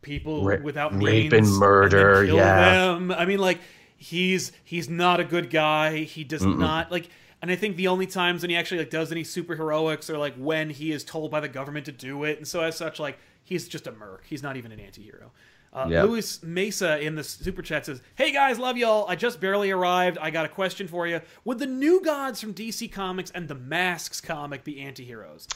people 0.03 0.45
Ra- 0.45 0.61
without 0.61 0.93
rape 1.01 1.31
means 1.31 1.49
and 1.49 1.57
murder, 1.57 2.25
kill 2.25 2.35
yeah. 2.35 2.69
them. 2.69 3.11
I 3.11 3.25
mean, 3.25 3.39
like 3.39 3.59
he's 3.97 4.51
he's 4.63 4.87
not 4.87 5.19
a 5.19 5.23
good 5.23 5.49
guy. 5.49 6.03
He 6.03 6.23
does 6.23 6.45
not 6.45 6.91
like. 6.91 7.09
And 7.41 7.51
I 7.51 7.55
think 7.55 7.77
the 7.77 7.87
only 7.87 8.07
times 8.07 8.41
when 8.41 8.49
he 8.49 8.55
actually 8.55 8.79
like 8.79 8.89
does 8.89 9.11
any 9.11 9.23
superheroics 9.23 10.09
are 10.09 10.17
like 10.17 10.35
when 10.35 10.69
he 10.69 10.91
is 10.91 11.03
told 11.03 11.29
by 11.29 11.39
the 11.39 11.47
government 11.47 11.85
to 11.85 11.91
do 11.91 12.23
it, 12.23 12.37
and 12.37 12.47
so 12.47 12.61
as 12.61 12.75
such, 12.75 12.99
like 12.99 13.17
he's 13.43 13.67
just 13.67 13.87
a 13.87 13.91
merc. 13.91 14.25
He's 14.25 14.43
not 14.43 14.55
even 14.55 14.71
an 14.71 14.79
anti-hero. 14.79 15.31
Uh, 15.77 15.87
Yep. 15.89 16.05
Luis 16.05 16.43
Mesa 16.43 16.99
in 16.99 17.15
the 17.15 17.23
super 17.23 17.61
chat 17.61 17.85
says, 17.85 18.01
"Hey 18.15 18.31
guys, 18.31 18.57
love 18.57 18.77
y'all. 18.77 19.05
I 19.07 19.15
just 19.15 19.39
barely 19.39 19.69
arrived. 19.71 20.17
I 20.19 20.31
got 20.31 20.45
a 20.45 20.49
question 20.49 20.87
for 20.87 21.05
you. 21.07 21.21
Would 21.45 21.59
the 21.59 21.67
new 21.67 22.01
gods 22.03 22.41
from 22.41 22.53
DC 22.53 22.91
Comics 22.91 23.29
and 23.31 23.47
the 23.47 23.55
Masks 23.55 24.19
comic 24.19 24.63
be 24.63 24.79
anti-heroes? 24.81 25.47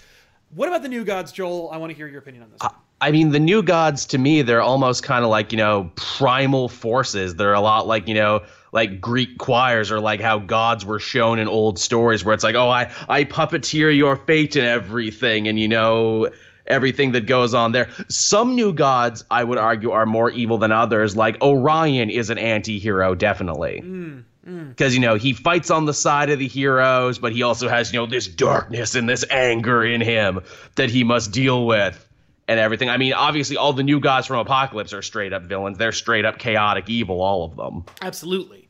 What 0.53 0.67
about 0.67 0.83
the 0.83 0.89
new 0.89 1.03
gods, 1.03 1.31
Joel? 1.31 1.69
I 1.71 1.77
want 1.77 1.91
to 1.91 1.95
hear 1.95 2.07
your 2.07 2.19
opinion 2.19 2.43
on 2.43 2.51
this. 2.51 2.61
one. 2.61 2.71
I 2.99 3.09
mean, 3.09 3.31
the 3.31 3.39
new 3.39 3.63
gods 3.63 4.05
to 4.07 4.17
me, 4.19 4.41
they're 4.43 4.61
almost 4.61 5.01
kind 5.01 5.23
of 5.23 5.31
like, 5.31 5.51
you 5.51 5.57
know, 5.57 5.89
primal 5.95 6.69
forces. 6.69 7.35
They're 7.35 7.53
a 7.53 7.61
lot 7.61 7.87
like, 7.87 8.07
you 8.07 8.13
know, 8.13 8.43
like 8.73 9.01
Greek 9.01 9.39
choirs 9.39 9.91
or 9.91 9.99
like 9.99 10.21
how 10.21 10.37
gods 10.37 10.85
were 10.85 10.99
shown 10.99 11.39
in 11.39 11.47
old 11.47 11.79
stories 11.79 12.23
where 12.23 12.33
it's 12.35 12.43
like, 12.43 12.53
oh, 12.55 12.69
I, 12.69 12.91
I 13.09 13.23
puppeteer 13.23 13.95
your 13.95 14.17
fate 14.17 14.55
and 14.55 14.67
everything. 14.67 15.47
And, 15.47 15.57
you 15.59 15.67
know, 15.67 16.29
everything 16.71 17.11
that 17.11 17.25
goes 17.25 17.53
on 17.53 17.71
there. 17.71 17.89
Some 18.07 18.55
new 18.55 18.73
gods, 18.73 19.23
I 19.29 19.43
would 19.43 19.57
argue, 19.57 19.91
are 19.91 20.05
more 20.05 20.31
evil 20.31 20.57
than 20.57 20.71
others. 20.71 21.15
Like 21.15 21.41
Orion 21.41 22.09
is 22.09 22.29
an 22.29 22.37
anti 22.37 22.79
hero, 22.79 23.13
definitely. 23.13 23.81
Mm, 23.83 24.23
mm. 24.47 24.69
Because, 24.69 24.93
you 24.93 24.99
know, 24.99 25.15
he 25.15 25.33
fights 25.33 25.69
on 25.69 25.85
the 25.85 25.93
side 25.93 26.29
of 26.29 26.39
the 26.39 26.47
heroes, 26.47 27.19
but 27.19 27.33
he 27.33 27.43
also 27.43 27.67
has, 27.67 27.93
you 27.93 27.99
know, 27.99 28.05
this 28.05 28.27
darkness 28.27 28.95
and 28.95 29.07
this 29.07 29.25
anger 29.29 29.83
in 29.83 30.01
him 30.01 30.41
that 30.75 30.89
he 30.89 31.03
must 31.03 31.31
deal 31.31 31.65
with 31.65 32.07
and 32.47 32.59
everything. 32.59 32.89
I 32.89 32.97
mean, 32.97 33.13
obviously, 33.13 33.57
all 33.57 33.73
the 33.73 33.83
new 33.83 33.99
gods 33.99 34.27
from 34.27 34.45
Apokolips 34.45 34.93
are 34.93 35.01
straight 35.01 35.33
up 35.33 35.43
villains. 35.43 35.77
They're 35.77 35.91
straight 35.91 36.25
up 36.25 36.37
chaotic 36.37 36.89
evil, 36.89 37.21
all 37.21 37.45
of 37.45 37.55
them. 37.55 37.85
Absolutely. 38.01 38.60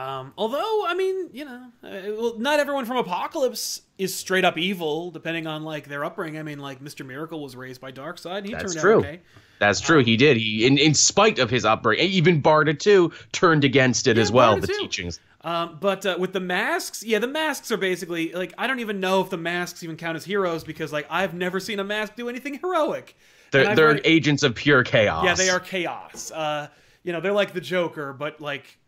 Um, 0.00 0.32
although, 0.38 0.84
I 0.86 0.94
mean, 0.94 1.28
you 1.32 1.44
know, 1.44 1.64
uh, 1.84 1.88
well, 2.18 2.34
not 2.38 2.60
everyone 2.60 2.86
from 2.86 3.04
Apokolips 3.04 3.82
is 3.98 4.14
straight 4.14 4.44
up 4.44 4.56
evil, 4.56 5.10
depending 5.10 5.46
on 5.46 5.62
like 5.64 5.88
their 5.88 6.04
upbringing. 6.04 6.38
I 6.40 6.42
mean, 6.42 6.58
like 6.58 6.80
Mr. 6.82 7.04
Miracle 7.04 7.42
was 7.42 7.54
raised 7.56 7.80
by 7.80 7.92
Darkseid, 7.92 8.38
and 8.38 8.46
he 8.46 8.52
That's 8.52 8.72
turned 8.74 8.80
true. 8.82 8.98
out 9.00 9.04
okay. 9.04 9.20
That's 9.58 9.80
true. 9.80 10.02
He 10.02 10.16
did. 10.16 10.38
He, 10.38 10.64
in, 10.66 10.78
in 10.78 10.94
spite 10.94 11.38
of 11.38 11.50
his 11.50 11.64
upbringing, 11.66 12.08
even 12.10 12.40
Barda 12.42 12.78
too 12.78 13.12
turned 13.32 13.62
against 13.64 14.06
it 14.06 14.16
Yeah, 14.16 14.22
as 14.22 14.32
well. 14.32 14.56
Barda 14.56 14.60
The 14.62 14.66
too. 14.68 14.78
teachings. 14.78 15.20
Um, 15.42 15.76
but 15.80 16.04
uh, 16.06 16.16
with 16.18 16.32
the 16.32 16.40
masks, 16.40 17.02
yeah, 17.02 17.18
the 17.18 17.26
masks 17.26 17.70
are 17.70 17.76
basically 17.76 18.32
like 18.32 18.54
I 18.58 18.66
don't 18.66 18.80
even 18.80 19.00
know 19.00 19.20
if 19.22 19.28
the 19.30 19.36
masks 19.38 19.82
even 19.82 19.96
count 19.96 20.16
as 20.16 20.24
heroes 20.24 20.64
because 20.64 20.92
like 20.92 21.06
I've 21.10 21.34
never 21.34 21.60
seen 21.60 21.78
a 21.80 21.84
mask 21.84 22.14
do 22.16 22.28
anything 22.28 22.58
heroic. 22.58 23.16
They're, 23.50 23.74
they're 23.74 23.88
read- 23.94 24.02
agents 24.04 24.42
of 24.44 24.54
pure 24.54 24.82
chaos. 24.84 25.24
yeah, 25.24 25.34
they 25.34 25.48
are 25.50 25.60
chaos. 25.60 26.30
Uh, 26.30 26.68
you 27.02 27.12
know, 27.12 27.20
they're 27.20 27.32
like 27.32 27.52
the 27.52 27.60
Joker, 27.60 28.12
but 28.12 28.40
like 28.40 28.78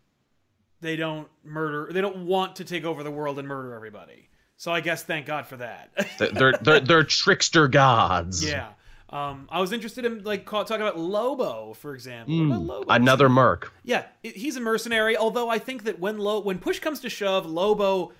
they 0.83 0.95
don't 0.95 1.27
murder. 1.43 1.91
They 1.91 2.01
don't 2.01 2.25
want 2.27 2.57
to 2.57 2.63
take 2.63 2.83
over 2.85 3.03
the 3.03 3.11
world 3.11 3.39
and 3.39 3.47
murder 3.47 3.73
everybody. 3.73 4.29
So 4.57 4.71
I 4.71 4.81
guess 4.81 5.03
thank 5.03 5.25
God 5.25 5.47
for 5.47 5.57
that. 5.57 5.89
They're, 6.19 6.53
they're, 6.61 6.79
they're, 6.79 7.03
trickster 7.21 7.67
gods. 7.67 8.45
yeah. 8.45 8.69
Um, 9.09 9.47
I 9.51 9.59
was 9.61 9.71
interested 9.71 10.05
in 10.05 10.23
like 10.23 10.45
talking 10.45 10.75
about 10.77 10.97
Lobo, 10.97 11.73
for 11.73 11.93
example. 11.93 12.47
About 12.47 12.61
Lobo? 12.61 12.91
Another 12.91 13.29
merc. 13.29 13.71
Yeah, 13.83 14.05
he's 14.23 14.55
a 14.55 14.59
mercenary. 14.59 15.15
Although 15.15 15.49
I 15.49 15.59
think 15.59 15.83
that 15.83 15.99
when 15.99 16.17
Lo- 16.17 16.39
when 16.39 16.57
push 16.59 16.79
comes 16.79 16.99
to 17.01 17.09
shove, 17.09 17.45
Lobo 17.45 18.11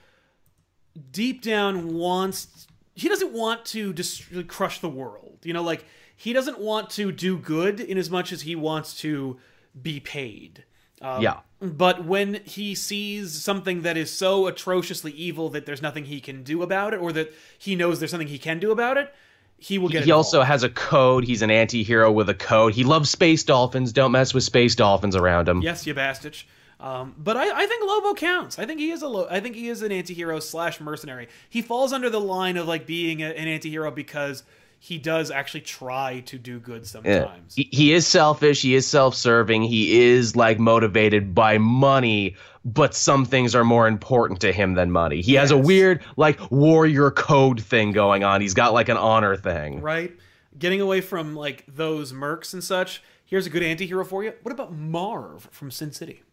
deep 1.11 1.41
down 1.41 1.95
wants 1.95 2.67
he 2.93 3.09
doesn't 3.09 3.31
want 3.33 3.65
to 3.65 3.91
just 3.93 4.23
crush 4.47 4.79
the 4.79 4.89
world. 4.89 5.39
You 5.43 5.53
know, 5.53 5.63
like 5.63 5.85
he 6.15 6.31
doesn't 6.31 6.59
want 6.59 6.91
to 6.91 7.11
do 7.11 7.37
good 7.37 7.79
in 7.79 7.97
as 7.97 8.11
much 8.11 8.31
as 8.31 8.43
he 8.43 8.55
wants 8.55 8.99
to 8.99 9.39
be 9.81 9.99
paid. 9.99 10.63
Um, 11.01 11.23
Yeah. 11.23 11.39
But 11.63 12.03
when 12.03 12.41
he 12.43 12.75
sees 12.75 13.41
something 13.41 13.83
that 13.83 13.95
is 13.95 14.11
so 14.11 14.47
atrociously 14.47 15.13
evil 15.13 15.49
that 15.51 15.65
there's 15.65 15.81
nothing 15.81 16.03
he 16.03 16.19
can 16.19 16.43
do 16.43 16.61
about 16.61 16.93
it, 16.93 16.99
or 16.99 17.13
that 17.13 17.33
he 17.57 17.75
knows 17.75 17.99
there's 17.99 18.11
something 18.11 18.27
he 18.27 18.37
can 18.37 18.59
do 18.59 18.71
about 18.71 18.97
it, 18.97 19.13
he 19.57 19.77
will 19.77 19.87
get. 19.87 20.03
He 20.03 20.11
also 20.11 20.41
has 20.41 20.63
a 20.63 20.69
code. 20.69 21.23
He's 21.23 21.41
an 21.41 21.49
anti 21.49 21.81
hero 21.81 22.11
with 22.11 22.27
a 22.27 22.33
code. 22.33 22.73
He 22.73 22.83
loves 22.83 23.09
space 23.09 23.45
dolphins. 23.45 23.93
Don't 23.93 24.11
mess 24.11 24.33
with 24.33 24.43
space 24.43 24.75
dolphins 24.75 25.15
around 25.15 25.47
him. 25.47 25.61
Yes, 25.61 25.87
you 25.87 25.93
bastard. 25.93 26.35
Um, 26.81 27.15
but 27.17 27.37
I, 27.37 27.63
I 27.63 27.65
think 27.65 27.85
Lobo 27.85 28.13
counts. 28.13 28.59
I 28.59 28.65
think 28.65 28.81
he 28.81 28.91
is 28.91 29.01
a 29.01 29.07
lo- 29.07 29.27
I 29.31 29.39
think 29.39 29.55
he 29.55 29.69
is 29.69 29.81
an 29.83 29.93
anti-hero 29.93 30.41
slash 30.41 30.81
mercenary. 30.81 31.29
He 31.49 31.61
falls 31.61 31.93
under 31.93 32.09
the 32.09 32.19
line 32.19 32.57
of 32.57 32.67
like 32.67 32.85
being 32.85 33.23
a, 33.23 33.27
an 33.27 33.47
anti-hero 33.47 33.89
because 33.89 34.43
he 34.85 34.97
does 34.97 35.31
actually 35.31 35.61
try 35.61 36.19
to 36.25 36.37
do 36.37 36.59
good 36.59 36.81
Yeah. 36.81 36.87
sometimes. 36.87 37.55
He, 37.55 37.69
he 37.71 37.93
is 37.93 38.05
selfish. 38.05 38.61
He 38.61 38.75
is 38.75 38.85
self-serving. 38.85 39.61
He 39.63 40.01
is 40.01 40.35
like 40.35 40.59
motivated 40.59 41.33
by 41.33 41.57
money, 41.57 42.35
but 42.65 42.93
some 42.93 43.23
things 43.23 43.55
are 43.55 43.63
more 43.63 43.87
important 43.87 44.41
to 44.41 44.51
him 44.51 44.73
than 44.73 44.91
money. 44.91 45.21
He 45.21 45.35
has 45.35 45.51
a 45.51 45.57
weird 45.57 46.03
like 46.17 46.37
warrior 46.51 47.11
code 47.11 47.61
thing 47.61 47.93
going 47.93 48.25
on. 48.25 48.41
He's 48.41 48.53
got 48.53 48.73
like 48.73 48.89
an 48.89 48.97
honor 48.97 49.37
thing. 49.37 49.79
right? 49.79 50.11
Getting 50.59 50.81
away 50.81 50.99
from 50.99 51.33
like 51.33 51.63
those 51.65 52.11
mercs 52.11 52.51
and 52.53 52.61
such. 52.61 53.01
Here's 53.23 53.47
a 53.47 53.49
good 53.49 53.63
anti-hero 53.63 54.03
for 54.03 54.21
you. 54.21 54.33
What 54.41 54.51
about 54.51 54.73
Marv 54.73 55.47
from 55.49 55.71
Sin 55.71 55.93
City? 55.93 56.23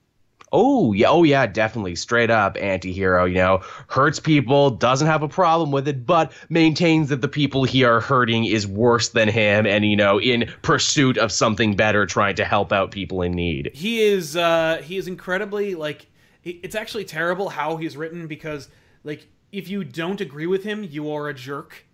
Oh 0.53 0.93
yeah, 0.93 1.09
oh 1.09 1.23
yeah, 1.23 1.47
definitely 1.47 1.95
straight 1.95 2.31
up 2.31 2.57
anti-hero. 2.61 3.25
You 3.25 3.35
know, 3.37 3.61
hurts 3.89 4.19
people, 4.19 4.71
doesn't 4.71 5.07
have 5.07 5.23
a 5.23 5.29
problem 5.29 5.71
with 5.71 5.87
it, 5.87 6.05
but 6.05 6.33
maintains 6.49 7.09
that 7.11 7.21
the 7.21 7.29
people 7.29 7.63
he 7.65 7.85
are 7.85 8.01
hurting 8.01 8.45
is 8.47 8.67
worse 8.67 9.11
than 9.11 9.29
him, 9.29 9.65
and 9.67 9.85
you 9.87 9.97
know, 9.97 10.21
in 10.21 10.51
pursuit 10.63 11.19
of 11.19 11.31
something 11.31 11.77
better, 11.77 12.05
trying 12.05 12.35
to 12.37 12.45
help 12.45 12.73
out 12.73 12.91
people 12.91 13.23
in 13.23 13.33
need. 13.33 13.71
he 13.75 14.01
is 14.03 14.37
uh 14.37 14.81
he 14.85 14.97
is 14.97 15.07
incredibly 15.07 15.75
like 15.77 16.07
it's 16.43 16.75
actually 16.75 17.05
terrible 17.05 17.51
how 17.51 17.77
he's 17.77 17.97
written 17.97 18.27
because 18.27 18.69
like 19.05 19.29
if 19.53 19.69
you 19.69 19.85
don't 19.85 20.21
agree 20.21 20.47
with 20.47 20.65
him 20.65 20.83
you 20.83 21.11
are 21.13 21.29
a 21.29 21.35
jerk 21.35 21.85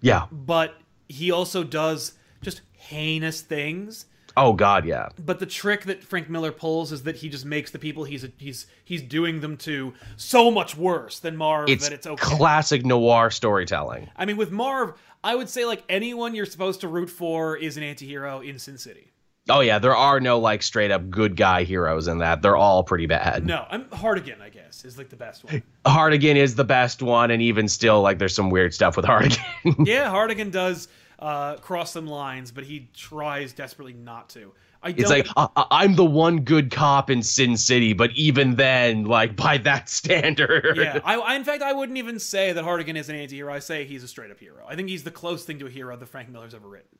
Yeah. 0.00 0.26
but 0.32 0.74
he 1.08 1.30
also 1.30 1.62
does 1.62 2.14
just 2.42 2.62
heinous 2.72 3.40
things 3.42 4.06
Oh 4.36 4.52
God, 4.52 4.84
yeah. 4.84 5.08
but 5.18 5.38
the 5.40 5.46
trick 5.46 5.84
that 5.84 6.02
Frank 6.02 6.28
Miller 6.30 6.52
pulls 6.52 6.92
is 6.92 7.02
that 7.02 7.16
he 7.16 7.28
just 7.28 7.44
makes 7.44 7.70
the 7.70 7.78
people 7.78 8.04
he's 8.04 8.26
he's 8.38 8.66
he's 8.84 9.02
doing 9.02 9.40
them 9.40 9.56
to 9.58 9.92
so 10.16 10.50
much 10.50 10.76
worse 10.76 11.18
than 11.18 11.36
Marv 11.36 11.68
It's, 11.68 11.84
that 11.88 11.92
it's 11.92 12.06
okay. 12.06 12.36
classic 12.36 12.84
noir 12.84 13.30
storytelling. 13.30 14.08
I 14.16 14.24
mean, 14.24 14.36
with 14.36 14.50
Marv, 14.50 14.94
I 15.22 15.34
would 15.34 15.48
say 15.48 15.64
like 15.64 15.82
anyone 15.88 16.34
you're 16.34 16.46
supposed 16.46 16.80
to 16.82 16.88
root 16.88 17.10
for 17.10 17.56
is 17.56 17.76
an 17.76 17.82
anti-hero 17.82 18.40
in 18.40 18.58
Sin 18.58 18.78
City. 18.78 19.08
Oh 19.48 19.58
yeah, 19.58 19.80
there 19.80 19.96
are 19.96 20.20
no 20.20 20.38
like 20.38 20.62
straight 20.62 20.92
up 20.92 21.10
good 21.10 21.36
guy 21.36 21.64
heroes 21.64 22.06
in 22.06 22.18
that. 22.18 22.42
They're 22.42 22.56
all 22.56 22.84
pretty 22.84 23.06
bad. 23.06 23.44
No, 23.44 23.66
I'm 23.68 23.86
Hartigan, 23.90 24.40
I 24.40 24.50
guess, 24.50 24.84
is 24.84 24.96
like 24.96 25.08
the 25.08 25.16
best 25.16 25.42
one. 25.44 25.64
Hartigan 25.84 26.36
is 26.36 26.54
the 26.54 26.62
best 26.64 27.02
one, 27.02 27.32
and 27.32 27.42
even 27.42 27.66
still, 27.66 28.02
like 28.02 28.18
there's 28.20 28.36
some 28.36 28.50
weird 28.50 28.72
stuff 28.72 28.96
with 28.96 29.04
Hartigan. 29.04 29.84
yeah, 29.84 30.08
Hartigan 30.10 30.50
does 30.50 30.86
uh, 31.22 31.56
cross 31.58 31.92
some 31.92 32.06
lines, 32.06 32.50
but 32.50 32.64
he 32.64 32.88
tries 32.94 33.52
desperately 33.52 33.92
not 33.92 34.28
to. 34.30 34.52
I 34.82 34.88
It's 34.88 35.02
don't- 35.02 35.10
like 35.10 35.28
uh, 35.36 35.46
uh, 35.54 35.64
I'm 35.70 35.94
the 35.94 36.04
one 36.04 36.40
good 36.40 36.70
cop 36.72 37.08
in 37.10 37.22
Sin 37.22 37.56
City, 37.56 37.92
but 37.92 38.10
even 38.16 38.56
then, 38.56 39.04
like 39.04 39.36
by 39.36 39.58
that 39.58 39.88
standard, 40.00 40.76
yeah, 40.76 40.98
I, 41.04 41.14
I 41.14 41.34
in 41.36 41.44
fact 41.44 41.62
I 41.62 41.72
wouldn't 41.72 41.98
even 41.98 42.18
say 42.18 42.52
that 42.52 42.64
Hartigan 42.64 42.96
is 42.96 43.08
an 43.08 43.14
anti-hero. 43.14 43.52
I 43.52 43.60
say 43.60 43.84
he's 43.84 44.02
a 44.02 44.08
straight 44.08 44.32
up 44.32 44.40
hero. 44.40 44.64
I 44.68 44.74
think 44.74 44.88
he's 44.88 45.04
the 45.04 45.12
closest 45.12 45.46
thing 45.46 45.60
to 45.60 45.66
a 45.66 45.70
hero 45.70 45.96
that 45.96 46.06
Frank 46.06 46.28
Miller's 46.30 46.54
ever 46.54 46.68
written. 46.68 46.98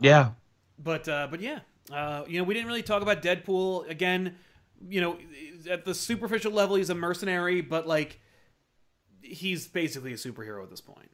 yeah. 0.00 0.30
But 0.78 1.08
uh, 1.08 1.26
but 1.30 1.40
yeah, 1.40 1.60
uh, 1.92 2.24
you 2.28 2.38
know, 2.38 2.44
we 2.44 2.54
didn't 2.54 2.66
really 2.68 2.82
talk 2.82 3.02
about 3.02 3.22
Deadpool 3.22 3.88
again. 3.90 4.36
You 4.88 5.00
know, 5.00 5.18
at 5.70 5.84
the 5.84 5.94
superficial 5.94 6.52
level, 6.52 6.76
he's 6.76 6.90
a 6.90 6.94
mercenary, 6.94 7.60
but 7.62 7.86
like, 7.86 8.20
he's 9.22 9.66
basically 9.66 10.12
a 10.12 10.16
superhero 10.16 10.62
at 10.62 10.70
this 10.70 10.80
point. 10.80 11.10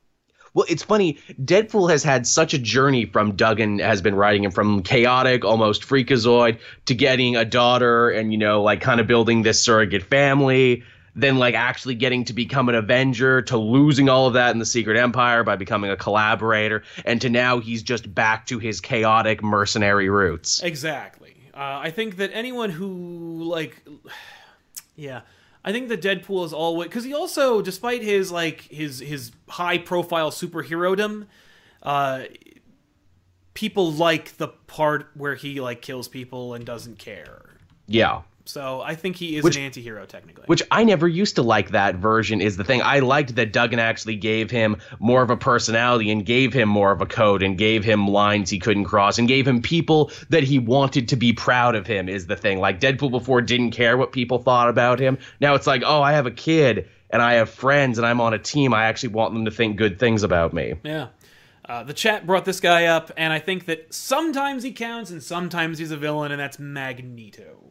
Well, 0.55 0.67
it's 0.69 0.83
funny. 0.83 1.19
Deadpool 1.43 1.91
has 1.91 2.03
had 2.03 2.27
such 2.27 2.55
a 2.55 2.59
journey 2.59 3.07
from 3.07 3.37
Duggan 3.37 3.79
has 3.79 4.03
been 4.03 4.15
writing 4.15 4.45
him 4.45 4.51
from 4.51 4.83
chaotic, 4.83 5.45
almost 5.45 5.83
freakazoid, 5.83 6.59
to 6.87 6.95
getting 6.95 7.37
a 7.37 7.45
daughter 7.45 8.11
and 8.11 8.33
you 8.33 8.39
know, 8.39 8.63
like 8.63 8.81
kind 8.81 9.01
of 9.01 9.07
building 9.07 9.43
this 9.43 9.61
surrogate 9.61 10.03
family. 10.03 10.83
Then, 11.17 11.39
like 11.39 11.57
actually 11.57 11.97
getting 11.97 12.25
to 12.27 12.33
become 12.33 12.69
an 12.69 12.77
Avenger, 12.77 13.43
to 13.43 13.57
losing 13.57 14.09
all 14.09 14.29
of 14.29 14.35
that 14.35 14.53
in 14.53 14.61
the 14.61 14.67
Secret 14.67 14.97
Empire 14.97 15.43
by 15.43 15.57
becoming 15.57 15.91
a 15.91 15.97
collaborator, 15.97 16.85
and 17.05 17.21
to 17.23 17.29
now 17.29 17.59
he's 17.59 17.83
just 17.83 18.13
back 18.15 18.47
to 18.47 18.61
his 18.61 18.81
chaotic 18.81 19.43
mercenary 19.43 20.09
roots. 20.09 20.63
Exactly. 20.63 21.35
Uh, 21.53 21.81
I 21.83 21.91
think 21.91 22.19
that 22.19 22.31
anyone 22.33 22.71
who 22.71 23.43
like, 23.43 23.83
yeah, 24.97 25.23
I 25.65 25.73
think 25.73 25.89
that 25.89 26.01
Deadpool 26.01 26.45
is 26.45 26.53
always 26.53 26.89
because 26.89 27.05
he 27.05 27.13
also, 27.13 27.61
despite 27.61 28.03
his 28.03 28.33
like 28.33 28.63
his 28.63 29.01
his 29.01 29.33
high 29.49 29.79
profile 29.79 30.31
superherodom, 30.31 31.27
uh, 31.83 32.23
people 33.55 33.93
like 33.93 34.37
the 34.39 34.49
part 34.49 35.11
where 35.15 35.35
he 35.35 35.61
like 35.61 35.83
kills 35.83 36.09
people 36.09 36.55
and 36.55 36.65
doesn't 36.65 36.99
care. 36.99 37.43
Yeah. 37.87 38.23
So 38.51 38.81
I 38.81 38.97
think 38.97 39.15
he 39.15 39.37
is 39.37 39.45
Which- 39.45 39.57
an 39.57 39.63
anti-hero 39.63 40.07
technically. 40.07 40.45
Which 40.47 40.63
I 40.71 40.83
never 40.83 41.07
used 41.07 41.37
to 41.37 41.43
like 41.43 41.71
that 41.71 41.97
version 41.97 42.41
is 42.41 42.57
the 42.57 42.65
thing. 42.65 42.83
I 42.83 42.99
liked 42.99 43.37
that 43.37 43.53
Duggan 43.53 43.79
actually 43.79 44.17
gave 44.17 44.51
him 44.51 44.79
more 44.99 45.23
of 45.23 45.31
a 45.31 45.37
personality 45.37 46.11
and 46.11 46.27
gave 46.27 46.53
him 46.53 46.69
more 46.69 46.91
of 46.91 47.01
a 47.01 47.07
code 47.07 47.45
and 47.45 47.57
gave 47.57 47.85
him 47.85 48.09
lines 48.09 48.51
he 48.51 48.59
couldn't 48.59 48.85
cross 48.85 49.19
and 49.19 49.29
gave 49.29 49.47
him 49.47 49.63
people 49.63 50.11
that 50.31 50.43
he 50.43 50.59
wanted 50.59 51.09
to 51.09 51.17
be 51.17 51.33
proud 51.33 51.77
of 51.77 51.87
him 51.87 52.09
is 52.09 52.27
the 52.27 52.37
thing. 52.37 52.59
Like 52.59 52.81
Deadpool 52.81 53.13
before 53.13 53.41
didn't 53.41 53.71
care 53.71 53.97
what 53.97 54.11
people 54.11 54.39
thought 54.39 54.69
about 54.69 54.99
him. 54.99 55.19
Now 55.41 55.55
it's 55.55 55.69
like, 55.69 55.83
oh, 55.87 56.03
I 56.03 56.13
have 56.13 56.27
a 56.27 56.33
kid 56.33 56.89
and 57.09 57.23
I 57.23 57.35
have 57.35 57.51
friends 57.51 57.99
and 57.99 58.07
I'm 58.07 58.21
on 58.21 58.35
a 58.35 58.39
team. 58.39 58.75
I 58.75 58.87
actually 58.87 59.11
want 59.11 59.33
them 59.33 59.45
to 59.45 59.53
think 59.53 59.77
good 59.77 60.01
things 60.01 60.25
about 60.25 60.53
me. 60.53 60.75
Yeah. 60.83 61.09
Uh, 61.69 61.85
the 61.85 61.95
chat 61.95 62.27
brought 62.27 62.45
this 62.45 62.59
guy 62.59 62.87
up, 62.87 63.13
and 63.17 63.33
I 63.33 63.39
think 63.39 63.67
that 63.67 63.95
sometimes 63.95 64.65
he 64.65 64.73
counts 64.73 65.13
and 65.13 65.23
sometimes 65.23 65.79
he's 65.79 65.93
a 65.93 65.97
villain, 65.97 66.33
and 66.33 66.41
that's 66.41 66.59
Magneto. 66.59 67.70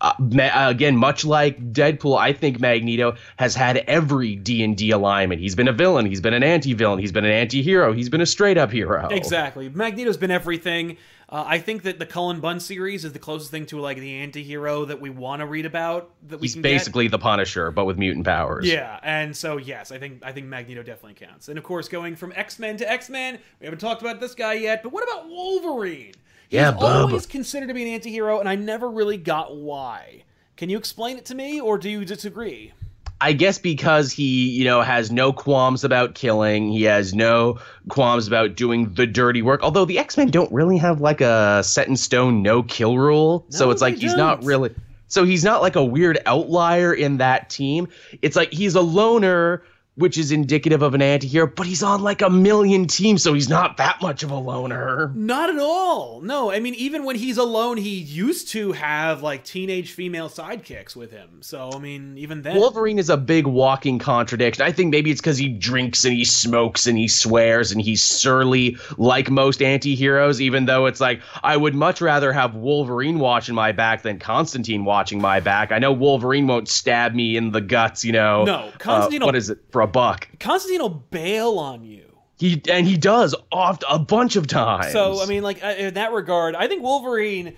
Uh, 0.00 0.14
ma- 0.18 0.68
again, 0.68 0.96
much 0.96 1.24
like 1.24 1.72
Deadpool, 1.72 2.18
I 2.18 2.32
think 2.32 2.58
Magneto 2.58 3.16
has 3.36 3.54
had 3.54 3.76
every 3.78 4.34
D 4.34 4.64
and 4.64 4.76
D 4.76 4.90
alignment. 4.92 5.40
He's 5.40 5.54
been 5.54 5.68
a 5.68 5.72
villain, 5.72 6.06
he's 6.06 6.22
been 6.22 6.32
an 6.32 6.42
anti-villain, 6.42 6.98
he's 6.98 7.12
been 7.12 7.26
an 7.26 7.30
anti-hero, 7.30 7.92
he's 7.92 8.08
been 8.08 8.22
a 8.22 8.26
straight-up 8.26 8.70
hero. 8.70 9.08
Exactly. 9.10 9.68
Magneto's 9.68 10.16
been 10.16 10.30
everything. 10.30 10.96
Uh, 11.28 11.44
I 11.46 11.58
think 11.58 11.82
that 11.82 12.00
the 12.00 12.06
Cullen 12.06 12.40
Bunn 12.40 12.58
series 12.58 13.04
is 13.04 13.12
the 13.12 13.18
closest 13.20 13.52
thing 13.52 13.66
to 13.66 13.78
like 13.78 13.98
the 13.98 14.16
anti-hero 14.16 14.86
that 14.86 15.00
we 15.00 15.10
want 15.10 15.40
to 15.40 15.46
read 15.46 15.64
about 15.64 16.10
that 16.28 16.40
we 16.40 16.48
He's 16.48 16.56
basically 16.56 17.06
the 17.06 17.18
Punisher, 17.18 17.70
but 17.70 17.84
with 17.84 17.98
mutant 17.98 18.24
powers. 18.24 18.66
Yeah, 18.66 18.98
and 19.02 19.36
so 19.36 19.56
yes, 19.56 19.92
I 19.92 19.98
think 19.98 20.24
I 20.24 20.32
think 20.32 20.46
Magneto 20.46 20.82
definitely 20.82 21.24
counts. 21.24 21.48
And 21.48 21.56
of 21.56 21.62
course, 21.62 21.88
going 21.88 22.16
from 22.16 22.32
X 22.34 22.58
Men 22.58 22.78
to 22.78 22.90
X 22.90 23.10
Men, 23.10 23.38
we 23.60 23.66
haven't 23.66 23.78
talked 23.78 24.00
about 24.00 24.18
this 24.18 24.34
guy 24.34 24.54
yet, 24.54 24.82
but 24.82 24.92
what 24.92 25.04
about 25.04 25.28
Wolverine? 25.28 26.14
He's 26.50 26.56
Yeah, 26.58 26.72
Bub. 26.72 27.08
always 27.10 27.26
considered 27.26 27.68
to 27.68 27.74
be 27.74 27.82
an 27.82 27.88
anti-hero, 27.94 28.40
and 28.40 28.48
I 28.48 28.56
never 28.56 28.90
really 28.90 29.16
got 29.16 29.56
why. 29.56 30.24
Can 30.56 30.68
you 30.68 30.76
explain 30.76 31.16
it 31.16 31.24
to 31.26 31.34
me, 31.34 31.60
or 31.60 31.78
do 31.78 31.88
you 31.88 32.04
disagree? 32.04 32.72
I 33.20 33.32
guess 33.34 33.58
because 33.58 34.10
he, 34.10 34.48
you 34.48 34.64
know, 34.64 34.80
has 34.80 35.10
no 35.12 35.32
qualms 35.32 35.84
about 35.84 36.14
killing. 36.14 36.72
He 36.72 36.82
has 36.84 37.14
no 37.14 37.58
qualms 37.88 38.26
about 38.26 38.56
doing 38.56 38.92
the 38.94 39.06
dirty 39.06 39.42
work. 39.42 39.62
Although 39.62 39.84
the 39.84 39.98
X 39.98 40.16
Men 40.16 40.28
don't 40.30 40.50
really 40.50 40.78
have 40.78 41.00
like 41.00 41.20
a 41.20 41.62
set 41.62 41.86
in 41.86 41.96
stone 41.96 42.42
no 42.42 42.62
kill 42.62 42.96
rule, 42.98 43.44
so 43.50 43.70
it's 43.70 43.82
like 43.82 43.96
he's 43.96 44.16
not 44.16 44.40
don't. 44.40 44.46
really. 44.48 44.74
So 45.06 45.24
he's 45.24 45.44
not 45.44 45.60
like 45.60 45.76
a 45.76 45.84
weird 45.84 46.18
outlier 46.24 46.94
in 46.94 47.18
that 47.18 47.50
team. 47.50 47.88
It's 48.22 48.36
like 48.36 48.52
he's 48.52 48.74
a 48.74 48.80
loner, 48.80 49.62
which 49.96 50.16
is 50.16 50.32
indicative 50.32 50.80
of 50.82 50.94
an 50.94 51.02
anti-hero, 51.02 51.46
but 51.54 51.66
he's 51.66 51.82
on 51.82 52.00
like 52.02 52.22
a 52.22 52.30
million 52.30 52.86
teams, 52.86 53.22
so 53.22 53.34
he's 53.34 53.48
not 53.48 53.76
that 53.76 54.00
much 54.00 54.22
of 54.22 54.30
a 54.30 54.34
loner. 54.36 55.12
Not 55.14 55.50
at 55.50 55.58
all. 55.58 56.20
No, 56.22 56.50
I 56.50 56.58
mean, 56.60 56.74
even 56.74 57.04
when 57.04 57.16
he's 57.16 57.36
alone, 57.36 57.76
he 57.76 57.90
used 57.98 58.48
to 58.50 58.72
have 58.72 59.22
like 59.22 59.44
teenage 59.44 59.92
female 59.92 60.28
sidekicks 60.28 60.96
with 60.96 61.10
him. 61.10 61.42
So, 61.42 61.70
I 61.74 61.78
mean, 61.78 62.16
even 62.16 62.42
then. 62.42 62.56
Wolverine 62.56 62.98
is 62.98 63.10
a 63.10 63.16
big 63.16 63.46
walking 63.46 63.98
contradiction. 63.98 64.64
I 64.64 64.72
think 64.72 64.90
maybe 64.90 65.10
it's 65.10 65.20
because 65.20 65.36
he 65.38 65.48
drinks 65.48 66.04
and 66.04 66.14
he 66.14 66.24
smokes 66.24 66.86
and 66.86 66.96
he 66.96 67.08
swears 67.08 67.70
and 67.72 67.82
he's 67.82 68.02
surly 68.02 68.76
like 68.96 69.28
most 69.30 69.60
anti-heroes, 69.60 70.40
even 70.40 70.64
though 70.66 70.86
it's 70.86 71.00
like 71.00 71.20
I 71.42 71.56
would 71.56 71.74
much 71.74 72.00
rather 72.00 72.32
have 72.32 72.54
Wolverine 72.54 73.18
watching 73.18 73.54
my 73.54 73.72
back 73.72 74.02
than 74.02 74.18
Constantine 74.18 74.84
watching 74.84 75.20
my 75.20 75.40
back. 75.40 75.72
I 75.72 75.78
know 75.78 75.92
Wolverine 75.92 76.46
won't 76.46 76.68
stab 76.68 77.14
me 77.14 77.36
in 77.36 77.50
the 77.50 77.60
guts, 77.60 78.04
you 78.04 78.12
know. 78.12 78.44
No, 78.44 78.54
uh, 78.54 78.70
Constantine 78.78 79.20
will- 79.20 79.26
what 79.26 79.36
is 79.36 79.50
it 79.50 79.70
for 79.80 79.84
a 79.84 79.86
buck? 79.86 80.28
Constantine 80.38 80.82
will 80.82 80.90
bail 80.90 81.58
on 81.58 81.84
you. 81.84 82.04
He 82.36 82.60
and 82.70 82.86
he 82.86 82.96
does 82.96 83.34
oft 83.52 83.84
a 83.88 83.98
bunch 83.98 84.36
of 84.36 84.46
times. 84.46 84.92
So, 84.92 85.22
I 85.22 85.26
mean, 85.26 85.42
like, 85.42 85.62
uh, 85.62 85.74
in 85.76 85.94
that 85.94 86.12
regard, 86.12 86.54
I 86.54 86.68
think 86.68 86.82
Wolverine. 86.82 87.56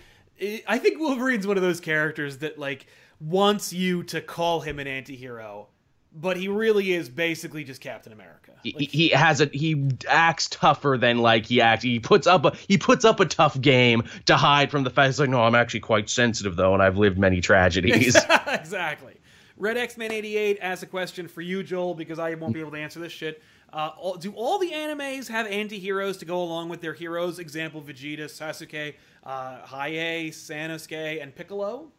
I 0.66 0.78
think 0.78 0.98
Wolverine's 0.98 1.46
one 1.46 1.56
of 1.56 1.62
those 1.62 1.78
characters 1.80 2.38
that, 2.38 2.58
like, 2.58 2.86
wants 3.20 3.72
you 3.72 4.02
to 4.04 4.20
call 4.20 4.60
him 4.60 4.80
an 4.80 4.88
anti 4.88 5.14
hero, 5.14 5.68
but 6.12 6.36
he 6.36 6.48
really 6.48 6.92
is 6.92 7.08
basically 7.08 7.62
just 7.62 7.80
Captain 7.80 8.12
America. 8.12 8.52
he, 8.64 8.74
Like, 8.76 8.88
he 8.88 9.08
has 9.10 9.40
a 9.40 9.46
he 9.52 9.88
acts 10.08 10.48
tougher 10.48 10.96
than 10.98 11.18
like 11.18 11.46
he 11.46 11.60
acts. 11.60 11.84
He 11.84 12.00
puts 12.00 12.26
up 12.26 12.44
a 12.44 12.56
he 12.68 12.76
puts 12.76 13.04
up 13.04 13.20
a 13.20 13.24
tough 13.24 13.60
game 13.60 14.02
to 14.26 14.36
hide 14.36 14.70
from 14.70 14.82
the 14.82 14.90
fact. 14.90 15.10
It's 15.10 15.18
like, 15.20 15.30
no, 15.30 15.42
I'm 15.42 15.54
actually 15.54 15.80
quite 15.80 16.10
sensitive 16.10 16.56
though, 16.56 16.74
and 16.74 16.82
I've 16.82 16.98
lived 16.98 17.18
many 17.18 17.40
tragedies. 17.40 18.16
exactly. 18.48 19.14
Red 19.62 19.78
X 19.78 19.96
Men 19.96 20.10
88 20.10 20.58
asks 20.60 20.82
a 20.82 20.86
question 20.88 21.28
for 21.28 21.40
you, 21.40 21.62
Joel, 21.62 21.94
because 21.94 22.18
I 22.18 22.34
won't 22.34 22.52
be 22.52 22.58
able 22.58 22.72
to 22.72 22.78
answer 22.78 22.98
this 22.98 23.12
shit. 23.12 23.40
Uh, 23.72 23.90
all, 23.96 24.16
do 24.16 24.32
all 24.32 24.58
the 24.58 24.72
animes 24.72 25.28
have 25.28 25.46
anti 25.46 25.78
heroes 25.78 26.16
to 26.16 26.24
go 26.24 26.42
along 26.42 26.68
with 26.68 26.80
their 26.80 26.94
heroes? 26.94 27.38
Example 27.38 27.80
Vegeta, 27.80 28.24
Sasuke, 28.24 28.94
uh, 29.22 29.58
Hiei, 29.64 30.30
Sanosuke, 30.30 31.22
and 31.22 31.32
Piccolo? 31.32 31.92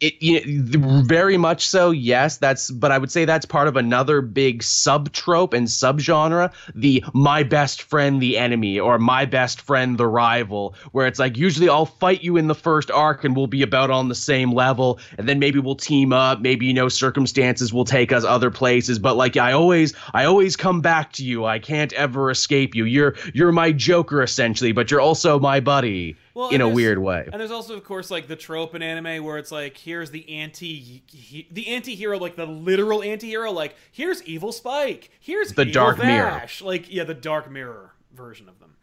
It 0.00 0.76
very 1.06 1.36
much 1.36 1.68
so 1.68 1.90
yes 1.90 2.38
that's 2.38 2.70
but 2.70 2.90
i 2.90 2.96
would 2.96 3.10
say 3.10 3.24
that's 3.24 3.44
part 3.44 3.68
of 3.68 3.76
another 3.76 4.22
big 4.22 4.62
subtrope 4.62 5.52
and 5.52 5.66
subgenre 5.66 6.52
the 6.74 7.04
my 7.12 7.42
best 7.42 7.82
friend 7.82 8.20
the 8.20 8.38
enemy 8.38 8.80
or 8.80 8.98
my 8.98 9.26
best 9.26 9.60
friend 9.60 9.98
the 9.98 10.06
rival 10.06 10.74
where 10.92 11.06
it's 11.06 11.18
like 11.18 11.36
usually 11.36 11.68
i'll 11.68 11.86
fight 11.86 12.22
you 12.22 12.36
in 12.36 12.46
the 12.46 12.54
first 12.54 12.90
arc 12.90 13.24
and 13.24 13.36
we'll 13.36 13.46
be 13.46 13.62
about 13.62 13.90
on 13.90 14.08
the 14.08 14.14
same 14.14 14.52
level 14.52 14.98
and 15.18 15.28
then 15.28 15.38
maybe 15.38 15.58
we'll 15.58 15.74
team 15.74 16.12
up 16.12 16.40
maybe 16.40 16.66
you 16.66 16.74
know 16.74 16.88
circumstances 16.88 17.72
will 17.72 17.84
take 17.84 18.10
us 18.10 18.24
other 18.24 18.50
places 18.50 18.98
but 18.98 19.16
like 19.16 19.36
i 19.36 19.52
always 19.52 19.92
i 20.14 20.24
always 20.24 20.56
come 20.56 20.80
back 20.80 21.12
to 21.12 21.24
you 21.24 21.44
i 21.44 21.58
can't 21.58 21.92
ever 21.92 22.30
escape 22.30 22.74
you 22.74 22.84
you're 22.84 23.14
you're 23.34 23.52
my 23.52 23.70
joker 23.70 24.22
essentially 24.22 24.72
but 24.72 24.90
you're 24.90 25.00
also 25.00 25.38
my 25.38 25.60
buddy 25.60 26.16
Well, 26.40 26.48
in 26.48 26.62
a 26.62 26.68
weird 26.68 26.98
way 26.98 27.28
And 27.30 27.38
there's 27.38 27.50
also, 27.50 27.76
of 27.76 27.84
course, 27.84 28.10
like 28.10 28.26
the 28.26 28.34
trope 28.34 28.74
in 28.74 28.82
anime 28.82 29.22
where 29.22 29.36
it's 29.36 29.52
like, 29.52 29.76
here's 29.76 30.10
the 30.10 30.26
anti, 30.38 31.02
he, 31.06 31.46
the 31.50 31.68
anti-hero, 31.68 32.18
like 32.18 32.34
the 32.34 32.46
literal 32.46 33.02
anti-hero, 33.02 33.52
like 33.52 33.76
here's 33.92 34.22
evil 34.22 34.50
Spike, 34.50 35.10
here's 35.20 35.52
The 35.52 35.66
Dark 35.66 35.98
Mirror. 35.98 36.30
Vash. 36.30 36.62
like 36.62 36.90
yeah, 36.90 37.04
the 37.04 37.12
Dark 37.12 37.50
Mirror 37.50 37.92
version 38.14 38.48
of 38.48 38.58
them. 38.58 38.74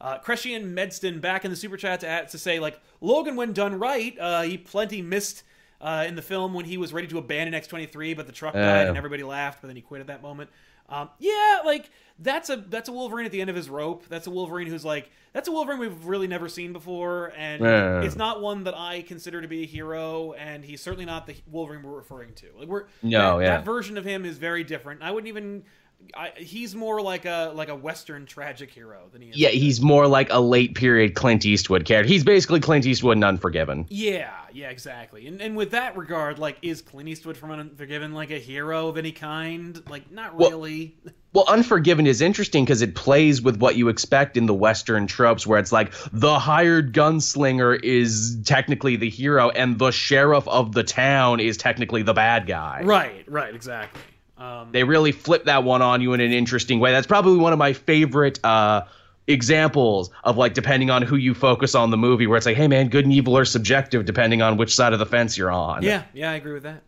Uh, 0.00 0.18
Crescian 0.18 0.74
Medston 0.74 1.20
back 1.20 1.44
in 1.44 1.50
the 1.50 1.56
super 1.56 1.76
chat 1.76 2.00
to, 2.00 2.26
to 2.26 2.38
say 2.38 2.58
like 2.58 2.80
Logan, 3.02 3.36
when 3.36 3.52
done 3.52 3.78
right, 3.78 4.16
uh, 4.18 4.40
he 4.40 4.56
plenty 4.56 5.02
missed 5.02 5.42
uh, 5.82 6.06
in 6.08 6.14
the 6.14 6.22
film 6.22 6.54
when 6.54 6.64
he 6.64 6.78
was 6.78 6.94
ready 6.94 7.06
to 7.08 7.18
abandon 7.18 7.60
X23, 7.60 8.16
but 8.16 8.26
the 8.26 8.32
truck 8.32 8.54
died 8.54 8.86
and 8.88 8.96
everybody 8.96 9.22
laughed, 9.22 9.60
but 9.60 9.66
then 9.66 9.76
he 9.76 9.82
quit 9.82 10.00
at 10.00 10.06
that 10.06 10.22
moment. 10.22 10.48
Um, 10.88 11.10
yeah, 11.18 11.60
like 11.64 11.90
that's 12.18 12.48
a 12.50 12.56
that's 12.56 12.88
a 12.88 12.92
Wolverine 12.92 13.26
at 13.26 13.32
the 13.32 13.40
end 13.40 13.50
of 13.50 13.56
his 13.56 13.68
rope. 13.68 14.04
That's 14.08 14.26
a 14.26 14.30
Wolverine 14.30 14.66
who's 14.68 14.84
like 14.84 15.10
that's 15.32 15.48
a 15.48 15.52
Wolverine 15.52 15.80
we've 15.80 16.04
really 16.06 16.28
never 16.28 16.48
seen 16.48 16.72
before, 16.72 17.32
and 17.36 17.60
Yeah. 17.62 18.02
it's 18.02 18.14
not 18.16 18.40
one 18.40 18.64
that 18.64 18.74
I 18.76 19.02
consider 19.02 19.42
to 19.42 19.48
be 19.48 19.62
a 19.64 19.66
hero, 19.66 20.32
and 20.34 20.64
he's 20.64 20.80
certainly 20.80 21.04
not 21.06 21.26
the 21.26 21.34
Wolverine 21.50 21.82
we're 21.82 21.96
referring 21.96 22.32
to. 22.34 22.46
Like 22.58 22.68
we're 22.68 22.84
No, 23.02 23.38
that, 23.38 23.44
yeah. 23.44 23.56
that 23.56 23.64
version 23.64 23.98
of 23.98 24.04
him 24.04 24.24
is 24.24 24.38
very 24.38 24.62
different. 24.64 25.02
I 25.02 25.10
wouldn't 25.10 25.28
even. 25.28 25.64
I, 26.14 26.32
he's 26.36 26.74
more 26.74 27.00
like 27.00 27.24
a 27.24 27.52
like 27.54 27.68
a 27.68 27.74
Western 27.74 28.26
tragic 28.26 28.70
hero 28.70 29.02
than 29.12 29.22
he 29.22 29.30
is. 29.30 29.36
Yeah, 29.36 29.48
like 29.48 29.56
he's 29.56 29.80
more 29.80 30.06
like 30.06 30.28
a 30.30 30.40
late 30.40 30.74
period 30.74 31.14
Clint 31.14 31.44
Eastwood 31.44 31.84
character. 31.84 32.08
He's 32.08 32.24
basically 32.24 32.60
Clint 32.60 32.86
Eastwood 32.86 33.16
in 33.16 33.24
Unforgiven. 33.24 33.86
Yeah, 33.88 34.32
yeah, 34.52 34.70
exactly. 34.70 35.26
And 35.26 35.40
and 35.40 35.56
with 35.56 35.70
that 35.72 35.96
regard, 35.96 36.38
like, 36.38 36.58
is 36.62 36.82
Clint 36.82 37.08
Eastwood 37.08 37.36
from 37.36 37.50
Unforgiven 37.50 38.12
like 38.12 38.30
a 38.30 38.38
hero 38.38 38.88
of 38.88 38.96
any 38.96 39.12
kind? 39.12 39.82
Like, 39.88 40.10
not 40.10 40.34
Well- 40.34 40.50
really. 40.50 40.96
Well, 41.34 41.46
Unforgiven 41.48 42.06
is 42.06 42.20
interesting 42.20 42.64
because 42.64 42.80
it 42.80 42.94
plays 42.94 43.42
with 43.42 43.56
what 43.56 43.74
you 43.74 43.88
expect 43.88 44.36
in 44.36 44.46
the 44.46 44.54
Western 44.54 45.08
tropes, 45.08 45.44
where 45.44 45.58
it's 45.58 45.72
like 45.72 45.92
the 46.12 46.38
hired 46.38 46.92
gunslinger 46.92 47.82
is 47.82 48.38
technically 48.44 48.94
the 48.94 49.10
hero, 49.10 49.50
and 49.50 49.76
the 49.80 49.90
sheriff 49.90 50.46
of 50.46 50.74
the 50.74 50.84
town 50.84 51.40
is 51.40 51.56
technically 51.56 52.02
the 52.02 52.14
bad 52.14 52.46
guy. 52.46 52.82
Right, 52.84 53.24
right, 53.28 53.52
exactly. 53.52 54.00
Um, 54.44 54.68
They 54.72 54.84
really 54.84 55.12
flip 55.12 55.44
that 55.44 55.64
one 55.64 55.82
on 55.82 56.00
you 56.00 56.12
in 56.12 56.20
an 56.20 56.32
interesting 56.32 56.80
way. 56.80 56.92
That's 56.92 57.06
probably 57.06 57.38
one 57.38 57.52
of 57.52 57.58
my 57.58 57.72
favorite 57.72 58.44
uh, 58.44 58.82
examples 59.26 60.10
of 60.24 60.36
like 60.36 60.54
depending 60.54 60.90
on 60.90 61.02
who 61.02 61.16
you 61.16 61.34
focus 61.34 61.74
on 61.74 61.90
the 61.90 61.96
movie, 61.96 62.26
where 62.26 62.36
it's 62.36 62.46
like, 62.46 62.56
hey 62.56 62.68
man, 62.68 62.88
good 62.88 63.04
and 63.04 63.12
evil 63.12 63.36
are 63.38 63.44
subjective 63.44 64.04
depending 64.04 64.42
on 64.42 64.56
which 64.56 64.74
side 64.74 64.92
of 64.92 64.98
the 64.98 65.06
fence 65.06 65.38
you're 65.38 65.50
on. 65.50 65.82
yeah, 65.82 66.02
yeah, 66.12 66.30
I 66.30 66.34
agree 66.34 66.52
with 66.52 66.64
that. 66.64 66.82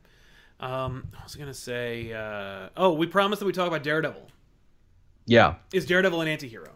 Um, 0.61 1.09
I 1.19 1.23
was 1.23 1.35
gonna 1.35 1.55
say, 1.55 2.13
uh, 2.13 2.69
oh, 2.77 2.93
we 2.93 3.07
promised 3.07 3.41
that 3.41 3.47
we 3.47 3.53
talk 3.53 3.69
about 3.69 3.83
Daredevil. 3.83 4.29
Yeah. 5.27 5.57
Is 5.73 5.87
Daredevil 5.87 6.21
an 6.21 6.29
anti-hero? 6.29 6.71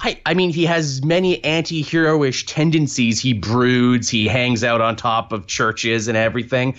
I, 0.00 0.20
I 0.26 0.34
mean, 0.34 0.50
he 0.50 0.66
has 0.66 1.02
many 1.02 1.42
anti 1.44 1.82
heroish 1.82 2.44
tendencies. 2.46 3.20
He 3.20 3.32
broods, 3.32 4.08
he 4.08 4.26
hangs 4.28 4.62
out 4.62 4.80
on 4.80 4.96
top 4.96 5.32
of 5.32 5.46
churches 5.46 6.08
and 6.08 6.16
everything. 6.16 6.76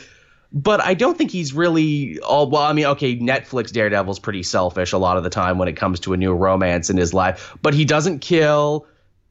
But 0.53 0.79
I 0.81 0.93
don't 0.93 1.17
think 1.17 1.31
he's 1.31 1.53
really 1.53 2.19
all. 2.21 2.49
Well, 2.49 2.61
I 2.63 2.71
mean, 2.73 2.85
okay, 2.85 3.17
Netflix 3.17 3.71
Daredevil's 3.73 4.19
pretty 4.19 4.43
selfish 4.43 4.93
a 4.93 4.97
lot 4.97 5.17
of 5.17 5.23
the 5.23 5.29
time 5.29 5.57
when 5.57 5.67
it 5.67 5.73
comes 5.75 5.99
to 6.01 6.13
a 6.13 6.17
new 6.17 6.33
romance 6.33 6.89
in 6.89 6.97
his 6.97 7.13
life. 7.13 7.55
But 7.61 7.73
he 7.73 7.83
doesn't 7.85 8.19
kill. 8.19 8.87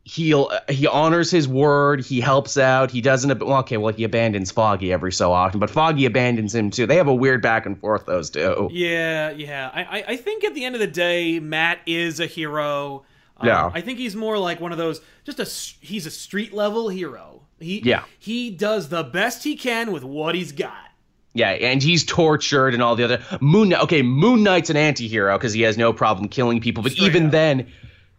He'll 0.07 0.51
he 0.69 0.87
honors 0.87 1.31
his 1.31 1.49
word. 1.49 2.05
He 2.05 2.21
helps 2.21 2.59
out. 2.59 2.91
He 2.91 3.01
doesn't. 3.01 3.31
ab- 3.31 3.43
Well, 3.43 3.61
okay, 3.61 3.79
well 3.79 3.95
he 3.95 4.05
abandons 4.05 4.51
Foggy 4.51 4.93
every 4.93 5.13
so 5.13 5.33
often, 5.33 5.59
but 5.61 5.71
Foggy 5.71 6.05
abandons 6.05 6.55
him 6.55 6.71
too. 6.71 6.85
They 6.87 6.97
have 6.97 7.09
a 7.09 7.15
weird 7.15 7.41
back 7.41 7.65
and 7.65 7.79
forth 7.81 8.05
those 8.05 8.29
two. 8.29 8.69
Yeah, 8.71 9.31
yeah. 9.31 9.71
I, 9.73 9.83
I, 10.01 10.05
I 10.09 10.17
think 10.17 10.45
at 10.45 10.53
the 10.55 10.63
end 10.67 10.75
of 10.75 10.81
the 10.83 10.87
day, 10.87 11.41
Matt 11.41 11.79
is 11.87 12.21
a 12.21 12.27
hero. 12.27 13.05
Um, 13.39 13.47
Yeah. 13.49 13.71
I 13.73 13.81
think 13.81 13.99
he's 13.99 14.15
more 14.15 14.37
like 14.37 14.61
one 14.61 14.73
of 14.73 14.79
those. 14.79 15.01
Just 15.25 15.41
a 15.41 15.45
He's 15.87 16.05
a 16.05 16.11
street 16.11 16.53
level 16.53 16.91
hero. 16.91 17.41
He. 17.59 17.81
Yeah. 17.83 18.05
He 18.19 18.51
does 18.51 18.91
the 18.91 19.05
best 19.05 19.43
he 19.43 19.57
can 19.57 19.91
with 19.91 20.05
what 20.05 20.35
he's 20.35 20.53
got. 20.53 20.91
Yeah, 21.35 21.51
and 21.51 21.83
he's 21.83 22.05
tortured 22.05 22.75
and 22.75 22.83
all 22.83 22.95
the 22.97 23.05
other 23.05 23.23
Moon 23.41 23.71
Knight. 23.71 23.83
Okay, 23.83 24.03
Moon 24.03 24.43
Knight's 24.45 24.71
an 24.71 24.77
anti-hero 24.77 25.37
because 25.37 25.53
he 25.53 25.63
has 25.63 25.77
no 25.77 25.93
problem 25.93 26.29
killing 26.29 26.61
people, 26.61 26.83
but 26.83 26.93
Straight 26.93 27.07
even 27.09 27.27
up. 27.27 27.33
then, 27.33 27.73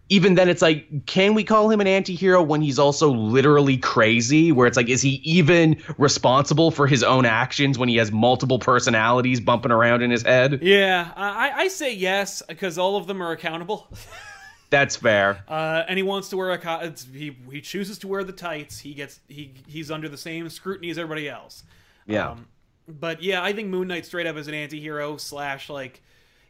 even 0.09 0.35
then, 0.35 0.49
it's 0.49 0.61
like, 0.61 1.05
can 1.05 1.33
we 1.33 1.43
call 1.45 1.71
him 1.71 1.79
an 1.79 1.87
anti-hero 1.87 2.43
when 2.43 2.61
he's 2.61 2.77
also 2.77 3.09
literally 3.11 3.77
crazy? 3.77 4.51
Where 4.51 4.67
it's 4.67 4.75
like, 4.75 4.89
is 4.89 5.01
he 5.01 5.21
even 5.23 5.81
responsible 5.97 6.71
for 6.71 6.87
his 6.87 7.03
own 7.03 7.25
actions 7.25 7.79
when 7.79 7.87
he 7.87 7.95
has 7.95 8.11
multiple 8.11 8.59
personalities 8.59 9.39
bumping 9.39 9.71
around 9.71 10.01
in 10.01 10.11
his 10.11 10.23
head? 10.23 10.59
Yeah, 10.61 11.09
I, 11.15 11.51
I 11.55 11.67
say 11.69 11.93
yes 11.95 12.43
because 12.47 12.77
all 12.77 12.97
of 12.97 13.07
them 13.07 13.23
are 13.23 13.31
accountable. 13.31 13.87
That's 14.71 14.95
fair. 14.97 15.43
Uh, 15.47 15.83
and 15.87 15.95
he 15.95 16.03
wants 16.03 16.29
to 16.29 16.37
wear 16.37 16.51
a 16.51 16.57
co- 16.57 16.79
it's, 16.81 17.05
he 17.05 17.37
he 17.49 17.61
chooses 17.61 17.97
to 17.99 18.07
wear 18.09 18.23
the 18.25 18.33
tights. 18.33 18.79
He 18.79 18.93
gets 18.93 19.21
he 19.29 19.53
he's 19.67 19.89
under 19.89 20.09
the 20.09 20.17
same 20.17 20.49
scrutiny 20.49 20.89
as 20.89 20.97
everybody 20.97 21.29
else. 21.29 21.63
Yeah. 22.07 22.31
Um, 22.31 22.47
but 22.87 23.21
yeah, 23.23 23.43
I 23.43 23.53
think 23.53 23.69
Moon 23.69 23.87
Knight 23.87 24.05
straight 24.05 24.27
up 24.27 24.35
is 24.37 24.47
an 24.47 24.53
anti-hero 24.53 25.17
slash 25.17 25.69
like 25.69 26.01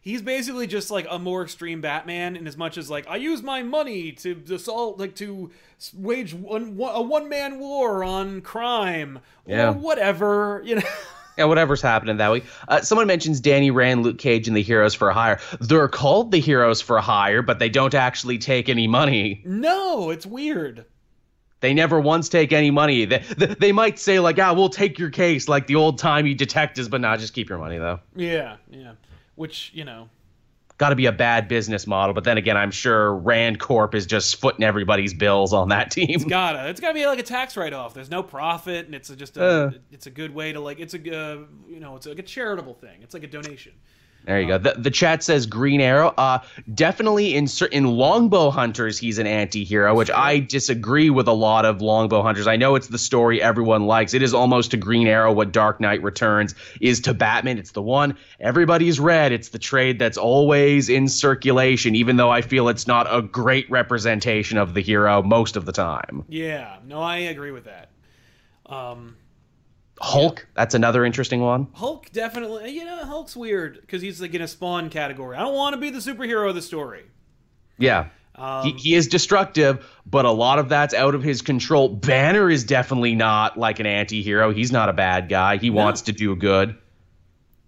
he's 0.01 0.21
basically 0.21 0.67
just 0.67 0.91
like 0.91 1.07
a 1.09 1.17
more 1.17 1.43
extreme 1.43 1.81
Batman 1.81 2.36
in 2.36 2.45
as 2.47 2.57
much 2.57 2.77
as 2.77 2.89
like 2.89 3.07
I 3.07 3.15
use 3.17 3.41
my 3.41 3.63
money 3.63 4.11
to 4.13 4.41
assault 4.51 4.99
like 4.99 5.15
to 5.15 5.51
wage 5.93 6.33
one, 6.33 6.77
one, 6.77 6.95
a 6.95 7.01
one-man 7.01 7.59
war 7.59 8.03
on 8.03 8.41
crime 8.41 9.19
Yeah. 9.45 9.69
or 9.69 9.71
whatever, 9.73 10.61
you 10.65 10.75
know. 10.75 10.81
Yeah, 11.38 11.43
whatever's 11.45 11.81
happening 11.81 12.15
that 12.15 12.31
week. 12.31 12.45
Uh, 12.69 12.79
someone 12.79 13.07
mentions 13.07 13.41
Danny 13.41 13.69
Rand, 13.69 14.03
Luke 14.03 14.17
Cage, 14.17 14.47
and 14.47 14.55
the 14.55 14.61
Heroes 14.63 14.93
for 14.95 15.11
Hire. 15.11 15.38
They're 15.59 15.89
called 15.89 16.31
the 16.31 16.38
Heroes 16.39 16.79
for 16.79 16.97
Hire, 17.01 17.41
but 17.41 17.59
they 17.59 17.67
don't 17.67 17.93
actually 17.93 18.38
take 18.38 18.69
any 18.69 18.88
money. 18.88 19.41
no, 19.45 20.11
it's 20.11 20.25
weird. 20.25 20.86
They 21.66 21.74
never 21.74 21.99
once 21.99 22.30
take 22.30 22.53
any 22.53 22.70
money. 22.70 23.05
They, 23.05 23.24
they, 23.38 23.47
they 23.47 23.72
might 23.72 23.97
say 23.97 24.20
like, 24.20 24.38
"Ah, 24.38 24.53
we'll 24.53 24.70
take 24.70 24.99
your 24.99 25.09
case," 25.09 25.49
like 25.49 25.66
the 25.66 25.74
old 25.74 25.97
timey 25.97 26.36
detectives, 26.36 26.88
but 26.88 27.01
not 27.01 27.18
just 27.18 27.34
keep 27.34 27.49
your 27.49 27.57
money 27.57 27.80
though. 27.80 28.01
Yeah, 28.16 28.57
yeah. 28.70 28.91
Which, 29.34 29.72
you 29.74 29.84
know, 29.84 30.07
Got 30.78 30.89
to 30.89 30.95
be 30.95 31.07
a 31.07 31.11
bad 31.11 31.47
business 31.47 31.88
model. 31.88 32.13
But 32.13 32.24
then 32.26 32.38
again, 32.38 32.55
I'm 32.55 32.70
sure 32.70 33.16
Rand 33.16 33.59
Corp 33.59 33.95
is 33.95 34.05
just 34.05 34.36
footing 34.36 34.63
everybody's 34.63 35.16
bills 35.16 35.53
on 35.53 35.70
that 35.70 35.89
team. 35.89 36.20
gotta 36.28 36.70
it's 36.70 36.80
gotta 36.80 36.93
be 36.93 37.07
like 37.07 37.18
a 37.18 37.24
tax 37.24 37.57
write-off 37.57 37.95
there's 37.95 38.11
no 38.11 38.22
profit 38.22 38.86
and 38.86 38.93
it's 38.93 39.09
a, 39.09 39.16
just 39.16 39.36
a 39.38 39.43
Uh. 39.43 39.72
it's 39.91 40.05
a 40.05 40.11
good 40.11 40.36
way 40.36 40.51
to 40.53 40.59
like 40.59 40.80
it's 40.80 40.93
a 40.93 40.97
uh, 40.97 41.38
you 41.68 41.80
know 41.80 41.95
it's 41.95 42.05
like 42.05 42.20
a 42.20 42.24
charitable 42.24 42.76
thing 42.76 43.01
it's 43.01 43.13
like 43.16 43.24
a 43.24 43.28
donation 43.28 43.72
There 44.26 44.41
you 44.41 44.47
go. 44.47 44.57
The, 44.57 44.73
the 44.78 44.89
chat 44.91 45.23
says 45.23 45.45
Green 45.45 45.82
Arrow. 45.82 46.07
Uh, 46.17 46.39
definitely 46.73 47.36
in 47.36 47.47
certain 47.47 47.86
longbow 47.86 48.49
hunters, 48.49 48.97
he's 48.97 49.19
an 49.19 49.28
anti-hero, 49.28 49.93
which 49.93 50.09
I 50.09 50.39
disagree 50.39 51.11
with 51.11 51.28
a 51.28 51.34
lot 51.34 51.63
of 51.65 51.80
longbow 51.82 52.23
hunters. 52.23 52.47
I 52.47 52.55
know 52.55 52.73
it's 52.76 52.88
the 52.88 52.97
story 52.97 53.41
everyone 53.41 53.86
likes. 53.86 54.13
It 54.15 54.23
is 54.23 54.34
almost 54.34 54.71
to 54.71 54.78
Green 54.78 55.07
Arrow 55.07 55.32
what 55.32 55.51
Dark 55.51 55.80
Knight 55.80 56.01
Returns 56.01 56.55
is 56.82 57.01
to 57.01 57.13
Batman. 57.13 57.59
It's 57.59 57.71
the 57.71 57.84
one 57.84 58.17
everybody's 58.39 58.99
read. 58.99 59.32
It's 59.32 59.49
the 59.49 59.59
trade 59.59 59.99
that's 59.99 60.17
always 60.17 60.89
in 60.89 61.07
circulation, 61.07 61.93
even 61.95 62.17
though 62.17 62.32
I 62.32 62.41
feel 62.41 62.67
it's 62.67 62.88
not 62.88 63.05
a 63.09 63.21
great 63.21 63.69
representation 63.69 64.57
of 64.57 64.73
the 64.73 64.82
hero 64.82 65.21
most 65.21 65.55
of 65.55 65.65
the 65.65 65.71
time. 65.71 66.23
yeah 66.28 66.78
no 66.86 67.01
i 67.01 67.17
agree 67.17 67.51
with 67.51 67.65
that 67.65 67.89
um 68.65 69.15
Hulk, 70.02 70.46
that's 70.56 70.76
another 70.76 71.06
interesting 71.06 71.41
one. 71.41 71.68
hulk 71.74 72.12
definitely 72.12 72.72
you 72.72 72.84
know 72.86 73.06
hulk's 73.06 73.36
weird 73.36 73.80
because 73.82 74.02
he's 74.02 74.20
like 74.22 74.34
in 74.34 74.41
a 74.41 74.48
spawn 74.48 74.89
category 74.89 75.38
i 75.38 75.39
don't 75.39 75.56
want 75.56 75.74
to 75.74 75.80
be 75.80 75.89
the 75.89 76.00
superhero 76.00 76.50
of 76.50 76.56
the 76.56 76.62
story 76.62 77.04
Yeah. 77.78 78.10
um, 78.36 78.64
he, 78.66 78.72
he 78.74 78.96
is 78.96 79.08
destructive, 79.08 79.86
but 80.06 80.26
a 80.26 80.32
lot 80.32 80.60
of 80.60 80.68
that's 80.68 80.93
out 80.93 81.16
of 81.16 81.24
his 81.24 81.41
control. 81.41 81.88
Banner 81.88 82.50
is 82.50 82.66
definitely 82.66 83.16
not 83.16 83.58
like 83.58 83.80
an 83.80 83.86
anti-hero. 83.86 84.52
He's 84.54 84.72
not 84.74 84.89
a 84.89 84.93
bad 84.93 85.30
guy. 85.30 85.56
He 85.58 85.70
wants 85.70 86.02
to 86.04 86.12
do 86.12 86.36
good. 86.36 86.76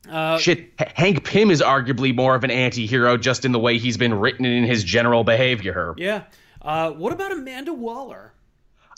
uh, 0.09 0.37
Shit, 0.37 0.73
H- 0.79 0.89
Hank 0.93 1.23
Pym 1.23 1.51
is 1.51 1.61
arguably 1.61 2.13
more 2.13 2.35
of 2.35 2.43
an 2.43 2.51
anti-hero 2.51 3.15
just 3.17 3.45
in 3.45 3.53
the 3.53 3.59
way 3.59 3.77
he's 3.77 3.95
been 3.97 4.13
written 4.13 4.45
in 4.45 4.65
his 4.65 4.83
general 4.83 5.23
behavior. 5.23 5.93
yeah 5.97 6.23
uh, 6.61 6.91
what 6.91 7.13
about 7.13 7.31
amanda 7.31 7.73
waller 7.73 8.33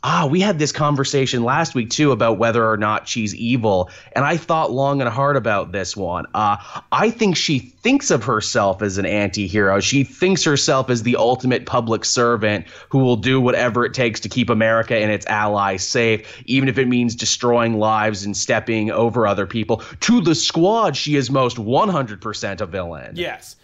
Ah, 0.02 0.26
we 0.26 0.40
had 0.40 0.60
this 0.60 0.72
conversation 0.72 1.44
last 1.44 1.76
week 1.76 1.90
too 1.90 2.14
about 2.14 2.38
whether 2.38 2.66
or 2.70 2.78
not 2.78 3.06
she's 3.06 3.36
evil, 3.36 3.90
and 4.14 4.24
I 4.24 4.38
thought 4.38 4.72
long 4.72 5.02
and 5.02 5.10
hard 5.10 5.36
about 5.36 5.74
this 5.74 5.98
one. 5.98 6.26
Uh, 6.34 6.56
I 6.94 7.10
think 7.10 7.36
she 7.36 7.60
thinks 7.60 8.10
of 8.10 8.24
herself 8.24 8.82
as 8.82 8.98
an 8.98 9.06
anti-hero. 9.06 9.82
She 9.82 10.06
thinks 10.06 10.46
herself 10.46 10.90
as 10.90 11.04
the 11.04 11.18
ultimate 11.18 11.66
public 11.66 12.06
servant 12.06 12.66
who 12.88 13.00
will 13.00 13.18
do 13.18 13.42
whatever 13.42 13.84
it 13.84 13.94
takes 13.94 14.22
to 14.22 14.30
keep 14.30 14.50
America 14.50 14.96
and 14.96 15.12
its 15.12 15.26
allies 15.26 15.86
safe, 15.86 16.42
even 16.46 16.70
if 16.70 16.78
it 16.78 16.88
means 16.88 17.14
destroying 17.14 17.78
lives 17.78 18.24
and 18.24 18.38
stepping 18.38 18.92
over 18.92 19.28
other 19.28 19.46
people. 19.46 19.84
To 20.00 20.22
the 20.22 20.36
squad, 20.36 20.96
she 20.96 21.18
is 21.18 21.30
most 21.30 21.58
100% 21.58 22.62
a 22.62 22.66
villain. 22.66 23.16
yes 23.16 23.58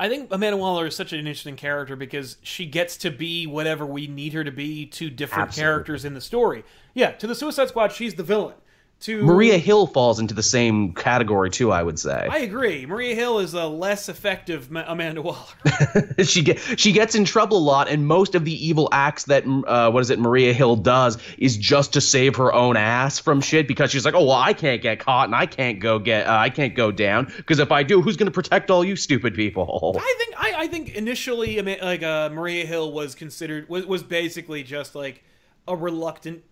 I 0.00 0.08
think 0.08 0.28
Amanda 0.32 0.56
Waller 0.56 0.86
is 0.86 0.96
such 0.96 1.12
an 1.12 1.18
interesting 1.18 1.56
character 1.56 1.94
because 1.94 2.38
she 2.42 2.64
gets 2.64 2.96
to 2.96 3.10
be 3.10 3.46
whatever 3.46 3.84
we 3.84 4.06
need 4.06 4.32
her 4.32 4.42
to 4.42 4.50
be 4.50 4.86
to 4.86 5.10
different 5.10 5.48
Absolutely. 5.48 5.70
characters 5.70 6.04
in 6.06 6.14
the 6.14 6.22
story. 6.22 6.64
Yeah, 6.94 7.10
to 7.12 7.26
the 7.26 7.34
Suicide 7.34 7.68
Squad, 7.68 7.92
she's 7.92 8.14
the 8.14 8.22
villain. 8.22 8.54
To 9.00 9.22
Maria 9.22 9.56
Hill 9.56 9.86
falls 9.86 10.20
into 10.20 10.34
the 10.34 10.42
same 10.42 10.92
category 10.92 11.48
too, 11.48 11.72
I 11.72 11.82
would 11.82 11.98
say. 11.98 12.28
I 12.30 12.40
agree. 12.40 12.84
Maria 12.84 13.14
Hill 13.14 13.38
is 13.38 13.54
a 13.54 13.66
less 13.66 14.10
effective 14.10 14.70
Ma- 14.70 14.84
Amanda 14.86 15.22
Waller. 15.22 15.38
she 16.24 16.42
get 16.42 16.58
she 16.78 16.92
gets 16.92 17.14
in 17.14 17.24
trouble 17.24 17.56
a 17.56 17.64
lot, 17.64 17.88
and 17.88 18.06
most 18.06 18.34
of 18.34 18.44
the 18.44 18.52
evil 18.52 18.90
acts 18.92 19.24
that 19.24 19.44
uh, 19.66 19.90
what 19.90 20.00
is 20.00 20.10
it 20.10 20.18
Maria 20.18 20.52
Hill 20.52 20.76
does 20.76 21.16
is 21.38 21.56
just 21.56 21.94
to 21.94 22.00
save 22.02 22.36
her 22.36 22.52
own 22.52 22.76
ass 22.76 23.18
from 23.18 23.40
shit 23.40 23.66
because 23.66 23.90
she's 23.90 24.04
like, 24.04 24.14
oh 24.14 24.24
well, 24.24 24.36
I 24.36 24.52
can't 24.52 24.82
get 24.82 24.98
caught 24.98 25.28
and 25.28 25.34
I 25.34 25.46
can't 25.46 25.80
go 25.80 25.98
get 25.98 26.26
uh, 26.26 26.36
I 26.36 26.50
can't 26.50 26.74
go 26.74 26.92
down 26.92 27.32
because 27.38 27.58
if 27.58 27.72
I 27.72 27.82
do, 27.82 28.02
who's 28.02 28.18
going 28.18 28.26
to 28.26 28.32
protect 28.32 28.70
all 28.70 28.84
you 28.84 28.96
stupid 28.96 29.34
people? 29.34 29.96
I 29.98 30.14
think 30.18 30.34
I, 30.36 30.64
I 30.64 30.66
think 30.66 30.94
initially 30.94 31.58
like 31.62 32.02
uh, 32.02 32.28
Maria 32.28 32.66
Hill 32.66 32.92
was 32.92 33.14
considered 33.14 33.66
was, 33.70 33.86
was 33.86 34.02
basically 34.02 34.62
just 34.62 34.94
like 34.94 35.24
a 35.66 35.74
reluctant 35.74 36.42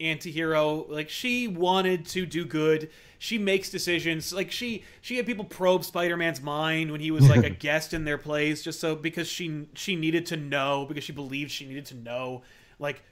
anti-hero 0.00 0.86
like 0.88 1.08
she 1.08 1.48
wanted 1.48 2.06
to 2.06 2.24
do 2.24 2.44
good 2.44 2.88
she 3.18 3.36
makes 3.36 3.68
decisions 3.68 4.32
like 4.32 4.50
she 4.50 4.84
she 5.00 5.16
had 5.16 5.26
people 5.26 5.44
probe 5.44 5.84
spider-man's 5.84 6.40
mind 6.40 6.92
when 6.92 7.00
he 7.00 7.10
was 7.10 7.28
like 7.28 7.44
a 7.44 7.50
guest 7.66 7.92
in 7.92 8.04
their 8.04 8.18
place 8.18 8.62
just 8.62 8.78
so 8.78 8.94
because 8.94 9.26
she 9.26 9.66
she 9.74 9.96
needed 9.96 10.24
to 10.24 10.36
know 10.36 10.86
because 10.88 11.02
she 11.02 11.12
believed 11.12 11.50
she 11.50 11.66
needed 11.66 11.84
to 11.84 11.96
know 11.96 12.42
like 12.78 13.02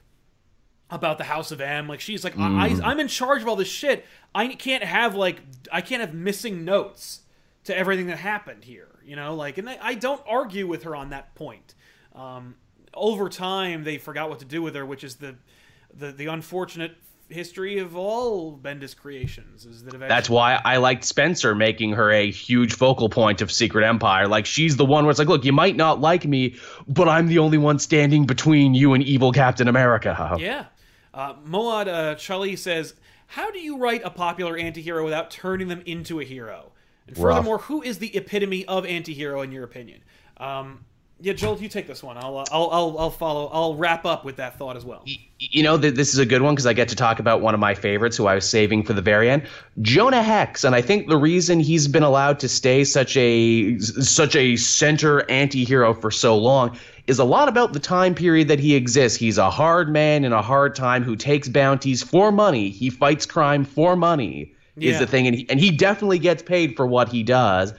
about 0.89 1.17
the 1.17 1.23
House 1.23 1.51
of 1.51 1.59
M. 1.61 1.87
Like 1.87 1.99
she's 1.99 2.23
like, 2.23 2.37
I, 2.37 2.67
I, 2.67 2.79
I'm 2.83 2.99
in 2.99 3.07
charge 3.07 3.41
of 3.41 3.47
all 3.47 3.55
this 3.55 3.67
shit. 3.67 4.05
I 4.33 4.47
can't 4.47 4.83
have 4.83 5.15
like, 5.15 5.41
I 5.71 5.81
can't 5.81 6.01
have 6.01 6.13
missing 6.13 6.63
notes 6.63 7.21
to 7.65 7.77
everything 7.77 8.07
that 8.07 8.17
happened 8.17 8.63
here. 8.63 8.87
You 9.03 9.15
know, 9.15 9.35
like, 9.35 9.57
and 9.57 9.69
I, 9.69 9.77
I 9.81 9.93
don't 9.95 10.21
argue 10.27 10.67
with 10.67 10.83
her 10.83 10.95
on 10.95 11.09
that 11.09 11.35
point. 11.35 11.75
Um, 12.15 12.55
over 12.93 13.29
time, 13.29 13.83
they 13.83 13.97
forgot 13.97 14.29
what 14.29 14.39
to 14.39 14.45
do 14.45 14.61
with 14.61 14.75
her, 14.75 14.85
which 14.85 15.03
is 15.03 15.15
the 15.15 15.35
the, 15.97 16.11
the 16.11 16.27
unfortunate 16.27 16.95
history 17.29 17.77
of 17.79 17.95
all 17.97 18.57
Bendis 18.57 18.95
creations. 18.95 19.65
Is 19.65 19.83
that 19.83 19.89
eventually- 19.93 20.07
That's 20.07 20.29
why 20.29 20.61
I 20.63 20.77
liked 20.77 21.03
Spencer 21.03 21.53
making 21.55 21.91
her 21.93 22.09
a 22.09 22.31
huge 22.31 22.73
focal 22.73 23.09
point 23.09 23.41
of 23.41 23.51
Secret 23.51 23.85
Empire. 23.85 24.27
Like 24.27 24.45
she's 24.45 24.77
the 24.77 24.85
one 24.85 25.03
where 25.03 25.09
it's 25.11 25.19
like, 25.19 25.27
look, 25.27 25.43
you 25.43 25.51
might 25.51 25.75
not 25.75 25.99
like 25.99 26.25
me, 26.25 26.55
but 26.87 27.09
I'm 27.09 27.27
the 27.27 27.39
only 27.39 27.57
one 27.57 27.79
standing 27.79 28.25
between 28.25 28.73
you 28.73 28.93
and 28.93 29.03
evil 29.03 29.31
Captain 29.31 29.67
America. 29.67 30.35
Yeah. 30.39 30.65
Uh, 31.13 31.33
Moad 31.45 31.87
uh, 31.87 32.13
Charlie 32.15 32.55
says, 32.55 32.93
"How 33.25 33.49
do 33.49 33.57
you 33.59 33.77
write 33.77 34.03
a 34.05 34.09
popular 34.11 34.55
antihero 34.55 35.03
without 35.03 35.31
turning 35.31 35.67
them 35.67 35.81
into 35.85 36.19
a 36.19 36.23
hero? 36.23 36.71
And 37.07 37.17
Rough. 37.17 37.37
furthermore, 37.37 37.57
who 37.57 37.81
is 37.81 37.97
the 37.97 38.15
epitome 38.15 38.65
of 38.67 38.83
antihero 38.85 39.43
in 39.43 39.51
your 39.51 39.63
opinion?" 39.63 40.01
Um, 40.37 40.85
yeah, 41.19 41.33
Joel, 41.33 41.57
you 41.57 41.67
take 41.67 41.87
this 41.87 42.03
one. 42.03 42.17
I'll, 42.17 42.37
uh, 42.37 42.45
I'll, 42.51 42.69
I'll, 42.71 42.99
I'll 42.99 43.09
follow. 43.09 43.49
I'll 43.51 43.75
wrap 43.75 44.05
up 44.05 44.23
with 44.23 44.35
that 44.35 44.57
thought 44.57 44.77
as 44.77 44.85
well. 44.85 45.03
You 45.39 45.63
know, 45.63 45.77
th- 45.77 45.95
this 45.95 46.13
is 46.13 46.19
a 46.19 46.25
good 46.25 46.41
one 46.41 46.53
because 46.53 46.67
I 46.67 46.73
get 46.73 46.87
to 46.89 46.95
talk 46.95 47.19
about 47.19 47.41
one 47.41 47.53
of 47.53 47.59
my 47.59 47.73
favorites 47.73 48.15
who 48.15 48.27
I 48.27 48.35
was 48.35 48.47
saving 48.47 48.83
for 48.83 48.93
the 48.93 49.01
very 49.01 49.29
end, 49.29 49.47
Jonah 49.81 50.21
Hex. 50.21 50.63
And 50.63 50.75
I 50.75 50.81
think 50.81 51.07
the 51.07 51.17
reason 51.17 51.59
he's 51.59 51.87
been 51.87 52.03
allowed 52.03 52.39
to 52.41 52.49
stay 52.49 52.83
such 52.83 53.17
a 53.17 53.79
such 53.79 54.35
a 54.35 54.55
center 54.57 55.29
anti-hero 55.29 55.93
for 55.93 56.11
so 56.11 56.37
long 56.37 56.77
is 57.07 57.19
a 57.19 57.23
lot 57.23 57.47
about 57.47 57.73
the 57.73 57.79
time 57.79 58.13
period 58.13 58.47
that 58.49 58.59
he 58.59 58.75
exists. 58.75 59.17
He's 59.17 59.37
a 59.37 59.49
hard 59.49 59.91
man 59.91 60.23
in 60.23 60.33
a 60.33 60.41
hard 60.41 60.75
time 60.75 61.03
who 61.03 61.15
takes 61.15 61.47
bounties 61.47 62.03
for 62.03 62.31
money. 62.31 62.69
He 62.69 62.89
fights 62.89 63.25
crime 63.25 63.63
for 63.63 63.95
money. 63.95 64.53
Is 64.79 64.99
the 64.99 65.07
thing, 65.07 65.25
and 65.25 65.35
he, 65.35 65.49
and 65.49 65.59
he 65.59 65.71
definitely 65.71 66.19
gets 66.19 66.43
paid 66.43 66.75
for 66.75 66.85
what 66.85 67.09
he 67.09 67.23
does. 67.23 67.73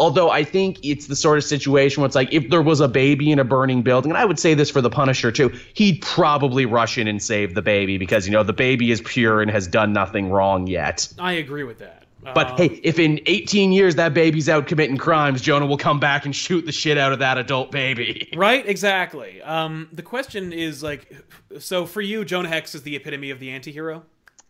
Although 0.00 0.30
I 0.30 0.44
think 0.44 0.78
it's 0.82 1.08
the 1.08 1.14
sort 1.14 1.36
of 1.36 1.44
situation 1.44 2.00
where 2.00 2.06
it's 2.06 2.16
like 2.16 2.32
if 2.32 2.48
there 2.48 2.62
was 2.62 2.80
a 2.80 2.88
baby 2.88 3.30
in 3.30 3.38
a 3.38 3.44
burning 3.44 3.82
building, 3.82 4.10
and 4.10 4.18
I 4.18 4.24
would 4.24 4.38
say 4.38 4.54
this 4.54 4.70
for 4.70 4.80
the 4.80 4.88
Punisher 4.88 5.30
too, 5.30 5.52
he'd 5.74 6.00
probably 6.00 6.64
rush 6.64 6.96
in 6.96 7.06
and 7.06 7.22
save 7.22 7.54
the 7.54 7.60
baby 7.60 7.98
because 7.98 8.26
you 8.26 8.32
know 8.32 8.42
the 8.42 8.54
baby 8.54 8.90
is 8.90 9.02
pure 9.02 9.42
and 9.42 9.50
has 9.50 9.66
done 9.68 9.92
nothing 9.92 10.30
wrong 10.30 10.66
yet. 10.66 11.06
I 11.18 11.32
agree 11.32 11.64
with 11.64 11.78
that. 11.80 12.04
But 12.22 12.52
Um, 12.52 12.56
hey, 12.56 12.80
if 12.82 12.98
in 12.98 13.20
18 13.26 13.72
years 13.72 13.94
that 13.96 14.14
baby's 14.14 14.48
out 14.48 14.66
committing 14.66 14.96
crimes, 14.98 15.40
Jonah 15.40 15.66
will 15.66 15.78
come 15.78 16.00
back 16.00 16.24
and 16.24 16.34
shoot 16.34 16.66
the 16.66 16.72
shit 16.72 16.98
out 16.98 17.12
of 17.12 17.18
that 17.18 17.38
adult 17.38 17.70
baby. 17.70 18.28
Right, 18.36 18.66
exactly. 18.66 19.42
Um, 19.42 19.88
the 19.92 20.02
question 20.02 20.52
is 20.52 20.82
like, 20.82 21.12
so 21.58 21.84
for 21.84 22.00
you, 22.00 22.24
Jonah 22.24 22.48
Hex 22.48 22.74
is 22.74 22.82
the 22.82 22.96
epitome 22.96 23.30
of 23.30 23.38
the 23.38 23.48
antihero. 23.48 24.02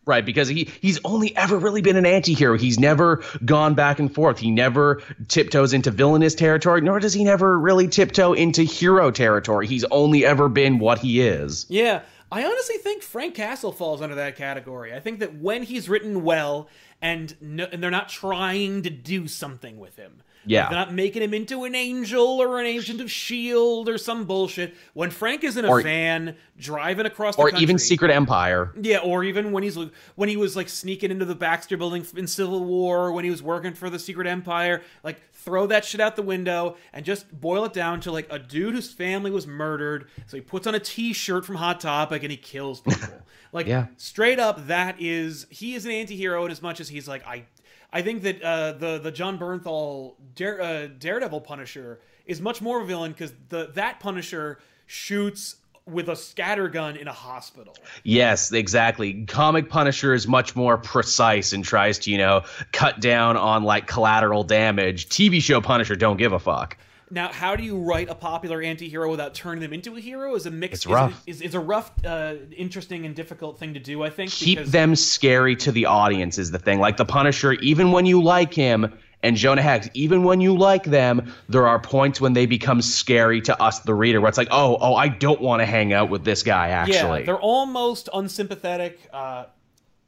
Right, 0.07 0.25
because 0.25 0.49
he 0.49 0.71
he's 0.81 0.99
only 1.05 1.37
ever 1.37 1.59
really 1.59 1.83
been 1.83 1.97
an 1.97 2.07
anti-hero. 2.07 2.57
He's 2.57 2.79
never 2.79 3.23
gone 3.45 3.75
back 3.75 3.99
and 3.99 4.13
forth. 4.13 4.39
He 4.39 4.51
never 4.51 5.03
tiptoes 5.29 5.75
into 5.75 5.91
villainous 5.91 6.35
territory, 6.35 6.81
nor 6.81 7.01
does 7.01 7.13
he 7.13 7.23
never 7.23 7.59
really 7.59 7.87
tiptoe 7.87 8.33
into 8.33 8.63
hero 8.63 9.11
territory. 9.11 9.67
He's 9.67 9.85
only 9.85 10.25
ever 10.25 10.49
been 10.49 10.79
what 10.79 10.99
he 11.01 11.21
is. 11.21 11.67
Yeah, 11.69 12.01
I 12.33 12.45
honestly 12.45 12.77
think 12.79 13.03
Frank 13.03 13.35
Castle 13.35 13.73
falls 13.73 14.01
under 14.01 14.15
that 14.15 14.37
category. 14.37 14.95
I 14.95 15.01
think 15.01 15.21
that 15.21 15.37
when 15.37 15.65
he's 15.65 15.89
written 15.89 16.25
well 16.25 16.69
and 17.03 17.37
no, 17.41 17.67
and 17.71 17.83
they're 17.83 17.91
not 17.91 18.09
trying 18.09 18.83
to 18.83 18.91
do 18.91 19.29
something 19.29 19.79
with 19.79 19.97
him. 19.97 20.23
Yeah. 20.47 20.69
They're 20.69 20.79
not 20.79 20.93
making 20.95 21.23
him 21.23 21.35
into 21.35 21.65
an 21.65 21.75
angel 21.75 22.41
or 22.41 22.61
an 22.61 22.67
agent 22.67 23.01
of 23.01 23.11
shield 23.11 23.89
or 23.89 23.99
some 23.99 24.25
bullshit. 24.25 24.75
When 24.95 25.11
Frank 25.11 25.45
is 25.45 25.57
in 25.57 25.65
a 25.65 25.69
Or- 25.69 25.83
van 25.83 26.35
driving 26.59 27.05
across 27.07 27.37
the 27.37 27.43
Or 27.43 27.51
country, 27.51 27.63
even 27.63 27.79
Secret 27.79 28.11
Empire. 28.11 28.73
Yeah, 28.81 28.99
or 28.99 29.23
even 29.25 29.53
when 29.53 29.63
he's 29.63 29.79
when 30.15 30.29
he 30.29 30.37
was 30.37 30.57
like 30.57 30.69
sneaking 30.69 31.11
into 31.11 31.25
the 31.25 31.35
Baxter 31.35 31.77
building 31.77 32.07
in 32.17 32.27
Civil 32.27 32.65
War, 32.65 33.13
when 33.13 33.25
he 33.25 33.31
was 33.31 33.43
working 33.43 33.75
for 33.75 33.91
the 33.91 33.99
Secret 33.99 34.27
Empire, 34.27 34.83
like 35.05 35.21
throw 35.33 35.67
that 35.67 35.85
shit 35.85 36.01
out 36.01 36.17
the 36.17 36.23
window 36.23 36.77
and 36.93 37.05
just 37.05 37.31
boil 37.41 37.65
it 37.65 37.73
down 37.73 38.01
to 38.01 38.13
like 38.13 38.27
a 38.31 38.39
dude 38.39 38.75
whose 38.75 38.93
family 38.93 39.31
was 39.31 39.47
murdered. 39.47 40.09
So 40.27 40.37
he 40.37 40.41
puts 40.43 40.67
on 40.67 40.75
a 40.75 40.81
T-shirt 40.81 41.45
from 41.45 41.57
Hot 41.57 41.81
Topic 41.81 42.23
and 42.23 42.31
he 42.31 42.37
kills 42.37 42.81
people. 42.81 43.09
like 43.53 43.67
Yeah. 43.67 43.87
straight 43.97 44.39
up, 44.39 44.67
that 44.69 44.97
is 44.99 45.47
he 45.51 45.75
is 45.75 45.85
an 45.85 45.93
anti-hero 45.93 46.45
in 46.47 46.51
as 46.51 46.63
much 46.63 46.81
as 46.81 46.89
he's 46.89 47.07
like 47.09 47.27
I. 47.27 47.45
I 47.93 48.03
think 48.03 48.23
that 48.23 48.43
uh, 48.43 48.73
the 48.73 48.99
the 48.99 49.11
Jon 49.11 49.39
Bernthal 49.39 50.15
Dare, 50.35 50.61
uh, 50.61 50.87
Daredevil 50.87 51.41
Punisher 51.41 52.01
is 52.27 52.41
much 52.41 52.63
more 52.63 52.79
of 52.79 52.85
a 52.85 52.87
villain 52.87 53.13
because 53.13 53.33
the 53.49 53.71
that 53.75 54.01
Punisher 54.01 54.61
shoots 54.87 55.57
with 55.87 56.09
a 56.09 56.13
scattergun 56.13 57.01
in 57.01 57.09
a 57.09 57.13
hospital. 57.13 57.77
Yes, 58.05 58.53
exactly. 58.53 59.25
Comic 59.27 59.69
Punisher 59.69 60.15
is 60.15 60.29
much 60.29 60.55
more 60.55 60.79
precise 60.79 61.53
and 61.53 61.65
tries 61.65 61.99
to, 62.01 62.11
you 62.11 62.19
know, 62.19 62.43
cut 62.73 63.01
down 63.01 63.37
on 63.37 63.65
like 63.65 63.87
collateral 63.87 64.45
damage. 64.45 65.09
TV 65.09 65.41
show 65.41 65.61
Punisher 65.61 65.97
don't 65.97 66.17
give 66.17 66.33
a 66.33 66.39
fuck. 66.39 66.77
Now, 67.13 67.29
how 67.29 67.57
do 67.57 67.65
you 67.65 67.77
write 67.77 68.09
a 68.09 68.15
popular 68.15 68.63
anti-hero 68.63 69.11
without 69.11 69.35
turning 69.35 69.61
them 69.61 69.73
into 69.73 69.97
a 69.97 70.01
hero? 70.01 70.37
Is 70.37 70.47
a 70.47 70.51
mix. 70.51 70.75
It's 70.75 70.87
is- 70.87 70.93
rough. 70.93 71.23
Is, 71.27 71.43
is, 71.43 71.55
a 71.55 71.61
rough, 71.61 71.91
uh, 72.05 72.35
interesting, 72.57 73.05
and 73.05 73.17
difficult 73.17 73.59
thing 73.59 73.75
to 73.75 73.81
do. 73.81 74.03
I 74.03 74.11
think. 74.11 74.31
Keep 74.31 74.67
them 74.67 74.95
scary 74.95 75.57
to 75.57 75.73
the 75.73 75.87
audience 75.87 76.39
is 76.39 76.51
the 76.51 76.59
thing. 76.59 76.79
Like 76.79 76.97
the 76.97 77.05
Punisher, 77.05 77.55
even 77.55 77.91
when 77.91 78.07
you 78.07 78.23
like 78.23 78.55
him 78.55 78.93
and 79.23 79.37
Jonah 79.37 79.63
Hex, 79.63 79.89
even 79.95 80.23
when 80.23 80.41
you 80.41 80.57
like 80.57 80.85
them, 80.85 81.33
there 81.49 81.67
are 81.67 81.79
points 81.79 82.21
when 82.21 82.33
they 82.33 82.47
become 82.47 82.81
scary 82.81 83.41
to 83.43 83.61
us, 83.61 83.81
the 83.81 83.95
reader, 83.95 84.21
where 84.21 84.29
it's 84.29 84.39
like, 84.39 84.49
oh, 84.51 84.79
oh, 84.81 84.95
I 84.95 85.09
don't 85.09 85.41
want 85.41 85.61
to 85.61 85.67
hang 85.67 85.93
out 85.93 86.11
with 86.11 86.25
this 86.25 86.43
guy. 86.43 86.69
Actually, 86.69 87.21
Yeah, 87.21 87.27
they're 87.27 87.41
almost 87.41 88.09
unsympathetic, 88.15 88.99
uh, 89.13 89.47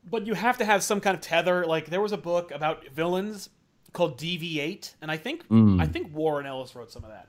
but 0.08 0.26
you 0.26 0.34
have 0.34 0.58
to 0.58 0.64
have 0.64 0.82
some 0.82 1.00
kind 1.00 1.14
of 1.14 1.20
tether. 1.20 1.66
Like 1.66 1.86
there 1.86 2.00
was 2.00 2.12
a 2.12 2.16
book 2.16 2.52
about 2.52 2.86
villains 2.88 3.50
called 3.92 4.18
DV8, 4.18 4.94
and 5.02 5.10
I 5.10 5.16
think 5.16 5.46
Mm. 5.48 5.80
I 5.80 5.86
think 5.86 6.14
Warren 6.14 6.46
Ellis 6.46 6.74
wrote 6.74 6.90
some 6.90 7.04
of 7.04 7.10
that. 7.10 7.28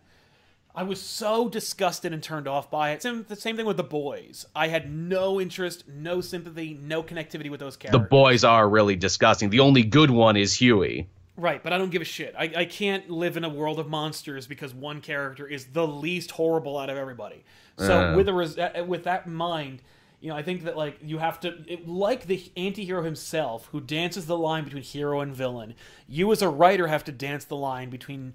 I 0.75 0.81
was 0.83 0.99
so 0.99 1.49
disgusted 1.49 2.13
and 2.13 2.23
turned 2.23 2.47
off 2.47 2.71
by 2.71 2.91
it. 2.91 3.03
Same, 3.03 3.25
the 3.27 3.35
same 3.35 3.55
thing 3.55 3.67
with 3.67 3.77
the 3.77 3.83
boys. 3.83 4.47
I 4.55 4.69
had 4.69 4.91
no 4.91 5.39
interest, 5.39 5.83
no 5.87 6.19
sympathy, 6.19 6.79
no 6.81 7.03
connectivity 7.03 7.51
with 7.51 7.59
those 7.59 7.77
characters. 7.77 8.01
the 8.01 8.07
boys 8.07 8.43
are 8.43 8.67
really 8.67 8.95
disgusting. 8.95 9.51
The 9.51 9.59
only 9.59 9.83
good 9.83 10.09
one 10.09 10.35
is 10.35 10.55
Huey. 10.55 11.07
Right, 11.37 11.61
but 11.63 11.73
I 11.73 11.77
don't 11.77 11.91
give 11.91 12.01
a 12.01 12.05
shit. 12.05 12.33
I, 12.37 12.51
I 12.57 12.65
can't 12.65 13.07
live 13.09 13.37
in 13.37 13.43
a 13.43 13.49
world 13.49 13.77
of 13.79 13.87
monsters 13.87 14.47
because 14.47 14.73
one 14.73 15.01
character 15.01 15.45
is 15.47 15.65
the 15.65 15.85
least 15.87 16.31
horrible 16.31 16.77
out 16.77 16.89
of 16.89 16.97
everybody. 16.97 17.43
So 17.77 17.93
Uh. 18.11 18.15
with 18.15 18.27
a 18.29 18.33
res- 18.33 18.57
uh, 18.57 18.83
with 18.87 19.03
that 19.03 19.27
in 19.27 19.33
mind, 19.35 19.81
you 20.23 20.29
know, 20.29 20.37
I 20.37 20.41
think 20.41 20.63
that 20.63 20.77
like 20.77 20.99
you 21.01 21.17
have 21.17 21.41
to 21.41 21.53
it, 21.67 21.85
like 21.85 22.27
the 22.27 22.49
anti-hero 22.55 23.03
himself 23.03 23.67
who 23.73 23.81
dances 23.81 24.25
the 24.25 24.37
line 24.37 24.63
between 24.63 24.81
hero 24.81 25.19
and 25.19 25.35
villain. 25.35 25.75
You 26.07 26.31
as 26.31 26.41
a 26.41 26.47
writer 26.47 26.87
have 26.87 27.03
to 27.03 27.11
dance 27.11 27.43
the 27.43 27.57
line 27.57 27.89
between 27.89 28.33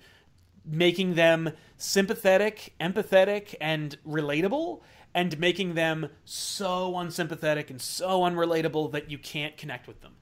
making 0.66 1.14
them 1.14 1.50
sympathetic, 1.78 2.74
empathetic, 2.78 3.54
and 3.58 3.96
relatable, 4.06 4.82
and 5.14 5.40
making 5.40 5.76
them 5.76 6.10
so 6.26 6.98
unsympathetic 6.98 7.70
and 7.70 7.80
so 7.80 8.20
unrelatable 8.20 8.92
that 8.92 9.10
you 9.10 9.16
can't 9.16 9.56
connect 9.56 9.88
with 9.88 10.02
them. 10.02 10.12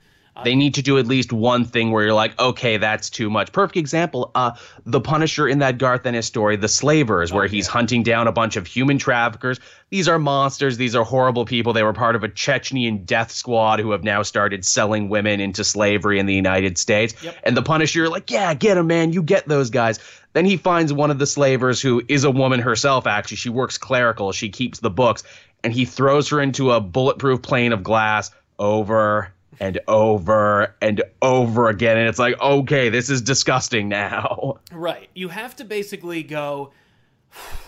They 0.44 0.54
need 0.54 0.74
to 0.74 0.82
do 0.82 0.98
at 0.98 1.06
least 1.06 1.32
one 1.32 1.64
thing 1.64 1.90
where 1.90 2.04
you're 2.04 2.14
like, 2.14 2.38
okay, 2.38 2.76
that's 2.76 3.08
too 3.08 3.30
much. 3.30 3.52
Perfect 3.52 3.76
example, 3.76 4.30
uh, 4.34 4.52
the 4.84 5.00
Punisher 5.00 5.48
in 5.48 5.60
that 5.60 5.78
Garth 5.78 6.04
Ennis 6.04 6.26
story, 6.26 6.56
The 6.56 6.68
Slavers, 6.68 7.32
where 7.32 7.46
he's 7.46 7.66
hunting 7.66 8.02
down 8.02 8.28
a 8.28 8.32
bunch 8.32 8.56
of 8.56 8.66
human 8.66 8.98
traffickers. 8.98 9.58
These 9.88 10.08
are 10.08 10.18
monsters. 10.18 10.76
These 10.76 10.94
are 10.94 11.04
horrible 11.04 11.44
people. 11.44 11.72
They 11.72 11.82
were 11.82 11.92
part 11.92 12.16
of 12.16 12.24
a 12.24 12.28
Chechnyan 12.28 13.06
death 13.06 13.30
squad 13.30 13.80
who 13.80 13.92
have 13.92 14.04
now 14.04 14.22
started 14.22 14.64
selling 14.64 15.08
women 15.08 15.40
into 15.40 15.64
slavery 15.64 16.18
in 16.18 16.26
the 16.26 16.34
United 16.34 16.76
States. 16.76 17.14
Yep. 17.22 17.36
And 17.44 17.56
the 17.56 17.62
Punisher, 17.62 18.08
like, 18.08 18.30
yeah, 18.30 18.52
get 18.54 18.76
him, 18.76 18.88
man. 18.88 19.12
You 19.12 19.22
get 19.22 19.48
those 19.48 19.70
guys. 19.70 19.98
Then 20.32 20.44
he 20.44 20.56
finds 20.58 20.92
one 20.92 21.10
of 21.10 21.18
the 21.18 21.26
slavers 21.26 21.80
who 21.80 22.02
is 22.08 22.24
a 22.24 22.30
woman 22.30 22.60
herself, 22.60 23.06
actually. 23.06 23.38
She 23.38 23.48
works 23.48 23.78
clerical. 23.78 24.32
She 24.32 24.50
keeps 24.50 24.80
the 24.80 24.90
books. 24.90 25.22
And 25.64 25.72
he 25.72 25.86
throws 25.86 26.28
her 26.28 26.40
into 26.40 26.72
a 26.72 26.80
bulletproof 26.80 27.40
plane 27.42 27.72
of 27.72 27.82
glass 27.82 28.30
over 28.58 29.32
and 29.60 29.80
over 29.88 30.74
and 30.80 31.02
over 31.22 31.68
again. 31.68 31.96
And 31.96 32.08
it's 32.08 32.18
like, 32.18 32.40
okay, 32.40 32.88
this 32.88 33.10
is 33.10 33.22
disgusting 33.22 33.88
now. 33.88 34.58
Right. 34.72 35.08
You 35.14 35.28
have 35.28 35.56
to 35.56 35.64
basically 35.64 36.22
go, 36.22 36.72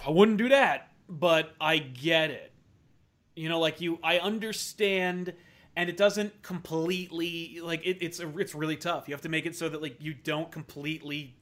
I 0.07 0.11
wouldn't 0.11 0.37
do 0.37 0.49
that, 0.51 0.91
but 1.09 1.55
I 1.61 1.79
get 1.79 2.31
it. 2.31 2.53
You 3.35 3.49
know, 3.49 3.61
like 3.61 3.81
you, 3.81 3.99
I 4.03 4.19
understand, 4.19 5.33
and 5.77 5.89
it 5.89 5.97
doesn't 5.97 6.43
completely 6.43 7.61
like 7.63 7.87
it, 7.87 7.99
it's 8.01 8.21
it's 8.21 8.55
really 8.55 8.77
tough. 8.77 9.09
You 9.09 9.15
have 9.15 9.23
to 9.23 9.29
make 9.29 9.47
it 9.47 9.57
so 9.57 9.69
that 9.69 9.81
like 9.81 9.97
you 10.01 10.13
don't 10.13 10.51
completely 10.51 11.37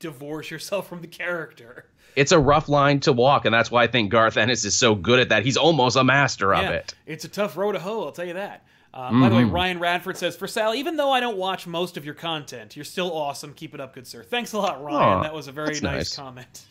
divorce 0.00 0.50
yourself 0.50 0.88
from 0.88 1.00
the 1.00 1.06
character. 1.06 1.86
It's 2.16 2.32
a 2.32 2.38
rough 2.38 2.68
line 2.68 3.00
to 3.00 3.12
walk. 3.12 3.44
And 3.44 3.54
that's 3.54 3.70
why 3.70 3.84
I 3.84 3.86
think 3.86 4.10
Garth 4.10 4.36
Ennis 4.36 4.64
is 4.64 4.74
so 4.74 4.94
good 4.94 5.20
at 5.20 5.28
that. 5.28 5.44
He's 5.44 5.56
almost 5.56 5.96
a 5.96 6.02
master 6.04 6.52
of 6.54 6.64
it. 6.64 6.94
it's 7.06 7.24
a 7.24 7.28
tough 7.28 7.56
road 7.56 7.72
to 7.72 7.80
hoe. 7.80 8.04
I'll 8.04 8.12
tell 8.12 8.24
you 8.24 8.34
that. 8.34 8.64
Uh, 8.92 9.10
By 9.20 9.28
the 9.28 9.36
way, 9.36 9.42
Mm-hmm. 9.42 9.52
Ryan 9.54 9.78
Radford 9.78 10.16
says, 10.16 10.36
"For 10.36 10.48
Sal, 10.48 10.74
even 10.74 10.96
though 10.96 11.12
I 11.12 11.20
don't 11.20 11.36
watch 11.36 11.66
most 11.66 11.96
of 11.96 12.04
your 12.04 12.14
content, 12.14 12.74
you're 12.74 12.84
still 12.84 13.12
awesome. 13.12 13.54
Keep 13.54 13.74
it 13.74 13.80
up, 13.80 13.94
good 13.94 14.06
sir. 14.06 14.22
Thanks 14.24 14.52
a 14.52 14.58
lot, 14.58 14.82
Ryan. 14.82 15.18
Aw, 15.18 15.22
that 15.22 15.34
was 15.34 15.46
a 15.48 15.52
very 15.52 15.74
nice, 15.74 15.82
nice. 15.82 16.16
comment. 16.16 16.66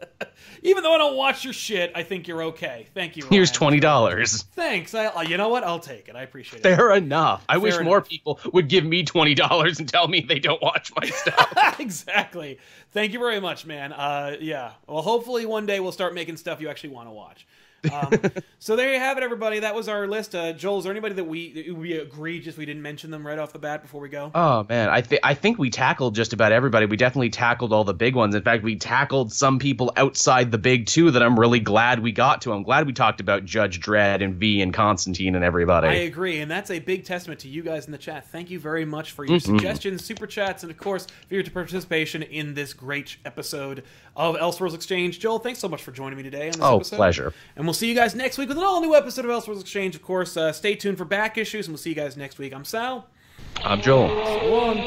even 0.62 0.82
though 0.84 0.92
I 0.92 0.98
don't 0.98 1.16
watch 1.16 1.44
your 1.44 1.52
shit, 1.52 1.90
I 1.94 2.02
think 2.04 2.28
you're 2.28 2.42
okay. 2.44 2.86
Thank 2.94 3.16
you. 3.16 3.24
Here's 3.30 3.50
$20. 3.50 4.44
Thanks. 4.54 4.94
I, 4.94 5.22
you 5.22 5.36
know 5.36 5.48
what? 5.48 5.64
I'll 5.64 5.80
take 5.80 6.08
it. 6.08 6.14
I 6.14 6.22
appreciate 6.22 6.60
it. 6.60 6.62
Fair 6.62 6.92
enough. 6.92 7.44
I 7.48 7.58
wish 7.58 7.74
Fair 7.74 7.82
more 7.84 8.00
people 8.00 8.38
would 8.52 8.68
give 8.68 8.84
me 8.84 9.04
$20 9.04 9.78
and 9.78 9.88
tell 9.88 10.06
me 10.06 10.20
they 10.20 10.38
don't 10.38 10.62
watch 10.62 10.92
my 11.00 11.06
stuff. 11.08 11.80
exactly. 11.80 12.58
Thank 12.92 13.12
you 13.12 13.18
very 13.18 13.40
much, 13.40 13.66
man. 13.66 13.92
Uh, 13.92 14.36
yeah. 14.40 14.72
Well, 14.86 15.02
hopefully 15.02 15.46
one 15.46 15.66
day 15.66 15.80
we'll 15.80 15.90
start 15.92 16.14
making 16.14 16.36
stuff 16.36 16.60
you 16.60 16.68
actually 16.68 16.90
want 16.90 17.08
to 17.08 17.12
watch. 17.12 17.46
Um, 17.92 18.12
so 18.58 18.74
there 18.76 18.92
you 18.92 18.98
have 18.98 19.16
it, 19.18 19.22
everybody. 19.22 19.60
That 19.60 19.74
was 19.74 19.88
our 19.88 20.06
list. 20.06 20.34
Uh, 20.34 20.52
Joel, 20.52 20.78
is 20.78 20.84
there 20.84 20.92
anybody 20.92 21.14
that 21.14 21.24
we 21.24 21.72
we 21.76 21.92
agreed 21.94 22.42
just 22.42 22.58
we 22.58 22.66
didn't 22.66 22.82
mention 22.82 23.10
them 23.10 23.26
right 23.26 23.38
off 23.38 23.52
the 23.52 23.58
bat 23.58 23.82
before 23.82 24.00
we 24.00 24.08
go? 24.08 24.30
Oh 24.34 24.66
man, 24.68 24.88
I 24.88 25.00
think 25.00 25.20
I 25.24 25.34
think 25.34 25.58
we 25.58 25.70
tackled 25.70 26.14
just 26.14 26.32
about 26.32 26.52
everybody. 26.52 26.86
We 26.86 26.96
definitely 26.96 27.30
tackled 27.30 27.72
all 27.72 27.84
the 27.84 27.94
big 27.94 28.14
ones. 28.14 28.34
In 28.34 28.42
fact, 28.42 28.62
we 28.62 28.76
tackled 28.76 29.32
some 29.32 29.58
people 29.58 29.92
outside 29.96 30.50
the 30.50 30.58
big 30.58 30.86
two 30.86 31.10
that 31.12 31.22
I'm 31.22 31.38
really 31.38 31.60
glad 31.60 32.00
we 32.00 32.12
got 32.12 32.42
to. 32.42 32.52
I'm 32.52 32.62
glad 32.62 32.86
we 32.86 32.92
talked 32.92 33.20
about 33.20 33.44
Judge 33.44 33.80
Dredd 33.80 34.22
and 34.24 34.34
V 34.34 34.60
and 34.60 34.74
Constantine 34.74 35.34
and 35.34 35.44
everybody. 35.44 35.88
I 35.88 35.92
agree, 35.94 36.40
and 36.40 36.50
that's 36.50 36.70
a 36.70 36.80
big 36.80 37.04
testament 37.04 37.40
to 37.40 37.48
you 37.48 37.62
guys 37.62 37.86
in 37.86 37.92
the 37.92 37.98
chat. 37.98 38.26
Thank 38.28 38.50
you 38.50 38.58
very 38.58 38.84
much 38.84 39.12
for 39.12 39.24
your 39.24 39.38
Mm-hmm. 39.38 39.56
suggestions, 39.56 40.04
super 40.04 40.26
chats, 40.26 40.62
and 40.64 40.70
of 40.72 40.78
course 40.78 41.06
for 41.28 41.34
your 41.34 41.44
participation 41.44 42.22
in 42.22 42.54
this 42.54 42.72
great 42.74 43.18
episode 43.24 43.84
of 44.16 44.34
Elseworlds 44.36 44.74
Exchange. 44.74 45.20
Joel, 45.20 45.38
thanks 45.38 45.60
so 45.60 45.68
much 45.68 45.82
for 45.82 45.92
joining 45.92 46.16
me 46.16 46.24
today 46.24 46.46
on 46.46 46.52
this 46.52 46.60
Oh, 46.62 46.76
episode. 46.76 46.96
pleasure. 46.96 47.32
And 47.54 47.67
we'll 47.68 47.74
see 47.74 47.86
you 47.86 47.94
guys 47.94 48.14
next 48.14 48.38
week 48.38 48.48
with 48.48 48.56
an 48.56 48.64
all 48.64 48.80
new 48.80 48.94
episode 48.94 49.26
of 49.26 49.30
Elseworlds 49.30 49.60
Exchange. 49.60 49.94
Of 49.94 50.00
course, 50.00 50.38
uh, 50.38 50.52
stay 50.52 50.74
tuned 50.74 50.96
for 50.96 51.04
back 51.04 51.36
issues, 51.36 51.66
and 51.66 51.74
we'll 51.74 51.78
see 51.78 51.90
you 51.90 51.96
guys 51.96 52.16
next 52.16 52.38
week. 52.38 52.54
I'm 52.54 52.64
Sal. 52.64 53.06
I'm 53.62 53.82
Joel. 53.82 54.08
So 54.08 54.46
long. 54.46 54.78